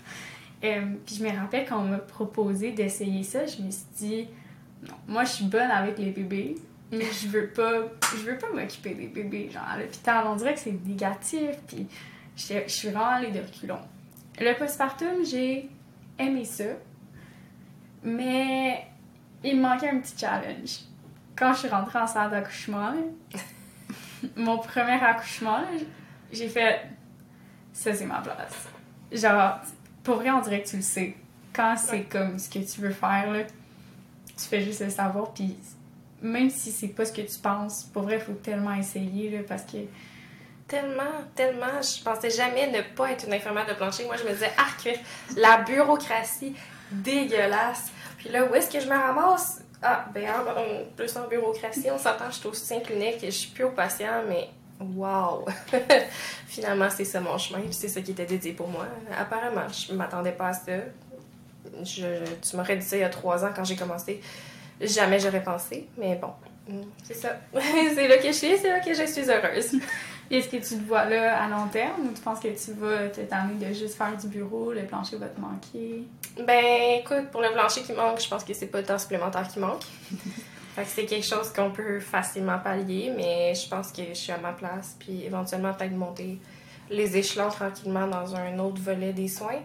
Euh, 0.64 0.80
puis 1.04 1.16
je 1.16 1.24
me 1.24 1.30
rappelle 1.30 1.66
quand 1.68 1.78
on 1.78 1.88
m'a 1.88 1.98
proposé 1.98 2.72
d'essayer 2.72 3.22
ça, 3.22 3.44
je 3.46 3.60
me 3.62 3.70
suis 3.70 3.84
dit, 3.96 4.28
non, 4.82 4.94
moi 5.06 5.24
je 5.24 5.32
suis 5.32 5.44
bonne 5.44 5.70
avec 5.70 5.98
les 5.98 6.10
bébés, 6.10 6.54
mais 6.90 7.04
je 7.12 7.28
veux 7.28 7.48
pas, 7.48 7.82
je 8.16 8.22
veux 8.30 8.38
pas 8.38 8.50
m'occuper 8.50 8.94
des 8.94 9.08
bébés. 9.08 9.50
Genre 9.50 9.66
à 9.68 9.78
l'hôpital, 9.78 10.24
on 10.26 10.36
dirait 10.36 10.54
que 10.54 10.60
c'est 10.60 10.86
négatif, 10.86 11.50
puis 11.66 11.86
je, 12.36 12.66
suis 12.66 12.88
vraiment 12.88 13.08
allée 13.08 13.30
de 13.30 13.40
reculons. 13.40 13.80
Le 14.40 14.54
postpartum, 14.54 15.24
j'ai 15.24 15.68
aimé 16.18 16.44
ça, 16.46 16.64
mais 18.02 18.86
il 19.42 19.56
me 19.56 19.62
manquait 19.62 19.90
un 19.90 19.98
petit 19.98 20.16
challenge. 20.16 20.80
Quand 21.36 21.52
je 21.52 21.60
suis 21.60 21.68
rentrée 21.68 21.98
en 21.98 22.06
salle 22.06 22.30
d'accouchement, 22.30 22.94
mon 24.36 24.58
premier 24.58 24.92
accouchement, 24.92 25.60
j'ai 26.32 26.48
fait 26.48 26.80
ça 27.74 27.92
c'est 27.92 28.06
ma 28.06 28.22
place. 28.22 28.68
Genre, 29.12 29.60
pour 30.04 30.16
vrai, 30.16 30.30
on 30.30 30.40
dirait 30.40 30.62
que 30.62 30.68
tu 30.68 30.76
le 30.76 30.82
sais. 30.82 31.16
Quand 31.52 31.76
c'est 31.76 32.02
comme 32.02 32.38
ce 32.38 32.48
que 32.48 32.58
tu 32.58 32.80
veux 32.80 32.92
faire, 32.92 33.30
là, 33.30 33.40
tu 34.36 34.44
fais 34.44 34.60
juste 34.60 34.80
le 34.80 34.90
savoir, 34.90 35.32
puis 35.32 35.56
même 36.20 36.50
si 36.50 36.70
c'est 36.70 36.88
pas 36.88 37.04
ce 37.04 37.12
que 37.12 37.22
tu 37.22 37.38
penses, 37.38 37.84
pour 37.84 38.02
vrai, 38.02 38.16
il 38.16 38.20
faut 38.20 38.32
tellement 38.32 38.74
essayer, 38.74 39.30
là, 39.30 39.38
parce 39.46 39.62
que... 39.62 39.78
Tellement, 40.66 41.02
tellement. 41.34 41.82
Je 41.82 42.02
pensais 42.02 42.30
jamais 42.30 42.70
ne 42.70 42.80
pas 42.96 43.12
être 43.12 43.26
une 43.26 43.34
infirmière 43.34 43.66
de 43.66 43.74
plancher. 43.74 44.06
Moi, 44.06 44.16
je 44.16 44.24
me 44.24 44.30
disais, 44.30 44.50
ah, 44.56 44.68
que 44.82 44.90
la 45.38 45.58
bureaucratie 45.58 46.56
dégueulasse. 46.90 47.92
Puis 48.16 48.30
là, 48.30 48.46
où 48.46 48.54
est-ce 48.54 48.70
que 48.70 48.80
je 48.80 48.88
me 48.88 48.96
ramasse? 48.96 49.62
Ah, 49.82 50.06
ben, 50.14 50.24
plus 50.96 51.14
en 51.18 51.28
bureaucratie, 51.28 51.90
on 51.92 51.98
s'entend, 51.98 52.30
je 52.30 52.36
suis 52.36 52.48
au 52.48 52.54
sein 52.54 52.80
clinique, 52.80 53.18
je 53.22 53.30
suis 53.30 53.50
plus 53.50 53.64
au 53.64 53.70
patient, 53.70 54.22
mais 54.26 54.48
wow! 54.80 55.44
Finalement, 56.46 56.88
c'est 56.90 57.04
ça 57.04 57.20
mon 57.20 57.38
chemin, 57.38 57.60
puis 57.60 57.72
c'est 57.72 57.88
ça 57.88 58.00
qui 58.00 58.12
était 58.12 58.26
dédié 58.26 58.52
pour 58.52 58.68
moi. 58.68 58.86
Apparemment, 59.18 59.68
je 59.68 59.94
m'attendais 59.94 60.32
pas 60.32 60.48
à 60.48 60.52
ça. 60.52 60.72
Je, 61.82 62.24
tu 62.40 62.56
m'aurais 62.56 62.76
dit 62.76 62.86
ça 62.86 62.96
il 62.96 63.00
y 63.00 63.04
a 63.04 63.08
trois 63.08 63.44
ans 63.44 63.50
quand 63.54 63.64
j'ai 63.64 63.76
commencé. 63.76 64.20
Jamais 64.80 65.18
j'aurais 65.18 65.42
pensé, 65.42 65.88
mais 65.96 66.16
bon, 66.16 66.32
c'est 67.02 67.14
ça. 67.14 67.36
c'est 67.94 68.08
là 68.08 68.18
que 68.18 68.26
je 68.26 68.32
suis, 68.32 68.56
c'est 68.58 68.68
là 68.68 68.80
que 68.80 68.94
je 68.94 69.04
suis 69.04 69.30
heureuse. 69.30 69.80
Est-ce 70.30 70.48
que 70.48 70.56
tu 70.56 70.82
te 70.82 70.88
vois 70.88 71.04
là 71.04 71.42
à 71.42 71.48
long 71.48 71.68
terme 71.68 72.08
ou 72.08 72.12
tu 72.12 72.22
penses 72.22 72.40
que 72.40 72.48
tu 72.48 72.72
vas 72.72 73.08
te 73.08 73.20
de 73.20 73.74
juste 73.74 73.96
faire 73.96 74.16
du 74.16 74.26
bureau, 74.28 74.72
le 74.72 74.84
plancher 74.84 75.16
va 75.16 75.26
te 75.26 75.38
manquer? 75.38 76.04
Ben 76.38 77.00
écoute, 77.00 77.30
pour 77.30 77.42
le 77.42 77.52
plancher 77.52 77.82
qui 77.82 77.92
manque, 77.92 78.20
je 78.20 78.28
pense 78.28 78.42
que 78.42 78.54
c'est 78.54 78.66
pas 78.66 78.78
le 78.80 78.86
temps 78.86 78.98
supplémentaire 78.98 79.46
qui 79.46 79.58
manque. 79.58 79.82
fait 80.74 80.82
que 80.82 80.88
c'est 80.88 81.06
quelque 81.06 81.26
chose 81.26 81.52
qu'on 81.52 81.70
peut 81.70 82.00
facilement 82.00 82.58
pallier, 82.58 83.12
mais 83.16 83.54
je 83.54 83.68
pense 83.68 83.92
que 83.92 84.02
je 84.08 84.14
suis 84.14 84.32
à 84.32 84.38
ma 84.38 84.52
place, 84.52 84.96
puis 84.98 85.22
éventuellement 85.24 85.72
peut-être 85.72 85.94
monter 85.94 86.40
les 86.90 87.16
échelons 87.16 87.48
tranquillement 87.48 88.08
dans 88.08 88.34
un 88.34 88.58
autre 88.58 88.82
volet 88.82 89.12
des 89.12 89.28
soins. 89.28 89.60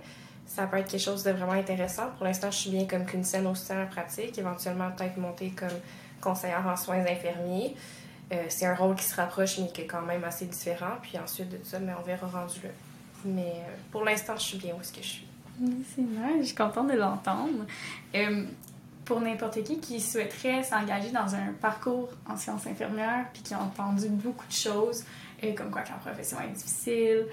Ça 0.45 0.67
peut 0.67 0.77
être 0.77 0.87
quelque 0.87 1.01
chose 1.01 1.23
de 1.23 1.31
vraiment 1.31 1.53
intéressant. 1.53 2.11
Pour 2.15 2.25
l'instant, 2.25 2.51
je 2.51 2.57
suis 2.57 2.69
bien 2.69 2.85
comme 2.85 3.05
clinicienne 3.05 3.47
au 3.47 3.55
sein 3.55 3.83
en 3.83 3.87
pratique, 3.87 4.37
éventuellement 4.37 4.91
peut-être 4.91 5.17
monter 5.17 5.49
comme 5.49 5.67
conseillère 6.21 6.67
en 6.67 6.75
soins 6.75 7.03
infirmiers. 7.03 7.75
Euh, 8.31 8.43
c'est 8.49 8.67
un 8.67 8.75
rôle 8.75 8.95
qui 8.95 9.05
se 9.05 9.15
rapproche, 9.15 9.57
mais 9.57 9.69
qui 9.69 9.81
est 9.81 9.87
quand 9.87 10.03
même 10.03 10.23
assez 10.23 10.45
différent. 10.45 10.97
Puis 11.01 11.17
ensuite 11.17 11.49
de 11.49 11.57
ça, 11.63 11.79
mais 11.79 11.93
on 11.99 12.03
verra 12.03 12.27
rendu 12.27 12.59
là. 12.63 12.69
Mais 13.25 13.53
euh, 13.55 13.75
pour 13.91 14.03
l'instant, 14.03 14.33
je 14.37 14.43
suis 14.43 14.57
bien 14.59 14.75
où 14.75 14.81
est-ce 14.81 14.93
que 14.93 15.01
je 15.01 15.07
suis. 15.07 15.27
C'est 15.59 16.01
vrai, 16.01 16.39
je 16.39 16.45
suis 16.45 16.55
contente 16.55 16.87
de 16.87 16.97
l'entendre. 16.97 17.65
Euh, 18.13 18.45
pour 19.09 19.21
n'importe 19.21 19.63
qui 19.63 19.79
qui 19.79 19.99
souhaiterait 19.99 20.61
s'engager 20.61 21.09
dans 21.09 21.33
un 21.33 21.51
parcours 21.59 22.09
en 22.29 22.37
sciences 22.37 22.67
infirmières, 22.67 23.25
puis 23.33 23.41
qui 23.41 23.55
a 23.55 23.59
entendu 23.59 24.07
beaucoup 24.07 24.45
de 24.45 24.53
choses, 24.53 25.03
comme 25.57 25.71
quoi 25.71 25.81
que 25.81 25.89
la 25.89 25.95
profession 25.95 26.37
est 26.41 26.53
difficile, 26.53 27.25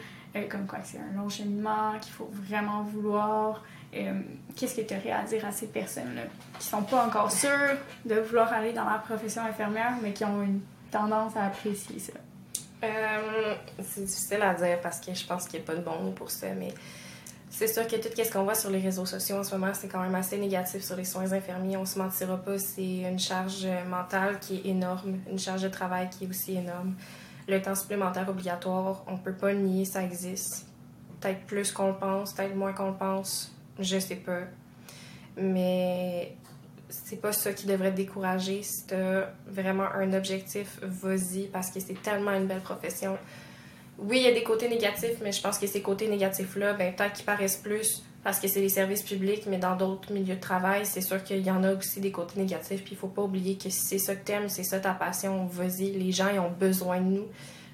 comme 0.49 0.67
quoi 0.67 0.79
c'est 0.83 0.97
un 0.97 1.15
long 1.15 1.29
cheminement, 1.29 1.93
qu'il 2.01 2.15
faut 2.15 2.31
vraiment 2.33 2.83
vouloir. 2.83 3.63
Qu'est-ce 3.93 4.75
que 4.75 4.81
tu 4.81 4.95
aurais 4.95 5.11
à 5.11 5.25
dire 5.25 5.45
à 5.45 5.53
ces 5.53 5.67
personnes-là 5.67 6.23
qui 6.59 6.67
sont 6.67 6.83
pas 6.83 7.05
encore 7.05 7.31
sûres 7.31 7.77
de 8.07 8.15
vouloir 8.21 8.51
aller 8.55 8.73
dans 8.73 8.87
la 8.87 8.97
profession 8.99 9.43
infirmière, 9.43 9.97
mais 10.03 10.15
qui 10.15 10.25
ont 10.25 10.41
une 10.41 10.61
tendance 10.91 11.37
à 11.37 11.45
apprécier 11.45 11.99
ça? 11.99 12.15
Euh, 12.85 13.55
c'est 13.83 14.07
difficile 14.07 14.41
à 14.41 14.55
dire 14.55 14.81
parce 14.81 14.99
que 14.99 15.13
je 15.13 15.27
pense 15.27 15.47
qu'il 15.47 15.61
n'y 15.61 15.67
a 15.67 15.67
pas 15.67 15.75
de 15.75 15.83
bon 15.83 15.99
mot 16.03 16.13
pour 16.13 16.31
ça, 16.31 16.47
mais 16.59 16.73
c'est 17.57 17.69
sûr 17.69 17.87
que 17.87 17.97
tout 17.97 18.11
ce 18.15 18.31
qu'on 18.31 18.45
voit 18.45 18.55
sur 18.55 18.69
les 18.69 18.81
réseaux 18.81 19.07
sociaux 19.07 19.37
en 19.37 19.43
ce 19.43 19.57
moment, 19.57 19.73
c'est 19.73 19.89
quand 19.89 20.03
même 20.03 20.15
assez 20.15 20.37
négatif 20.37 20.85
sur 20.85 20.95
les 20.95 21.07
soins 21.07 21.33
infirmiers. 21.33 21.79
On 21.79 21.87
se 21.87 21.99
mentira 21.99 22.37
pas, 22.37 22.59
c'est 22.59 22.99
une 22.99 23.19
charge 23.19 23.67
mentale 23.89 24.39
qui 24.41 24.57
est 24.57 24.67
énorme, 24.67 25.21
une 25.31 25.39
charge 25.39 25.63
de 25.63 25.69
travail 25.69 26.11
qui 26.11 26.25
est 26.25 26.29
aussi 26.29 26.59
énorme. 26.59 26.95
Le 27.49 27.63
temps 27.63 27.75
supplémentaire 27.75 28.29
obligatoire, 28.29 29.05
on 29.07 29.17
peut 29.17 29.33
pas 29.33 29.55
nier, 29.55 29.87
ça 29.87 30.03
existe. 30.03 30.67
Peut-être 31.19 31.47
plus 31.47 31.73
qu'on 31.73 31.89
le 31.89 31.95
pense, 31.95 32.35
peut-être 32.35 32.55
moins 32.55 32.75
qu'on 32.75 32.91
le 32.91 32.97
pense, 32.97 33.57
je 33.79 33.99
sais 33.99 34.17
pas. 34.17 34.43
Mais 35.39 36.37
c'est 36.91 37.23
pas 37.23 37.33
ça 37.33 37.55
qui 37.55 37.65
devrait 37.65 37.93
te 37.93 37.97
décourager. 37.97 38.63
Si 38.63 38.87
t'as 38.87 39.31
vraiment 39.47 39.87
un 39.95 40.13
objectif, 40.13 40.79
vas-y, 40.83 41.47
parce 41.47 41.71
que 41.71 41.81
c'est 41.81 42.03
tellement 42.03 42.33
une 42.33 42.49
belle 42.49 42.61
profession. 42.61 43.17
Oui, 43.99 44.19
il 44.19 44.23
y 44.25 44.29
a 44.29 44.33
des 44.33 44.43
côtés 44.43 44.69
négatifs, 44.69 45.19
mais 45.23 45.33
je 45.33 45.41
pense 45.41 45.59
que 45.59 45.67
ces 45.67 45.81
côtés 45.81 46.09
négatifs-là, 46.09 46.75
ben, 46.75 46.95
peut-être 46.95 47.15
qu'ils 47.15 47.25
paraissent 47.25 47.57
plus 47.57 48.03
parce 48.23 48.41
que 48.41 48.49
c'est 48.49 48.61
les 48.61 48.69
services 48.69 49.03
publics, 49.03 49.45
mais 49.47 49.59
dans 49.59 49.77
d'autres 49.77 50.13
milieux 50.13 50.35
de 50.35 50.41
travail, 50.41 50.85
c'est 50.85 51.01
sûr 51.01 51.23
qu'il 51.23 51.47
y 51.47 51.51
en 51.51 51.63
a 51.63 51.75
aussi 51.75 52.01
des 52.01 52.11
côtés 52.11 52.41
négatifs. 52.41 52.83
Puis 52.83 52.93
il 52.93 52.99
faut 52.99 53.07
pas 53.07 53.23
oublier 53.23 53.57
que 53.57 53.71
si 53.71 53.87
c'est 53.87 53.99
ça 53.99 54.17
que 54.17 54.25
t'aimes, 54.25 54.49
c'est 54.49 54.65
ça 54.65 54.81
ta 54.81 54.93
passion, 54.93 55.47
vas-y. 55.47 55.93
Les 55.93 56.11
gens, 56.11 56.29
ils 56.33 56.41
ont 56.41 56.51
besoin 56.51 57.01
de 57.01 57.07
nous. 57.07 57.27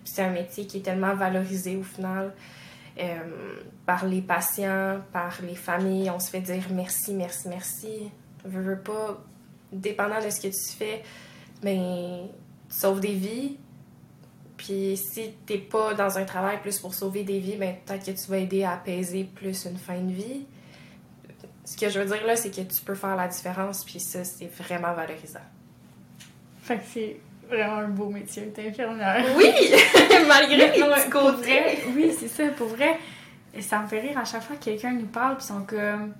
c'est 0.04 0.22
un 0.22 0.30
métier 0.30 0.66
qui 0.66 0.78
est 0.78 0.82
tellement 0.82 1.14
valorisé 1.14 1.76
au 1.76 1.82
final. 1.82 2.34
Euh, 3.00 3.14
par 3.86 4.04
les 4.04 4.20
patients, 4.20 5.00
par 5.12 5.38
les 5.42 5.54
familles, 5.54 6.10
on 6.10 6.20
se 6.20 6.28
fait 6.28 6.42
dire 6.42 6.64
merci, 6.70 7.14
merci, 7.14 7.48
merci 7.48 8.10
veux, 8.44 8.60
veux 8.60 8.78
pas, 8.78 9.22
dépendant 9.72 10.22
de 10.24 10.30
ce 10.30 10.40
que 10.40 10.48
tu 10.48 10.76
fais, 10.76 11.02
ben, 11.62 12.28
tu 12.68 13.00
des 13.00 13.14
vies. 13.14 13.56
Puis 14.62 14.96
si 14.96 15.34
t'es 15.44 15.58
pas 15.58 15.92
dans 15.92 16.18
un 16.18 16.24
travail 16.24 16.60
plus 16.62 16.78
pour 16.78 16.94
sauver 16.94 17.24
des 17.24 17.40
vies, 17.40 17.56
ben, 17.56 17.74
peut-être 17.84 18.06
que 18.06 18.12
tu 18.12 18.30
vas 18.30 18.38
aider 18.38 18.62
à 18.62 18.74
apaiser 18.74 19.24
plus 19.24 19.64
une 19.64 19.76
fin 19.76 19.98
de 19.98 20.12
vie. 20.12 20.46
Ce 21.64 21.76
que 21.76 21.88
je 21.88 21.98
veux 21.98 22.06
dire 22.06 22.24
là, 22.24 22.36
c'est 22.36 22.50
que 22.50 22.60
tu 22.60 22.80
peux 22.84 22.94
faire 22.94 23.16
la 23.16 23.26
différence, 23.26 23.84
puis 23.84 23.98
ça, 23.98 24.22
c'est 24.22 24.46
vraiment 24.46 24.94
valorisant. 24.94 25.40
Fait 26.60 26.76
que 26.76 26.84
c'est 26.92 27.16
vraiment 27.48 27.78
un 27.78 27.88
beau 27.88 28.08
métier 28.08 28.52
d'infirmière. 28.56 29.24
Oui! 29.36 29.52
Malgré 30.28 30.56
les 30.56 30.80
petits 30.80 31.10
côtés. 31.10 31.78
oui, 31.96 32.14
c'est 32.16 32.28
ça, 32.28 32.46
pour 32.50 32.68
vrai. 32.68 32.98
Et 33.54 33.62
ça 33.62 33.80
me 33.80 33.88
fait 33.88 34.00
rire 34.00 34.16
à 34.16 34.24
chaque 34.24 34.44
fois 34.44 34.54
que 34.54 34.64
quelqu'un 34.64 34.92
nous 34.92 35.06
parle, 35.06 35.38
puis 35.38 35.46
sont 35.46 35.64
comme... 35.64 36.14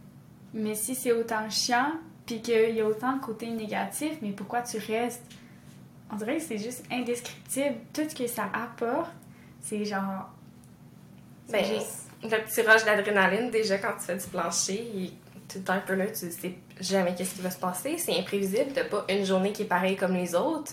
Mais 0.53 0.75
si 0.75 0.97
c'est 0.97 1.13
autant 1.13 1.49
chiant, 1.49 1.93
puis 2.27 2.43
qu'il 2.43 2.75
y 2.75 2.81
a 2.81 2.87
autant 2.87 3.17
de 3.17 3.21
côtés 3.21 3.51
négatifs, 3.51 4.19
mais 4.21 4.33
pourquoi 4.33 4.63
tu 4.63 4.79
restes? 4.79 5.23
On 6.13 6.17
dirait 6.17 6.37
que 6.37 6.43
c'est 6.43 6.59
juste 6.59 6.85
indescriptible. 6.91 7.77
Tout 7.93 8.09
ce 8.09 8.15
que 8.15 8.27
ça 8.27 8.51
apporte, 8.53 9.11
c'est 9.61 9.85
genre. 9.85 10.31
Ben, 11.51 11.65
le 12.23 12.29
petit 12.29 12.61
rush 12.63 12.85
d'adrénaline, 12.85 13.51
déjà, 13.51 13.79
quand 13.79 13.95
tu 13.99 14.05
fais 14.05 14.17
du 14.17 14.27
plancher, 14.27 15.13
tout 15.49 15.59
le 15.59 15.65
temps 15.65 15.73
un 15.73 15.81
peu 15.81 15.95
là, 15.95 16.07
tu 16.07 16.31
sais 16.31 16.55
jamais 16.81 17.15
qu'est-ce 17.15 17.35
qui 17.35 17.41
va 17.41 17.51
se 17.51 17.59
passer. 17.59 17.97
C'est 17.99 18.19
imprévisible. 18.19 18.73
T'as 18.75 18.85
pas 18.85 19.05
une 19.09 19.25
journée 19.25 19.53
qui 19.53 19.63
est 19.63 19.67
pareille 19.67 19.97
comme 19.97 20.15
les 20.15 20.35
autres. 20.35 20.73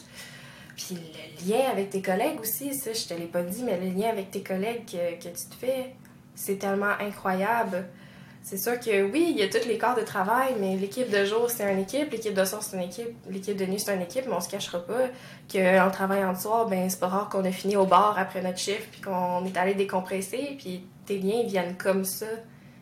Puis 0.76 0.96
le 0.96 1.50
lien 1.52 1.70
avec 1.72 1.90
tes 1.90 2.02
collègues 2.02 2.40
aussi, 2.40 2.74
ça, 2.74 2.94
je 2.94 3.06
te 3.06 3.14
l'ai 3.14 3.26
pas 3.26 3.42
dit, 3.42 3.64
mais 3.64 3.80
le 3.80 3.90
lien 3.90 4.10
avec 4.10 4.32
tes 4.32 4.44
collègues 4.44 4.86
que, 4.86 5.16
que 5.18 5.36
tu 5.36 5.46
te 5.50 5.56
fais, 5.56 5.96
c'est 6.36 6.58
tellement 6.58 6.94
incroyable 7.00 7.86
c'est 8.50 8.58
sûr 8.58 8.80
que 8.80 9.12
oui, 9.12 9.28
il 9.30 9.38
y 9.38 9.44
a 9.44 9.48
tous 9.48 9.68
les 9.68 9.78
corps 9.78 9.96
de 9.96 10.02
travail, 10.02 10.56
mais 10.60 10.76
l'équipe 10.76 11.08
de 11.08 11.24
jour, 11.24 11.52
c'est 11.52 11.72
une 11.72 11.78
équipe, 11.78 12.12
l'équipe 12.12 12.34
de 12.34 12.44
soir, 12.44 12.64
c'est 12.64 12.78
une 12.78 12.84
équipe, 12.84 13.16
l'équipe 13.30 13.56
de 13.56 13.66
nuit, 13.66 13.80
c'est 13.80 13.94
une 13.94 14.02
équipe, 14.02 14.26
mais 14.26 14.34
on 14.34 14.42
se 14.42 14.50
cachera 14.50 14.80
pas 14.80 15.08
qu'en 15.52 15.92
travaillant 15.92 16.34
de 16.34 16.38
soir, 16.40 16.68
ben 16.68 16.90
c'est 16.90 17.00
pas 17.00 17.10
rare 17.10 17.30
qu'on 17.30 17.46
a 17.46 17.52
fini 17.52 17.78
au 17.78 17.86
bar 17.86 18.18
après 18.18 18.42
notre 18.42 18.58
chiffre, 18.58 18.88
puis 18.92 19.02
qu'on 19.02 19.46
est 19.46 19.56
allé 19.56 19.76
décompresser, 19.76 20.56
puis 20.58 20.84
tes 21.06 21.20
liens 21.20 21.44
viennent 21.46 21.78
comme 21.78 22.04
ça 22.04 22.26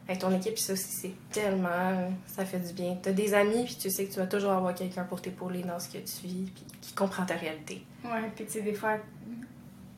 avec 0.08 0.22
ton 0.22 0.34
équipe, 0.34 0.58
ça 0.58 0.72
aussi, 0.72 0.90
c'est 0.90 1.14
tellement... 1.34 2.14
ça 2.28 2.46
fait 2.46 2.60
du 2.60 2.72
bien. 2.72 2.98
T'as 3.02 3.12
des 3.12 3.34
amis, 3.34 3.66
puis 3.66 3.76
tu 3.76 3.90
sais 3.90 4.06
que 4.06 4.14
tu 4.14 4.20
vas 4.20 4.26
toujours 4.26 4.54
avoir 4.54 4.74
quelqu'un 4.74 5.04
pour 5.04 5.22
t'épauler 5.22 5.64
dans 5.64 5.80
ce 5.82 5.90
que 5.90 5.98
tu 5.98 6.28
vis, 6.28 6.50
puis 6.56 6.64
qui 6.80 6.94
comprend 6.94 7.26
ta 7.26 7.36
réalité. 7.36 7.84
Ouais, 8.06 8.32
puis 8.34 8.46
tu 8.46 8.54
sais, 8.54 8.62
des 8.62 8.74
fois, 8.74 9.00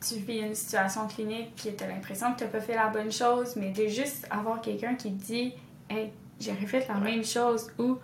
tu 0.06 0.14
vis 0.16 0.38
une 0.38 0.54
situation 0.54 1.06
clinique 1.06 1.52
puis 1.56 1.74
tu 1.76 1.84
as 1.84 1.86
l'impression 1.86 2.32
que 2.32 2.38
tu 2.38 2.44
n'as 2.44 2.50
pas 2.50 2.60
fait 2.60 2.74
la 2.74 2.88
bonne 2.88 3.12
chose, 3.12 3.56
mais 3.56 3.70
de 3.70 3.86
juste 3.86 4.26
avoir 4.30 4.60
quelqu'un 4.60 4.94
qui 4.94 5.12
te 5.12 5.24
dit 5.24 5.54
Hey, 5.88 6.10
j'ai 6.38 6.52
refait 6.52 6.86
la 6.88 6.94
même 6.94 7.24
chose 7.24 7.70
ou 7.78 7.98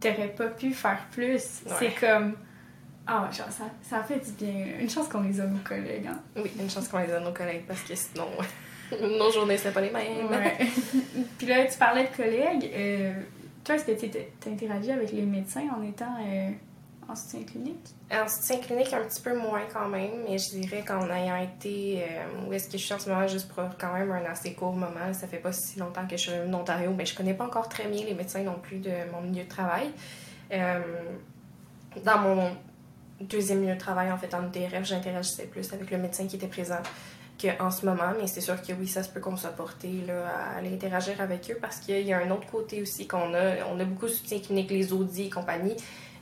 t'aurais 0.00 0.28
pas 0.28 0.48
pu 0.48 0.72
faire 0.72 1.00
plus. 1.10 1.62
C'est 1.78 1.94
comme. 1.98 2.34
Ah, 3.06 3.28
genre, 3.30 3.50
ça, 3.50 3.64
ça 3.82 4.02
fait 4.02 4.18
du 4.18 4.32
bien. 4.32 4.78
Une 4.80 4.88
chance 4.88 5.08
qu'on 5.08 5.20
les 5.20 5.38
a, 5.38 5.46
nos 5.46 5.58
collègues. 5.58 6.06
Hein? 6.06 6.20
Oui, 6.36 6.50
une 6.58 6.70
chance 6.70 6.88
qu'on 6.88 6.98
les 6.98 7.12
a, 7.12 7.20
nos 7.20 7.32
collègues, 7.32 7.64
parce 7.68 7.82
que 7.82 7.94
sinon, 7.94 8.28
nos 9.18 9.30
journées, 9.30 9.58
c'est 9.58 9.72
pas 9.72 9.82
les 9.82 9.90
mêmes. 9.90 10.26
Ouais. 10.30 10.56
Puis 11.38 11.46
là, 11.46 11.66
tu 11.66 11.76
parlais 11.78 12.04
de 12.04 12.16
collègues. 12.16 12.70
Euh, 12.74 13.12
toi, 13.62 13.74
est-ce 13.74 13.84
que 13.84 13.92
tu 13.92 14.50
interagi 14.50 14.90
avec 14.90 15.12
les 15.12 15.22
médecins 15.22 15.66
en 15.76 15.82
étant 15.82 16.16
euh, 16.20 16.50
en 17.08 17.16
soutien 17.16 17.42
clinique? 17.42 17.94
En 18.10 18.28
soutien 18.28 18.58
clinique, 18.58 18.92
un 18.92 19.04
petit 19.04 19.20
peu 19.20 19.36
moins 19.36 19.62
quand 19.72 19.88
même, 19.88 20.24
mais 20.28 20.38
je 20.38 20.50
dirais 20.50 20.84
qu'en 20.86 21.08
ayant 21.10 21.36
été 21.36 22.02
euh, 22.02 22.46
où 22.46 22.52
est-ce 22.52 22.68
que 22.68 22.78
je 22.78 22.84
suis 22.84 22.94
en 22.94 22.98
ce 22.98 23.08
moment, 23.08 23.26
juste 23.26 23.48
pour 23.48 23.64
quand 23.78 23.92
même 23.92 24.10
un 24.10 24.24
assez 24.24 24.54
court 24.54 24.74
moment, 24.74 25.12
ça 25.12 25.26
fait 25.26 25.38
pas 25.38 25.52
si 25.52 25.78
longtemps 25.78 26.06
que 26.06 26.16
je 26.16 26.30
suis 26.30 26.32
en 26.32 26.52
Ontario, 26.54 26.92
mais 26.96 27.06
je 27.06 27.14
connais 27.14 27.34
pas 27.34 27.46
encore 27.46 27.68
très 27.68 27.86
bien 27.88 28.04
les 28.04 28.14
médecins 28.14 28.42
non 28.42 28.58
plus 28.62 28.78
de 28.78 28.92
mon 29.12 29.20
milieu 29.20 29.44
de 29.44 29.48
travail. 29.48 29.90
dans 30.50 32.18
mon 32.18 32.50
deuxième 33.20 33.60
milieu 33.60 33.74
de 33.74 33.80
travail, 33.80 34.10
en 34.10 34.18
fait, 34.18 34.34
en 34.34 34.42
DRF, 34.42 34.84
j'interagissais 34.84 35.46
plus 35.46 35.72
avec 35.72 35.90
le 35.90 35.98
médecin 35.98 36.26
qui 36.26 36.36
était 36.36 36.46
présent 36.46 36.82
qu'en 37.40 37.70
ce 37.70 37.84
moment, 37.84 38.12
mais 38.18 38.26
c'est 38.26 38.40
sûr 38.40 38.60
que 38.62 38.72
oui, 38.72 38.86
ça 38.86 39.02
se 39.02 39.08
peut 39.08 39.20
qu'on 39.20 39.36
soit 39.36 39.50
porté 39.50 39.88
là, 40.06 40.28
à 40.28 40.58
aller 40.58 40.72
interagir 40.72 41.20
avec 41.20 41.50
eux 41.50 41.58
parce 41.60 41.78
qu'il 41.78 42.06
y 42.06 42.12
a 42.12 42.18
un 42.18 42.30
autre 42.30 42.46
côté 42.46 42.80
aussi 42.80 43.06
qu'on 43.06 43.34
a. 43.34 43.64
On 43.72 43.78
a 43.80 43.84
beaucoup 43.84 44.06
de 44.06 44.12
soutien 44.12 44.38
clinique, 44.38 44.70
les 44.70 44.92
audits 44.92 45.26
et 45.26 45.30
compagnie, 45.30 45.76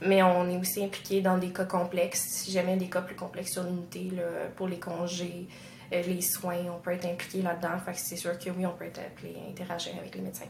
mais 0.06 0.22
on 0.22 0.48
est 0.48 0.56
aussi 0.56 0.84
impliqué 0.84 1.20
dans 1.20 1.38
des 1.38 1.50
cas 1.50 1.64
complexes. 1.64 2.20
Si 2.20 2.50
jamais 2.50 2.76
des 2.76 2.88
cas 2.88 3.02
plus 3.02 3.16
complexes 3.16 3.52
sur 3.52 3.64
l'unité, 3.64 4.10
pour 4.56 4.68
les 4.68 4.78
congés, 4.78 5.46
euh, 5.92 6.02
les 6.02 6.22
soins, 6.22 6.64
on 6.74 6.80
peut 6.80 6.92
être 6.92 7.06
impliqué 7.06 7.42
là-dedans. 7.42 7.78
Fait 7.84 7.92
que 7.92 7.98
c'est 7.98 8.16
sûr 8.16 8.38
que 8.38 8.50
oui, 8.50 8.64
on 8.64 8.72
peut 8.72 8.86
être 8.86 9.00
appelé 9.00 9.36
à 9.44 9.50
interagir 9.50 9.92
avec 9.98 10.14
les 10.14 10.22
médecins. 10.22 10.46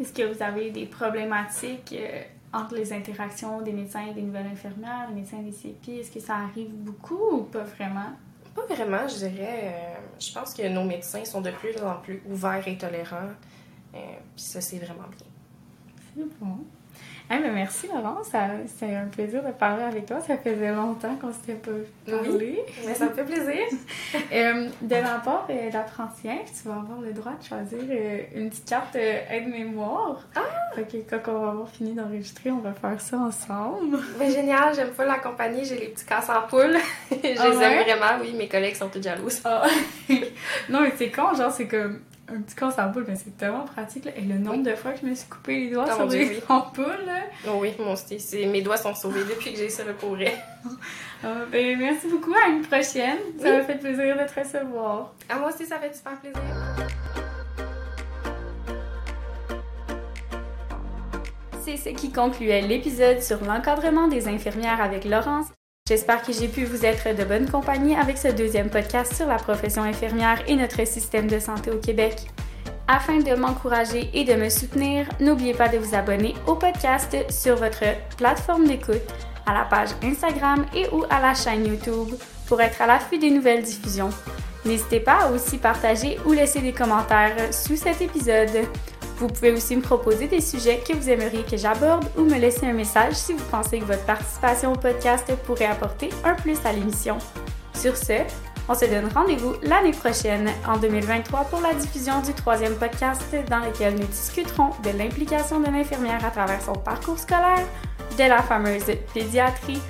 Est-ce 0.00 0.12
que 0.12 0.22
vous 0.22 0.42
avez 0.42 0.70
des 0.70 0.86
problématiques 0.86 1.94
euh, 1.98 2.22
entre 2.52 2.74
les 2.74 2.92
interactions 2.92 3.60
des 3.60 3.72
médecins 3.72 4.06
et 4.06 4.14
des 4.14 4.22
nouvelles 4.22 4.46
infirmières, 4.46 5.08
des 5.08 5.14
médecins 5.14 5.38
des 5.38 5.52
CP? 5.52 6.00
Est-ce 6.00 6.10
que 6.10 6.20
ça 6.20 6.36
arrive 6.36 6.70
beaucoup 6.70 7.30
ou 7.32 7.42
pas 7.44 7.64
vraiment? 7.64 8.12
Pas 8.54 8.66
vraiment, 8.74 9.06
je 9.08 9.26
dirais. 9.26 9.60
Euh, 9.64 9.94
je 10.18 10.32
pense 10.32 10.54
que 10.54 10.66
nos 10.68 10.84
médecins 10.84 11.24
sont 11.24 11.40
de 11.40 11.50
plus 11.50 11.76
en 11.82 11.96
plus 11.96 12.22
ouverts 12.26 12.66
et 12.66 12.76
tolérants. 12.76 13.30
Euh, 13.94 13.98
puis 14.34 14.44
ça, 14.44 14.60
c'est 14.60 14.78
vraiment 14.78 15.08
bien. 15.08 15.26
C'est 16.14 16.38
bon. 16.40 16.58
Ben 17.40 17.50
merci 17.54 17.86
Laurent, 17.86 18.18
c'est 18.24 18.94
un 18.94 19.06
plaisir 19.06 19.42
de 19.42 19.52
parler 19.52 19.84
avec 19.84 20.04
toi. 20.04 20.20
Ça 20.20 20.36
faisait 20.36 20.70
longtemps 20.70 21.16
qu'on 21.16 21.32
s'était 21.32 21.54
pas 21.54 21.70
parlé. 22.06 22.30
Oui, 22.30 22.58
mais 22.86 22.94
ça 22.94 23.06
me 23.06 23.14
fait 23.14 23.24
plaisir. 23.24 23.62
euh, 24.32 24.68
de 24.82 24.94
l'apport 24.94 25.46
euh, 25.48 25.70
tu 25.70 26.68
vas 26.68 26.74
avoir 26.74 27.00
le 27.00 27.12
droit 27.14 27.32
de 27.32 27.42
choisir 27.42 27.78
euh, 27.90 28.18
une 28.34 28.50
petite 28.50 28.68
carte 28.68 28.96
euh, 28.96 29.20
aide-mémoire. 29.30 30.20
Ah! 30.36 30.40
Fait 30.74 30.82
que 30.84 30.98
quand 31.08 31.32
on 31.32 31.38
va 31.38 31.50
avoir 31.52 31.68
fini 31.70 31.94
d'enregistrer, 31.94 32.50
on 32.50 32.58
va 32.58 32.74
faire 32.74 33.00
ça 33.00 33.16
ensemble. 33.16 33.98
Mais 34.18 34.30
génial, 34.30 34.74
j'aime 34.74 34.90
pas 34.90 35.06
la 35.06 35.18
compagnie, 35.18 35.64
j'ai 35.64 35.78
les 35.78 35.88
petits 35.88 36.04
casses 36.04 36.28
en 36.28 36.42
poule. 36.42 36.76
je 37.10 37.16
les 37.16 37.38
ah 37.38 37.46
aime 37.46 37.82
vraiment, 37.82 38.20
oui, 38.20 38.34
mes 38.34 38.48
collègues 38.48 38.76
sont 38.76 38.90
toutes 38.90 39.04
jalouses. 39.04 39.40
Ah. 39.46 39.66
non, 40.68 40.82
mais 40.82 40.92
c'est 40.98 41.10
con, 41.10 41.34
genre, 41.34 41.50
c'est 41.50 41.66
comme 41.66 42.00
un 42.32 42.40
petit 42.40 42.54
casse 42.54 42.78
en 42.78 42.90
poule, 42.90 43.04
mais 43.06 43.16
c'est 43.16 43.36
tellement 43.36 43.64
pratique. 43.64 44.04
Là. 44.04 44.12
Et 44.16 44.22
le 44.22 44.38
nombre 44.38 44.62
de 44.62 44.74
fois 44.74 44.92
que 44.92 45.00
je 45.00 45.06
me 45.06 45.14
suis 45.14 45.28
coupé 45.28 45.58
les 45.58 45.70
doigts 45.70 45.86
sur 45.94 46.06
des 46.06 46.42
ampoules. 46.48 47.04
Là. 47.06 47.20
Oh 47.48 47.58
oui, 47.60 47.72
mon 47.78 47.96
style, 47.96 48.50
mes 48.50 48.62
doigts 48.62 48.76
sont 48.76 48.94
sauvés 48.94 49.24
depuis 49.24 49.52
que 49.52 49.58
j'ai 49.58 49.68
ce 49.68 49.82
recours. 49.82 50.16
Ah, 51.24 51.28
ben, 51.50 51.78
merci 51.78 52.08
beaucoup. 52.08 52.34
À 52.34 52.48
une 52.48 52.62
prochaine. 52.62 53.18
Ça 53.38 53.52
m'a 53.52 53.62
fait 53.62 53.78
plaisir 53.78 54.16
de 54.16 54.28
te 54.28 54.40
recevoir. 54.40 55.14
À 55.28 55.36
moi 55.36 55.50
aussi, 55.50 55.66
ça 55.66 55.78
fait 55.78 55.94
super 55.94 56.18
plaisir. 56.20 56.40
C'est 61.64 61.76
ce 61.76 61.90
qui 61.90 62.10
concluait 62.10 62.62
l'épisode 62.62 63.22
sur 63.22 63.44
l'encadrement 63.44 64.08
des 64.08 64.26
infirmières 64.26 64.80
avec 64.80 65.04
Laurence. 65.04 65.46
J'espère 65.88 66.22
que 66.22 66.32
j'ai 66.32 66.46
pu 66.46 66.64
vous 66.64 66.86
être 66.86 67.12
de 67.16 67.24
bonne 67.24 67.50
compagnie 67.50 67.96
avec 67.96 68.16
ce 68.16 68.28
deuxième 68.28 68.70
podcast 68.70 69.14
sur 69.14 69.26
la 69.26 69.34
profession 69.34 69.82
infirmière 69.82 70.40
et 70.46 70.54
notre 70.54 70.86
système 70.86 71.26
de 71.26 71.40
santé 71.40 71.72
au 71.72 71.78
Québec. 71.78 72.28
Afin 72.86 73.18
de 73.18 73.34
m'encourager 73.34 74.08
et 74.14 74.22
de 74.22 74.34
me 74.34 74.48
soutenir, 74.48 75.08
n'oubliez 75.18 75.54
pas 75.54 75.68
de 75.68 75.78
vous 75.78 75.96
abonner 75.96 76.34
au 76.46 76.54
podcast 76.54 77.16
sur 77.30 77.56
votre 77.56 77.82
plateforme 78.16 78.68
d'écoute, 78.68 79.02
à 79.44 79.54
la 79.54 79.64
page 79.64 79.88
Instagram 80.04 80.64
et 80.72 80.86
ou 80.92 81.02
à 81.10 81.20
la 81.20 81.34
chaîne 81.34 81.66
YouTube 81.66 82.14
pour 82.46 82.60
être 82.60 82.80
à 82.80 82.86
l'affût 82.86 83.18
des 83.18 83.30
nouvelles 83.30 83.64
diffusions. 83.64 84.10
N'hésitez 84.64 85.00
pas 85.00 85.24
à 85.24 85.30
aussi 85.32 85.58
partager 85.58 86.16
ou 86.24 86.32
laisser 86.32 86.60
des 86.60 86.72
commentaires 86.72 87.52
sous 87.52 87.74
cet 87.74 88.00
épisode. 88.00 88.68
Vous 89.22 89.28
pouvez 89.28 89.52
aussi 89.52 89.76
me 89.76 89.82
proposer 89.82 90.26
des 90.26 90.40
sujets 90.40 90.82
que 90.84 90.94
vous 90.94 91.08
aimeriez 91.08 91.44
que 91.44 91.56
j'aborde 91.56 92.06
ou 92.18 92.22
me 92.22 92.40
laisser 92.40 92.66
un 92.66 92.72
message 92.72 93.14
si 93.14 93.32
vous 93.32 93.44
pensez 93.52 93.78
que 93.78 93.84
votre 93.84 94.04
participation 94.04 94.72
au 94.72 94.76
podcast 94.76 95.32
pourrait 95.46 95.66
apporter 95.66 96.10
un 96.24 96.34
plus 96.34 96.58
à 96.64 96.72
l'émission. 96.72 97.18
Sur 97.72 97.96
ce, 97.96 98.14
on 98.68 98.74
se 98.74 98.84
donne 98.86 99.08
rendez-vous 99.14 99.54
l'année 99.62 99.92
prochaine, 99.92 100.50
en 100.66 100.76
2023, 100.76 101.44
pour 101.44 101.60
la 101.60 101.72
diffusion 101.72 102.20
du 102.20 102.32
troisième 102.32 102.74
podcast 102.74 103.22
dans 103.48 103.60
lequel 103.60 103.94
nous 103.94 104.06
discuterons 104.06 104.70
de 104.82 104.98
l'implication 104.98 105.60
de 105.60 105.66
l'infirmière 105.66 106.24
à 106.24 106.30
travers 106.32 106.60
son 106.60 106.72
parcours 106.72 107.20
scolaire, 107.20 107.64
de 108.18 108.24
la 108.24 108.42
fameuse 108.42 108.86
pédiatrie 109.14 109.80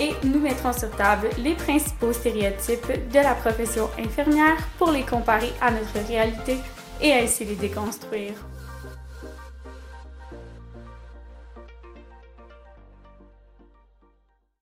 et 0.00 0.14
nous 0.24 0.40
mettrons 0.40 0.72
sur 0.72 0.90
table 0.92 1.28
les 1.36 1.56
principaux 1.56 2.14
stéréotypes 2.14 3.10
de 3.12 3.18
la 3.18 3.34
profession 3.34 3.90
infirmière 3.98 4.56
pour 4.78 4.92
les 4.92 5.02
comparer 5.02 5.52
à 5.60 5.70
notre 5.70 6.08
réalité 6.08 6.56
et 7.02 7.12
ainsi 7.12 7.44
les 7.44 7.54
déconstruire. 7.54 8.32